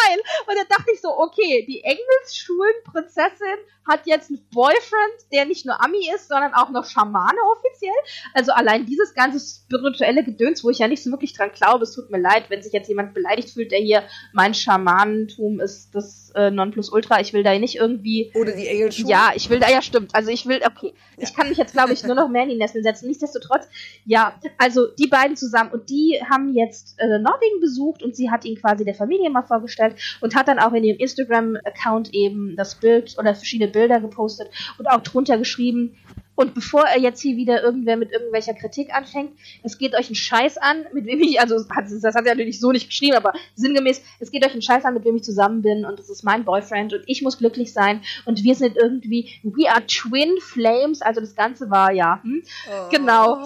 geil. 0.06 0.18
Und 0.46 0.56
dann 0.56 0.66
dachte 0.68 0.90
ich 0.92 1.00
so, 1.00 1.08
okay, 1.18 1.64
die 1.66 1.82
Engelsschulenprinzessin 1.84 3.58
hat 3.86 4.06
jetzt 4.06 4.30
einen 4.30 4.46
Boyfriend, 4.52 5.32
der 5.32 5.44
nicht 5.44 5.66
nur 5.66 5.82
Ami 5.82 6.08
ist, 6.14 6.28
sondern 6.28 6.54
auch 6.54 6.70
noch 6.70 6.84
Schamane 6.84 7.38
offiziell. 7.52 7.90
Also 8.32 8.52
allein 8.52 8.86
dieses 8.86 9.14
ganze 9.14 9.40
spirituelle 9.40 10.24
Gedöns, 10.24 10.62
wo 10.62 10.70
ich 10.70 10.78
ja 10.78 10.88
nicht 10.88 11.02
so 11.02 11.10
wirklich 11.10 11.32
dran 11.32 11.50
glaube, 11.52 11.82
es 11.84 11.92
tut 11.92 12.10
mir 12.10 12.20
leid, 12.20 12.44
wenn 12.48 12.62
sich 12.62 12.72
jetzt 12.72 12.88
jemand 12.88 13.14
beleidigt 13.14 13.50
fühlt, 13.50 13.72
der 13.72 13.80
hier 13.80 14.04
mein 14.32 14.54
Schamanentum 14.54 15.60
ist 15.60 15.94
das 15.94 16.30
äh, 16.34 16.50
Nonplusultra. 16.50 17.20
Ich 17.20 17.32
will 17.32 17.42
da 17.42 17.58
nicht 17.58 17.74
irgendwie. 17.74 18.30
Oder 18.34 18.52
die 18.52 18.68
Engelschuhe. 18.68 19.10
Ja, 19.10 19.32
ich 19.34 19.50
will 19.50 19.58
da 19.58 19.68
ja 19.68 19.82
stimmt. 19.82 20.14
Also 20.14 20.30
ich 20.30 20.46
will, 20.46 20.60
okay. 20.64 20.94
Ja. 21.16 21.24
Ich 21.24 21.34
kann 21.34 21.48
mich 21.48 21.58
jetzt, 21.58 21.72
glaube 21.72 21.92
ich, 21.92 22.04
nur 22.04 22.14
noch 22.14 22.28
mehr 22.28 22.44
in 22.44 22.50
die 22.50 22.56
Nesseln 22.56 22.84
setzen. 22.84 23.08
Nichtsdestotrotz, 23.08 23.66
ja, 24.04 24.38
also 24.58 24.86
die 24.86 25.08
beiden 25.08 25.36
zusammen 25.36 25.72
und 25.72 25.90
die 25.90 26.20
haben 26.30 26.54
jetzt 26.54 26.98
äh, 26.98 27.18
Norwegen 27.18 27.60
besucht 27.60 28.02
und 28.02 28.14
sie 28.14 28.30
hat 28.30 28.44
ihn 28.44 28.56
quasi 28.56 28.84
der 28.84 28.94
Familie 28.94 29.28
mal 29.30 29.42
vorgestellt 29.42 29.91
und 30.20 30.34
hat 30.34 30.48
dann 30.48 30.58
auch 30.58 30.72
in 30.72 30.84
ihrem 30.84 30.98
Instagram-Account 30.98 32.14
eben 32.14 32.56
das 32.56 32.76
Bild 32.76 33.16
oder 33.18 33.34
verschiedene 33.34 33.70
Bilder 33.70 34.00
gepostet 34.00 34.48
und 34.78 34.86
auch 34.86 35.00
drunter 35.02 35.38
geschrieben. 35.38 35.98
Und 36.34 36.54
bevor 36.54 36.84
er 36.84 36.98
jetzt 36.98 37.20
hier 37.20 37.36
wieder 37.36 37.62
irgendwer 37.62 37.96
mit 37.96 38.10
irgendwelcher 38.10 38.54
Kritik 38.54 38.94
anfängt, 38.94 39.32
es 39.62 39.76
geht 39.76 39.94
euch 39.94 40.06
einen 40.06 40.14
Scheiß 40.14 40.56
an, 40.56 40.86
mit 40.92 41.04
wem 41.04 41.20
ich, 41.20 41.40
also 41.40 41.56
das 41.56 42.14
hat 42.14 42.26
er 42.26 42.34
natürlich 42.34 42.58
so 42.58 42.72
nicht 42.72 42.88
geschrieben, 42.88 43.16
aber 43.16 43.34
sinngemäß, 43.54 44.02
es 44.18 44.30
geht 44.30 44.44
euch 44.44 44.52
einen 44.52 44.62
Scheiß 44.62 44.84
an, 44.84 44.94
mit 44.94 45.04
wem 45.04 45.16
ich 45.16 45.24
zusammen 45.24 45.60
bin 45.60 45.84
und 45.84 45.98
das 45.98 46.08
ist 46.08 46.24
mein 46.24 46.44
Boyfriend 46.44 46.94
und 46.94 47.02
ich 47.06 47.22
muss 47.22 47.38
glücklich 47.38 47.72
sein 47.72 48.00
und 48.24 48.42
wir 48.42 48.54
sind 48.54 48.76
irgendwie, 48.76 49.30
we 49.42 49.70
are 49.70 49.84
twin 49.86 50.38
flames, 50.40 51.02
also 51.02 51.20
das 51.20 51.34
Ganze 51.34 51.70
war 51.70 51.92
ja, 51.92 52.22
hm? 52.22 52.42
oh. 52.66 52.88
genau. 52.90 53.44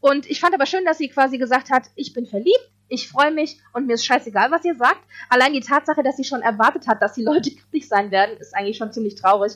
Und 0.00 0.28
ich 0.28 0.40
fand 0.40 0.54
aber 0.54 0.66
schön, 0.66 0.84
dass 0.84 0.98
sie 0.98 1.08
quasi 1.08 1.38
gesagt 1.38 1.70
hat, 1.70 1.84
ich 1.94 2.12
bin 2.12 2.26
verliebt, 2.26 2.70
ich 2.88 3.08
freue 3.08 3.30
mich 3.30 3.58
und 3.72 3.86
mir 3.86 3.94
ist 3.94 4.04
scheißegal, 4.04 4.50
was 4.50 4.64
ihr 4.64 4.74
sagt. 4.74 5.00
Allein 5.28 5.52
die 5.52 5.60
Tatsache, 5.60 6.02
dass 6.02 6.16
sie 6.16 6.24
schon 6.24 6.42
erwartet 6.42 6.86
hat, 6.86 7.00
dass 7.02 7.14
die 7.14 7.22
Leute 7.24 7.50
kritisch 7.50 7.88
sein 7.88 8.10
werden, 8.10 8.36
ist 8.38 8.54
eigentlich 8.54 8.76
schon 8.76 8.92
ziemlich 8.92 9.14
traurig. 9.14 9.52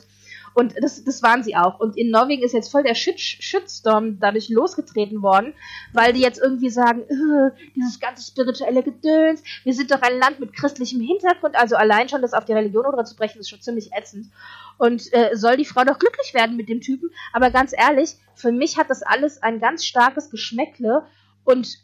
Und 0.55 0.73
das, 0.81 1.03
das 1.03 1.21
waren 1.21 1.43
sie 1.43 1.55
auch. 1.55 1.79
Und 1.79 1.95
in 1.95 2.09
Norwegen 2.09 2.43
ist 2.43 2.53
jetzt 2.53 2.71
voll 2.71 2.83
der 2.83 2.95
Shit 2.95 3.19
Shitstorm 3.19 4.19
dadurch 4.19 4.49
losgetreten 4.49 5.21
worden, 5.21 5.53
weil 5.93 6.13
die 6.13 6.21
jetzt 6.21 6.39
irgendwie 6.39 6.69
sagen, 6.69 7.01
äh, 7.01 7.51
dieses 7.75 7.99
ganze 7.99 8.23
spirituelle 8.23 8.83
Gedöns, 8.83 9.43
wir 9.63 9.73
sind 9.73 9.91
doch 9.91 10.01
ein 10.01 10.17
Land 10.17 10.39
mit 10.39 10.53
christlichem 10.53 11.01
Hintergrund, 11.01 11.55
also 11.55 11.75
allein 11.75 12.09
schon 12.09 12.21
das 12.21 12.33
auf 12.33 12.45
die 12.45 12.53
Religion 12.53 12.85
oder 12.85 13.05
zu 13.05 13.15
brechen, 13.15 13.39
ist 13.39 13.49
schon 13.49 13.61
ziemlich 13.61 13.91
ätzend. 13.93 14.31
Und 14.77 15.13
äh, 15.13 15.35
soll 15.35 15.57
die 15.57 15.65
Frau 15.65 15.83
doch 15.83 15.99
glücklich 15.99 16.33
werden 16.33 16.55
mit 16.57 16.67
dem 16.67 16.81
Typen. 16.81 17.09
Aber 17.31 17.51
ganz 17.51 17.73
ehrlich, 17.77 18.15
für 18.33 18.51
mich 18.51 18.77
hat 18.77 18.89
das 18.89 19.03
alles 19.03 19.43
ein 19.43 19.59
ganz 19.59 19.85
starkes 19.85 20.29
Geschmäckle 20.29 21.05
und 21.43 21.77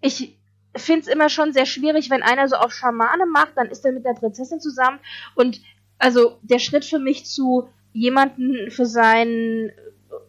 ich 0.00 0.38
finde 0.76 1.02
es 1.02 1.06
immer 1.08 1.28
schon 1.28 1.52
sehr 1.52 1.66
schwierig, 1.66 2.10
wenn 2.10 2.22
einer 2.22 2.48
so 2.48 2.56
auf 2.56 2.72
Schamane 2.72 3.26
macht, 3.26 3.52
dann 3.56 3.68
ist 3.68 3.84
er 3.84 3.92
mit 3.92 4.04
der 4.04 4.14
Prinzessin 4.14 4.60
zusammen. 4.60 5.00
Und 5.34 5.60
also 5.98 6.38
der 6.42 6.58
Schritt 6.58 6.84
für 6.84 6.98
mich 6.98 7.26
zu 7.26 7.68
jemanden 7.92 8.70
für 8.70 8.86
seine 8.86 9.72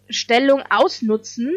Stellung 0.09 0.63
ausnutzen, 0.69 1.55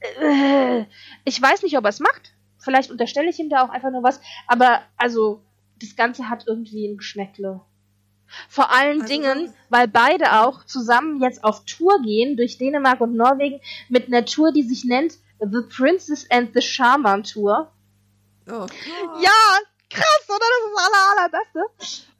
äh, 0.00 0.84
ich 1.24 1.40
weiß 1.40 1.62
nicht, 1.62 1.76
ob 1.76 1.84
er 1.84 1.90
es 1.90 2.00
macht. 2.00 2.34
Vielleicht 2.58 2.90
unterstelle 2.90 3.30
ich 3.30 3.38
ihm 3.38 3.48
da 3.48 3.64
auch 3.64 3.70
einfach 3.70 3.90
nur 3.90 4.02
was. 4.02 4.20
Aber 4.46 4.82
also, 4.96 5.42
das 5.80 5.96
Ganze 5.96 6.28
hat 6.28 6.46
irgendwie 6.46 6.86
ein 6.86 6.96
Geschmäckle. 6.96 7.60
Vor 8.48 8.70
allen 8.70 9.02
also, 9.02 9.12
Dingen, 9.12 9.54
weil 9.70 9.88
beide 9.88 10.40
auch 10.40 10.64
zusammen 10.64 11.22
jetzt 11.22 11.42
auf 11.44 11.64
Tour 11.64 12.02
gehen 12.02 12.36
durch 12.36 12.58
Dänemark 12.58 13.00
und 13.00 13.16
Norwegen 13.16 13.60
mit 13.88 14.08
einer 14.08 14.24
Tour, 14.24 14.52
die 14.52 14.62
sich 14.62 14.84
nennt 14.84 15.14
The 15.40 15.62
Princess 15.68 16.26
and 16.30 16.52
the 16.52 16.60
Shaman 16.60 17.22
Tour. 17.22 17.70
Oh. 18.50 18.66
Ja, 19.20 19.58
krass, 19.90 20.26
oder? 20.28 20.38
Das 20.38 20.64
ist 20.64 20.74
das 20.74 20.84
aller, 20.86 21.22
allerbeste. 21.22 21.60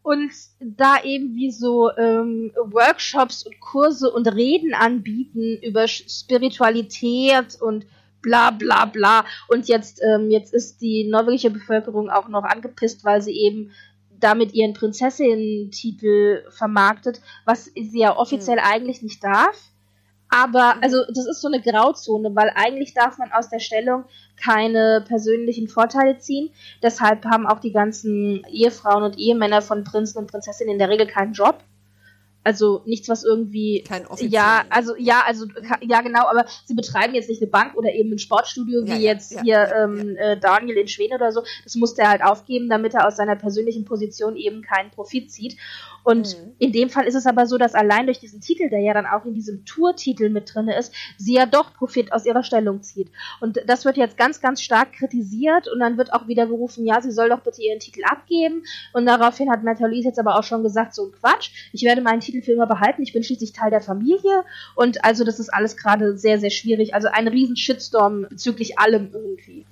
Und 0.03 0.33
da 0.61 1.03
eben 1.03 1.35
wie 1.35 1.51
so 1.51 1.91
ähm, 1.97 2.53
Workshops 2.57 3.43
und 3.45 3.61
Kurse 3.61 4.11
und 4.11 4.27
Reden 4.27 4.75
anbieten 4.75 5.59
über 5.63 5.87
Spiritualität 5.87 7.61
und 7.61 7.87
bla 8.23 8.51
bla 8.51 8.87
bla. 8.87 9.25
Und 9.49 9.69
jetzt, 9.69 10.01
ähm, 10.03 10.31
jetzt 10.31 10.55
ist 10.55 10.81
die 10.81 11.05
norwegische 11.05 11.51
Bevölkerung 11.51 12.11
auch 12.11 12.29
noch 12.29 12.45
angepisst, 12.45 13.05
weil 13.05 13.23
sie 13.23 13.33
eben 13.33 13.71
damit 14.19 14.53
ihren 14.55 14.75
Prinzessinnen-Titel 14.75 16.45
vermarktet, 16.51 17.21
was 17.45 17.67
sie 17.67 18.01
ja 18.01 18.17
offiziell 18.17 18.57
mhm. 18.57 18.65
eigentlich 18.65 19.03
nicht 19.03 19.23
darf. 19.23 19.57
Aber, 20.29 20.75
mhm. 20.77 20.83
also, 20.83 21.05
das 21.09 21.27
ist 21.27 21.41
so 21.41 21.49
eine 21.49 21.61
Grauzone, 21.61 22.35
weil 22.35 22.53
eigentlich 22.55 22.95
darf 22.95 23.19
man 23.19 23.33
aus 23.33 23.49
der 23.49 23.61
Stellung 23.61 24.05
keine 24.37 25.05
persönlichen 25.07 25.69
Vorteile 25.69 26.19
ziehen. 26.19 26.51
Deshalb 26.83 27.25
haben 27.25 27.47
auch 27.47 27.61
die 27.61 27.73
ganzen 27.73 28.45
Ehefrauen 28.51 29.03
und 29.03 29.19
Ehemänner 29.19 29.63
von 29.63 29.85
Prinzen 29.85 30.19
und 30.19 30.31
Prinzessinnen 30.31 30.73
in 30.73 30.79
der 30.79 30.91
Regel 30.91 31.07
keinen 31.07 31.33
Job. 31.33 31.63
Also 32.45 32.83
nichts, 32.87 33.09
was 33.09 33.25
irgendwie. 33.25 33.85
Kein 33.87 34.07
offiziell. 34.07 34.31
Ja, 34.31 34.65
also 34.71 34.95
ja, 34.97 35.23
also 35.27 35.45
ja 35.83 36.01
genau, 36.01 36.29
aber 36.29 36.47
sie 36.65 36.75
betreiben 36.75 37.15
jetzt 37.15 37.29
nicht 37.29 37.43
eine 37.43 37.51
Bank 37.51 37.77
oder 37.77 37.93
eben 37.93 38.13
ein 38.13 38.19
Sportstudio 38.19 38.85
wie 38.85 38.91
Ja, 38.91 38.95
ja, 38.95 39.01
jetzt 39.01 39.33
ja, 39.33 39.43
hier 39.43 39.73
ähm, 39.77 40.17
Äh, 40.17 40.39
Daniel 40.39 40.79
in 40.79 40.89
Schweden 40.89 41.15
oder 41.15 41.31
so. 41.31 41.43
Das 41.65 41.75
musste 41.75 42.03
er 42.03 42.11
halt 42.11 42.23
aufgeben, 42.23 42.71
damit 42.71 42.95
er 42.95 43.07
aus 43.07 43.17
seiner 43.17 43.37
persönlichen 43.37 43.85
Position 43.85 44.37
eben 44.37 44.63
keinen 44.63 44.91
Profit 44.91 45.31
zieht. 45.31 45.59
Und 46.05 46.37
Mhm. 46.37 46.53
in 46.59 46.73
dem 46.73 46.91
Fall 46.91 47.07
ist 47.07 47.15
es 47.15 47.27
aber 47.27 47.47
so, 47.47 47.59
dass 47.59 47.75
allein 47.75 48.07
durch 48.07 48.19
diesen 48.19 48.41
Titel, 48.41 48.71
der 48.71 48.81
ja 48.81 48.95
dann 48.95 49.07
auch 49.07 49.25
in 49.25 49.35
diesem 49.35 49.65
Tourtitel 49.65 50.31
mit 50.31 50.55
drin 50.55 50.69
ist, 50.69 50.93
sie 51.17 51.35
ja 51.35 51.47
doch 51.47 51.75
Profit 51.75 52.13
aus 52.13 52.25
ihrer 52.25 52.43
Stellung 52.43 52.83
zieht. 52.83 53.09
Und 53.41 53.61
das 53.67 53.85
wird 53.85 53.97
jetzt 53.97 54.17
ganz, 54.17 54.41
ganz 54.41 54.63
stark 54.63 54.93
kritisiert 54.93 55.69
und 55.69 55.81
dann 55.81 55.99
wird 55.99 56.13
auch 56.13 56.27
wieder 56.29 56.47
gerufen, 56.47 56.87
ja, 56.87 57.01
sie 57.01 57.11
soll 57.11 57.29
doch 57.29 57.41
bitte 57.41 57.63
ihren 57.63 57.81
Titel 57.81 58.03
abgeben. 58.05 58.63
Und 58.93 59.07
daraufhin 59.07 59.51
hat 59.51 59.63
Louise 59.81 60.09
jetzt 60.09 60.19
aber 60.19 60.39
auch 60.39 60.45
schon 60.45 60.63
gesagt, 60.63 60.95
so 60.95 61.07
ein 61.07 61.13
Quatsch, 61.13 61.51
ich 61.73 61.83
werde 61.83 62.01
meinen 62.01 62.21
Titel 62.21 62.43
für 62.43 62.53
immer 62.53 62.67
behalten, 62.67 63.03
ich 63.03 63.13
bin 63.13 63.23
schließlich 63.23 63.53
Teil 63.53 63.71
der 63.71 63.81
Familie. 63.81 64.45
Und 64.75 65.05
also 65.05 65.25
das 65.25 65.39
ist 65.39 65.53
alles 65.53 65.77
gerade 65.77 66.17
sehr, 66.17 66.39
sehr 66.39 66.51
schwierig. 66.51 66.95
Also 66.95 67.09
ein 67.09 67.29
riesen 67.29 67.57
Shitstorm 67.57 68.27
bezüglich 68.29 68.79
allem 68.79 69.11
irgendwie. 69.13 69.65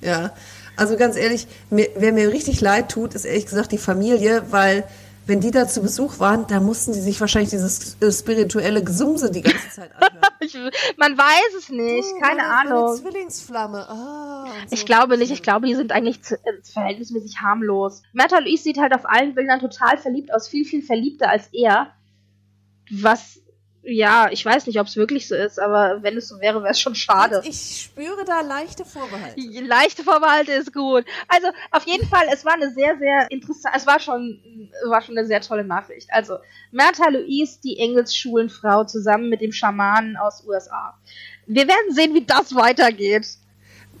Ja, 0.00 0.32
also 0.76 0.96
ganz 0.96 1.16
ehrlich, 1.16 1.46
mir, 1.70 1.88
wer 1.96 2.12
mir 2.12 2.30
richtig 2.30 2.60
leid 2.60 2.90
tut, 2.90 3.14
ist 3.14 3.24
ehrlich 3.24 3.46
gesagt 3.46 3.72
die 3.72 3.78
Familie, 3.78 4.44
weil 4.50 4.84
wenn 5.28 5.40
die 5.40 5.50
da 5.52 5.68
zu 5.68 5.82
Besuch 5.82 6.18
waren, 6.18 6.46
da 6.48 6.58
mussten 6.58 6.92
die 6.92 7.00
sich 7.00 7.20
wahrscheinlich 7.20 7.50
dieses 7.50 7.96
äh, 8.00 8.10
spirituelle 8.10 8.82
Gesumse 8.82 9.30
die 9.30 9.42
ganze 9.42 9.70
Zeit 9.70 9.90
anhören. 9.94 10.14
Ich, 10.40 10.54
man 10.96 11.18
weiß 11.18 11.54
es 11.58 11.68
nicht, 11.68 12.08
Oh, 12.14 12.20
keine 12.20 12.36
meine- 12.42 12.48
Ahnung. 12.70 12.84
Meine 12.86 13.02
Zwillingsflamme. 13.02 13.88
Und 13.90 14.68
so. 14.70 14.74
Ich 14.74 14.86
glaube 14.86 15.18
nicht, 15.18 15.32
ich 15.32 15.42
glaube, 15.42 15.66
die 15.66 15.74
sind 15.74 15.90
eigentlich 15.90 16.22
zu, 16.22 16.36
äh, 16.36 16.52
verhältnismäßig 16.62 17.40
harmlos. 17.40 18.02
Märta 18.12 18.38
Louise 18.38 18.62
sieht 18.62 18.78
halt 18.78 18.94
auf 18.94 19.04
allen 19.04 19.34
Bildern 19.34 19.58
total 19.58 19.98
verliebt 19.98 20.32
aus, 20.32 20.46
viel, 20.46 20.64
viel 20.64 20.80
verliebter 20.80 21.28
als 21.28 21.48
er. 21.52 21.88
Was, 22.90 23.40
ja, 23.90 24.28
ich 24.30 24.44
weiß 24.44 24.66
nicht, 24.66 24.78
ob 24.80 24.86
es 24.86 24.96
wirklich 24.96 25.28
so 25.28 25.34
ist, 25.34 25.58
aber 25.58 26.02
wenn 26.02 26.16
es 26.16 26.28
so 26.28 26.40
wäre, 26.40 26.62
wäre 26.62 26.72
es 26.72 26.80
schon 26.80 26.94
schade. 26.94 27.42
Ich 27.44 27.82
spüre 27.82 28.24
da 28.26 28.42
leichte 28.42 28.84
Vorbehalte. 28.84 29.40
Leichte 29.60 30.04
Vorbehalte 30.04 30.52
ist 30.52 30.74
gut. 30.74 31.04
Also 31.26 31.48
auf 31.70 31.86
jeden 31.86 32.06
Fall, 32.06 32.26
es 32.32 32.44
war 32.44 32.54
eine 32.54 32.70
sehr, 32.70 32.98
sehr 32.98 33.30
interessante, 33.30 33.78
es 33.78 33.86
war 33.86 33.98
schon, 33.98 34.40
war 34.88 35.00
schon 35.00 35.16
eine 35.16 35.26
sehr 35.26 35.40
tolle 35.40 35.64
Nachricht. 35.64 36.08
Also 36.12 36.36
Märta 36.70 37.08
Louise, 37.08 37.60
die 37.64 37.78
Engelsschulenfrau, 37.78 38.84
zusammen 38.84 39.30
mit 39.30 39.40
dem 39.40 39.52
Schamanen 39.52 40.16
aus 40.16 40.44
USA. 40.46 40.94
Wir 41.46 41.66
werden 41.66 41.94
sehen, 41.94 42.14
wie 42.14 42.24
das 42.24 42.54
weitergeht. 42.54 43.26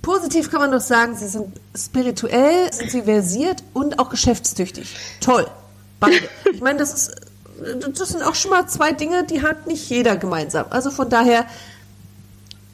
Positiv 0.02 0.50
kann 0.50 0.60
man 0.60 0.70
doch 0.70 0.80
sagen, 0.80 1.16
sie 1.16 1.26
sind 1.26 1.48
spirituell, 1.74 2.72
sind 2.72 2.90
sie 2.90 3.02
versiert 3.02 3.64
und 3.72 3.98
auch 3.98 4.10
geschäftstüchtig. 4.10 4.94
Toll. 5.20 5.46
Beide. 5.98 6.28
Ich 6.52 6.60
meine, 6.60 6.78
das 6.78 6.94
ist, 6.94 7.27
das 7.96 8.08
sind 8.10 8.22
auch 8.22 8.34
schon 8.34 8.50
mal 8.50 8.66
zwei 8.66 8.92
Dinge, 8.92 9.24
die 9.24 9.42
hat 9.42 9.66
nicht 9.66 9.88
jeder 9.88 10.16
gemeinsam. 10.16 10.66
Also 10.70 10.90
von 10.90 11.08
daher 11.08 11.46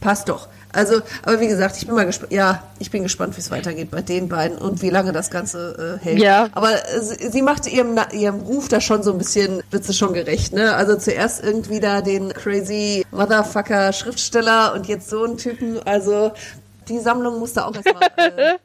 passt 0.01 0.29
doch. 0.29 0.49
Also, 0.75 1.01
aber 1.23 1.41
wie 1.41 1.47
gesagt, 1.47 1.77
ich 1.77 1.87
bin 1.87 1.95
mal 1.95 2.05
gespannt. 2.05 2.33
Ja, 2.33 2.65
ich 2.81 2.91
bin 2.91 3.05
gespannt, 3.05 3.37
wie 3.37 3.41
es 3.41 3.51
weitergeht 3.51 3.91
bei 3.91 4.03
den 4.03 4.29
beiden 4.29 4.59
und 4.59 4.83
wie 4.83 4.91
lange 4.91 5.13
das 5.13 5.31
Ganze 5.31 5.99
äh, 6.01 6.05
hält. 6.05 6.19
Ja. 6.19 6.49
Aber 6.53 6.73
äh, 6.73 7.01
sie, 7.01 7.31
sie 7.31 7.43
macht 7.43 7.71
ihrem, 7.71 7.99
ihrem 8.13 8.41
Ruf 8.41 8.69
da 8.69 8.81
schon 8.81 9.03
so 9.03 9.13
ein 9.13 9.19
bisschen, 9.19 9.63
wird 9.71 9.85
sie 9.85 9.95
schon 9.95 10.13
gerecht, 10.13 10.53
ne? 10.53 10.75
Also 10.75 10.97
zuerst 10.97 11.45
irgendwie 11.45 11.79
da 11.79 12.01
den 12.01 12.33
crazy 12.33 13.07
Motherfucker 13.13 13.93
Schriftsteller 13.93 14.75
und 14.75 14.87
jetzt 14.87 15.09
so 15.09 15.23
einen 15.23 15.39
Typen. 15.39 15.81
Also 15.85 16.33
die 16.89 16.99
Sammlung 16.99 17.39
musste 17.39 17.67
auch 17.67 17.75
erstmal 17.75 18.11
äh, 18.17 18.59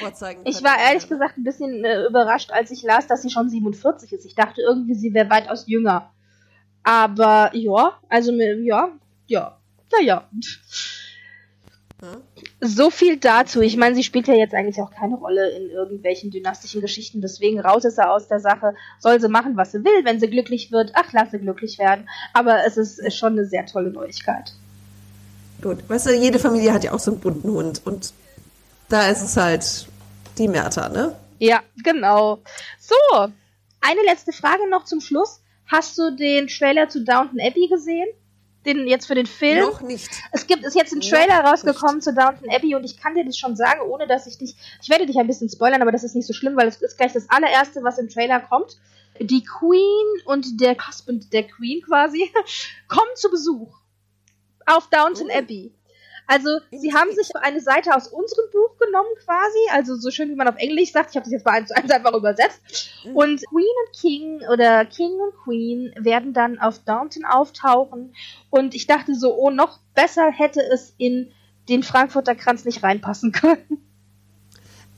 vorzeigen. 0.00 0.42
Ich 0.44 0.56
können. 0.56 0.66
war 0.66 0.78
ehrlich 0.78 1.08
gesagt 1.08 1.38
ein 1.38 1.44
bisschen 1.44 1.84
äh, 1.84 2.06
überrascht, 2.06 2.50
als 2.52 2.70
ich 2.70 2.82
las, 2.82 3.06
dass 3.06 3.22
sie 3.22 3.30
schon 3.30 3.48
47 3.48 4.12
ist. 4.12 4.24
Ich 4.24 4.34
dachte 4.34 4.60
irgendwie, 4.62 4.94
sie 4.94 5.14
wäre 5.14 5.30
weitaus 5.30 5.66
jünger. 5.66 6.10
Aber 6.82 7.50
ja, 7.54 7.98
also 8.08 8.32
ja, 8.32 8.88
ja, 9.26 9.58
naja. 9.92 10.28
So 12.60 12.90
viel 12.90 13.18
dazu. 13.18 13.60
Ich 13.60 13.76
meine, 13.76 13.94
sie 13.94 14.02
spielt 14.02 14.26
ja 14.26 14.34
jetzt 14.34 14.54
eigentlich 14.54 14.80
auch 14.80 14.90
keine 14.90 15.16
Rolle 15.16 15.50
in 15.50 15.70
irgendwelchen 15.70 16.30
dynastischen 16.30 16.80
Geschichten. 16.80 17.20
Deswegen 17.20 17.60
raus 17.60 17.84
ist 17.84 17.98
er 17.98 18.10
aus 18.10 18.26
der 18.26 18.40
Sache. 18.40 18.74
Soll 18.98 19.20
sie 19.20 19.28
machen, 19.28 19.56
was 19.56 19.72
sie 19.72 19.84
will. 19.84 20.04
Wenn 20.04 20.18
sie 20.18 20.30
glücklich 20.30 20.72
wird, 20.72 20.92
ach, 20.94 21.12
lass 21.12 21.30
sie 21.30 21.38
glücklich 21.38 21.78
werden. 21.78 22.08
Aber 22.32 22.64
es 22.64 22.78
ist 22.78 23.14
schon 23.14 23.34
eine 23.34 23.44
sehr 23.44 23.66
tolle 23.66 23.90
Neuigkeit. 23.90 24.54
Gut, 25.62 25.88
weißt 25.88 26.06
du, 26.06 26.14
jede 26.14 26.38
Familie 26.38 26.72
hat 26.72 26.84
ja 26.84 26.92
auch 26.92 26.98
so 26.98 27.10
einen 27.10 27.20
bunten 27.20 27.50
Hund 27.50 27.82
und 27.84 28.12
da 28.88 29.08
ist 29.08 29.22
es 29.22 29.36
halt 29.36 29.86
die 30.38 30.48
Märta, 30.48 30.88
ne? 30.88 31.16
Ja, 31.38 31.62
genau. 31.82 32.38
So, 32.78 33.28
eine 33.80 34.02
letzte 34.04 34.32
Frage 34.32 34.68
noch 34.68 34.84
zum 34.84 35.00
Schluss. 35.00 35.40
Hast 35.66 35.96
du 35.98 36.10
den 36.10 36.48
Trailer 36.48 36.88
zu 36.88 37.04
Downton 37.04 37.40
Abbey 37.40 37.68
gesehen? 37.68 38.08
Den 38.66 38.86
jetzt 38.86 39.06
für 39.06 39.14
den 39.14 39.26
Film? 39.26 39.60
Noch 39.60 39.80
nicht. 39.80 40.10
Es 40.32 40.46
gibt 40.46 40.64
ist 40.64 40.74
jetzt 40.74 40.92
ein 40.92 41.00
Trailer 41.00 41.42
Noch 41.42 41.52
rausgekommen 41.52 42.02
zu 42.02 42.12
Downton 42.12 42.50
Abbey 42.50 42.74
und 42.74 42.84
ich 42.84 43.00
kann 43.00 43.14
dir 43.14 43.24
das 43.24 43.38
schon 43.38 43.56
sagen, 43.56 43.80
ohne 43.82 44.06
dass 44.06 44.26
ich 44.26 44.36
dich. 44.36 44.54
Ich 44.82 44.90
werde 44.90 45.06
dich 45.06 45.16
ein 45.18 45.26
bisschen 45.26 45.48
spoilern, 45.48 45.80
aber 45.80 45.92
das 45.92 46.04
ist 46.04 46.14
nicht 46.14 46.26
so 46.26 46.34
schlimm, 46.34 46.56
weil 46.56 46.68
es 46.68 46.82
ist 46.82 46.98
gleich 46.98 47.12
das 47.12 47.30
allererste, 47.30 47.82
was 47.82 47.98
im 47.98 48.08
Trailer 48.08 48.40
kommt. 48.40 48.76
Die 49.18 49.44
Queen 49.44 50.06
und 50.24 50.60
der 50.60 50.76
Husband 50.86 51.32
der 51.32 51.44
Queen 51.44 51.82
quasi 51.82 52.30
kommen 52.88 53.10
zu 53.14 53.30
Besuch 53.30 53.79
auf 54.66 54.88
Downton 54.88 55.28
Oh. 55.30 55.38
Abbey. 55.38 55.72
Also, 56.26 56.48
sie 56.70 56.94
haben 56.94 57.12
sich 57.12 57.28
eine 57.34 57.60
Seite 57.60 57.92
aus 57.92 58.06
unserem 58.06 58.44
Buch 58.52 58.78
genommen 58.78 59.08
quasi, 59.24 59.58
also 59.72 59.96
so 59.96 60.12
schön 60.12 60.30
wie 60.30 60.36
man 60.36 60.46
auf 60.46 60.54
Englisch 60.58 60.92
sagt, 60.92 61.10
ich 61.10 61.16
habe 61.16 61.24
das 61.24 61.32
jetzt 61.32 61.44
bei 61.44 61.50
1 61.50 61.68
zu 61.68 61.76
1 61.76 61.90
einfach 61.90 62.14
übersetzt. 62.14 62.60
Und 63.14 63.42
Queen 63.48 63.66
und 63.84 64.00
King 64.00 64.40
oder 64.48 64.84
King 64.84 65.10
und 65.18 65.34
Queen 65.42 65.92
werden 65.98 66.32
dann 66.32 66.60
auf 66.60 66.78
Downton 66.84 67.24
auftauchen 67.24 68.14
und 68.48 68.76
ich 68.76 68.86
dachte 68.86 69.16
so, 69.16 69.34
oh, 69.34 69.50
noch 69.50 69.80
besser 69.94 70.30
hätte 70.30 70.62
es 70.62 70.94
in 70.98 71.32
den 71.68 71.82
Frankfurter 71.82 72.36
Kranz 72.36 72.64
nicht 72.64 72.82
reinpassen 72.84 73.32
können. 73.32 73.89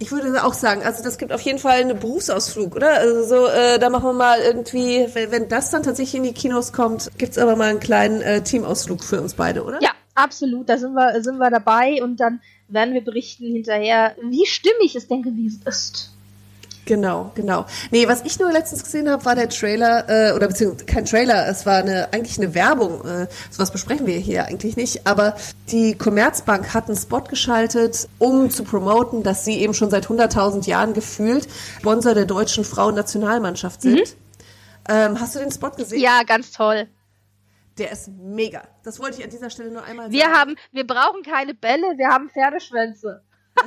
Ich 0.03 0.11
würde 0.11 0.43
auch 0.43 0.53
sagen, 0.53 0.83
also 0.83 1.05
das 1.05 1.17
gibt 1.17 1.33
auf 1.33 1.41
jeden 1.43 1.61
Fall 1.61 1.81
einen 1.81 1.97
Berufsausflug, 1.97 2.75
oder? 2.75 2.99
Also 2.99 3.23
so, 3.23 3.47
äh, 3.47 3.79
da 3.79 3.89
machen 3.89 4.07
wir 4.07 4.13
mal 4.13 4.41
irgendwie, 4.41 5.07
wenn, 5.13 5.31
wenn 5.31 5.49
das 5.49 5.71
dann 5.71 5.85
tatsächlich 5.85 6.17
in 6.17 6.25
die 6.25 6.33
Kinos 6.33 6.73
kommt, 6.73 7.09
gibt's 7.19 7.39
aber 7.39 7.55
mal 7.55 7.71
einen 7.71 7.79
kleinen 7.79 8.21
äh, 8.21 8.43
Teamausflug 8.43 9.05
für 9.05 9.21
uns 9.21 9.35
beide, 9.35 9.63
oder? 9.63 9.81
Ja, 9.81 9.93
absolut, 10.17 10.69
da 10.69 10.77
sind 10.77 10.95
wir, 10.95 11.23
sind 11.23 11.39
wir 11.39 11.51
dabei 11.51 12.03
und 12.03 12.19
dann 12.19 12.41
werden 12.67 12.95
wir 12.95 13.05
berichten 13.05 13.47
hinterher, 13.47 14.17
wie 14.29 14.45
stimmig 14.45 14.97
es 14.97 15.07
denn 15.07 15.23
gewesen 15.23 15.63
ist. 15.67 16.11
Genau, 16.85 17.31
genau. 17.37 17.65
Nee, 17.93 18.09
was 18.09 18.23
ich 18.25 18.41
nur 18.41 18.51
letztens 18.51 18.83
gesehen 18.83 19.09
habe, 19.09 19.25
war 19.25 19.37
der 19.37 19.49
Trailer, 19.49 20.09
äh, 20.09 20.33
oder 20.33 20.49
beziehungsweise 20.49 20.85
kein 20.85 21.05
Trailer, 21.05 21.47
es 21.47 21.65
war 21.65 21.77
eine, 21.79 22.13
eigentlich 22.13 22.39
eine 22.39 22.55
Werbung. 22.55 23.05
Äh, 23.07 23.29
sowas 23.51 23.71
besprechen 23.71 24.07
wir 24.07 24.19
hier 24.19 24.47
eigentlich 24.47 24.77
nicht. 24.77 25.07
Aber 25.07 25.37
die 25.69 25.97
Commerzbank 25.97 26.75
hat 26.75 26.89
einen 26.89 26.97
Spot 26.97 27.21
geschaltet, 27.21 28.09
um 28.19 28.51
zu 28.51 28.65
promoten, 28.65 29.23
dass 29.23 29.45
sie 29.45 29.61
eben 29.61 29.75
schon 29.75 29.91
seit 29.91 30.07
100.000 30.09 30.67
Jahren 30.67 30.93
gefühlt 30.93 31.49
Sponsor 31.79 32.15
der 32.15 32.25
deutschen 32.27 32.65
Frauennationalmannschaft 32.65 33.83
sind. 33.83 34.17
Ähm, 34.89 35.21
hast 35.21 35.37
du 35.37 35.39
den 35.39 35.53
Spot 35.53 35.71
gesehen? 35.71 36.01
Ja, 36.01 36.25
ganz 36.25 36.51
toll. 36.51 36.89
Der 37.79 37.93
ist 37.93 38.09
mega. 38.09 38.63
Das 38.83 38.99
wollte 38.99 39.19
ich 39.19 39.25
an 39.25 39.31
dieser 39.31 39.51
Stelle 39.51 39.71
nur 39.71 39.85
einmal 39.85 40.11
Wir 40.11 40.23
sagen. 40.23 40.35
haben, 40.35 40.57
wir 40.73 40.87
brauchen 40.87 41.23
keine 41.23 41.55
Bälle, 41.55 41.87
wir 41.97 42.09
haben 42.09 42.29
Pferdeschwänze. 42.29 43.23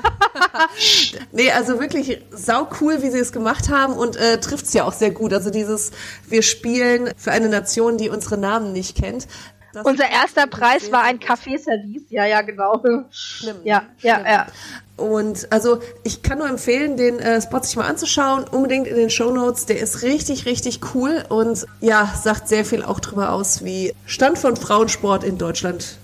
Nee, 1.32 1.52
also 1.52 1.80
wirklich 1.80 2.22
sau 2.32 2.68
cool, 2.80 3.02
wie 3.02 3.10
sie 3.10 3.20
es 3.20 3.32
gemacht 3.32 3.70
haben 3.70 3.94
und 3.94 4.16
äh, 4.16 4.40
trifft's 4.40 4.74
ja 4.74 4.84
auch 4.84 4.94
sehr 4.94 5.12
gut. 5.12 5.34
Also 5.34 5.50
dieses, 5.50 5.92
wir 6.28 6.42
spielen 6.42 7.12
für 7.18 7.32
eine 7.32 7.50
Nation, 7.50 7.98
die 7.98 8.10
unsere 8.10 8.38
Namen 8.38 8.72
nicht 8.72 8.98
kennt. 8.98 9.28
Das 9.74 9.86
Unser 9.86 10.10
erster 10.10 10.48
Preis 10.48 10.90
war 10.92 11.04
ein 11.04 11.20
Kaffeeservice. 11.20 12.04
Ja, 12.10 12.26
ja, 12.26 12.42
genau. 12.42 12.82
Schlimm. 13.12 13.58
Ja, 13.66 13.84
ja, 14.02 14.16
Schlimm. 14.16 14.26
ja. 14.26 14.48
Und 14.96 15.52
also 15.52 15.82
ich 16.04 16.22
kann 16.22 16.38
nur 16.38 16.48
empfehlen, 16.48 16.96
den 16.96 17.20
äh, 17.20 17.42
Spot 17.42 17.62
sich 17.62 17.76
mal 17.76 17.86
anzuschauen, 17.86 18.46
unbedingt 18.46 18.88
in 18.88 18.96
den 18.96 19.10
Show 19.10 19.32
Notes. 19.32 19.66
Der 19.66 19.78
ist 19.80 20.02
richtig, 20.04 20.46
richtig 20.46 20.80
cool 20.94 21.26
und 21.28 21.66
ja, 21.82 22.14
sagt 22.16 22.48
sehr 22.48 22.64
viel 22.64 22.84
auch 22.84 23.02
drüber 23.02 23.34
aus, 23.34 23.66
wie 23.66 23.94
Stand 24.06 24.38
von 24.38 24.56
Frauensport 24.56 25.26
in 25.26 25.38
Deutschland 25.38 25.98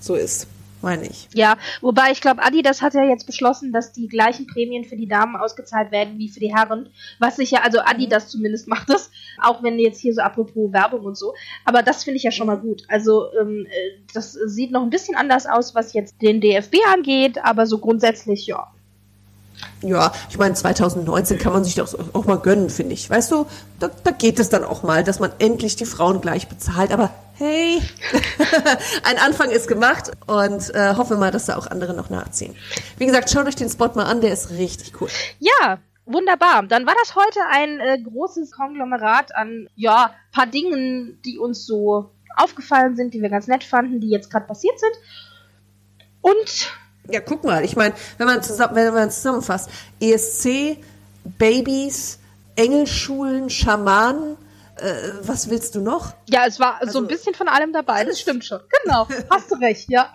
so 0.00 0.14
ist, 0.14 0.46
meine 0.84 1.06
ich. 1.06 1.28
Ja, 1.34 1.56
wobei 1.80 2.12
ich 2.12 2.20
glaube, 2.20 2.42
Adidas 2.44 2.82
hat 2.82 2.94
ja 2.94 3.02
jetzt 3.02 3.26
beschlossen, 3.26 3.72
dass 3.72 3.92
die 3.92 4.06
gleichen 4.06 4.46
Prämien 4.46 4.84
für 4.84 4.96
die 4.96 5.08
Damen 5.08 5.34
ausgezahlt 5.36 5.90
werden 5.90 6.18
wie 6.18 6.28
für 6.28 6.40
die 6.40 6.54
Herren. 6.54 6.90
Was 7.18 7.36
sich 7.36 7.50
ja, 7.50 7.62
also 7.62 7.80
Adidas 7.80 8.28
zumindest 8.28 8.68
macht 8.68 8.88
das, 8.88 9.10
auch 9.42 9.62
wenn 9.62 9.78
jetzt 9.78 10.00
hier 10.00 10.14
so 10.14 10.20
apropos 10.20 10.72
Werbung 10.72 11.04
und 11.04 11.18
so. 11.18 11.34
Aber 11.64 11.82
das 11.82 12.04
finde 12.04 12.18
ich 12.18 12.22
ja 12.22 12.30
schon 12.30 12.46
mal 12.46 12.58
gut. 12.58 12.82
Also 12.88 13.26
ähm, 13.40 13.66
äh, 13.66 14.00
das 14.12 14.32
sieht 14.32 14.70
noch 14.70 14.82
ein 14.82 14.90
bisschen 14.90 15.16
anders 15.16 15.46
aus, 15.46 15.74
was 15.74 15.92
jetzt 15.92 16.22
den 16.22 16.40
DFB 16.40 16.76
angeht, 16.92 17.38
aber 17.42 17.66
so 17.66 17.78
grundsätzlich 17.78 18.46
ja. 18.46 18.68
Ja, 19.82 20.12
ich 20.30 20.38
meine, 20.38 20.54
2019 20.54 21.38
kann 21.38 21.52
man 21.52 21.64
sich 21.64 21.74
das 21.74 21.96
auch 22.14 22.24
mal 22.24 22.38
gönnen, 22.38 22.70
finde 22.70 22.94
ich. 22.94 23.08
Weißt 23.08 23.30
du, 23.30 23.46
da, 23.78 23.90
da 24.02 24.10
geht 24.10 24.38
es 24.38 24.48
dann 24.48 24.64
auch 24.64 24.82
mal, 24.82 25.04
dass 25.04 25.20
man 25.20 25.32
endlich 25.38 25.76
die 25.76 25.84
Frauen 25.84 26.20
gleich 26.20 26.48
bezahlt. 26.48 26.92
Aber 26.92 27.10
hey, 27.34 27.82
ein 29.04 29.18
Anfang 29.18 29.50
ist 29.50 29.68
gemacht 29.68 30.10
und 30.26 30.74
äh, 30.74 30.94
hoffe 30.96 31.16
mal, 31.16 31.30
dass 31.30 31.46
da 31.46 31.56
auch 31.56 31.66
andere 31.66 31.94
noch 31.94 32.10
nachziehen. 32.10 32.54
Wie 32.98 33.06
gesagt, 33.06 33.30
schaut 33.30 33.46
euch 33.46 33.56
den 33.56 33.68
Spot 33.68 33.90
mal 33.94 34.04
an, 34.04 34.20
der 34.20 34.32
ist 34.32 34.50
richtig 34.50 35.00
cool. 35.00 35.08
Ja, 35.38 35.78
Wunderbar. 36.06 36.64
Dann 36.64 36.86
war 36.86 36.94
das 37.00 37.16
heute 37.16 37.40
ein 37.50 37.80
äh, 37.80 37.98
großes 37.98 38.50
Konglomerat 38.50 39.34
an, 39.34 39.68
ja, 39.74 40.14
paar 40.32 40.46
Dingen, 40.46 41.18
die 41.24 41.38
uns 41.38 41.64
so 41.64 42.10
aufgefallen 42.36 42.94
sind, 42.94 43.14
die 43.14 43.22
wir 43.22 43.30
ganz 43.30 43.46
nett 43.46 43.64
fanden, 43.64 44.00
die 44.00 44.10
jetzt 44.10 44.30
gerade 44.30 44.46
passiert 44.46 44.78
sind. 44.78 44.92
Und 46.20 46.72
ja, 47.10 47.20
guck 47.20 47.44
mal, 47.44 47.64
ich 47.64 47.76
meine, 47.76 47.94
wenn 48.18 48.26
man 48.26 48.42
zusammen, 48.42 48.74
wenn 48.74 48.92
man 48.92 49.10
zusammenfasst, 49.10 49.70
ESC, 50.00 50.78
Babys, 51.38 52.18
Engelschulen, 52.56 53.48
Schamanen, 53.48 54.36
äh, 54.76 55.12
was 55.20 55.50
willst 55.50 55.74
du 55.74 55.80
noch? 55.80 56.14
Ja, 56.28 56.46
es 56.46 56.58
war 56.60 56.80
also, 56.80 56.92
so 56.92 56.98
ein 56.98 57.04
also 57.04 57.16
bisschen 57.16 57.34
von 57.34 57.48
allem 57.48 57.72
dabei, 57.72 58.04
das 58.04 58.20
stimmt 58.20 58.44
schon. 58.44 58.60
Genau, 58.82 59.08
hast 59.30 59.50
du 59.50 59.56
recht, 59.56 59.88
ja. 59.88 60.14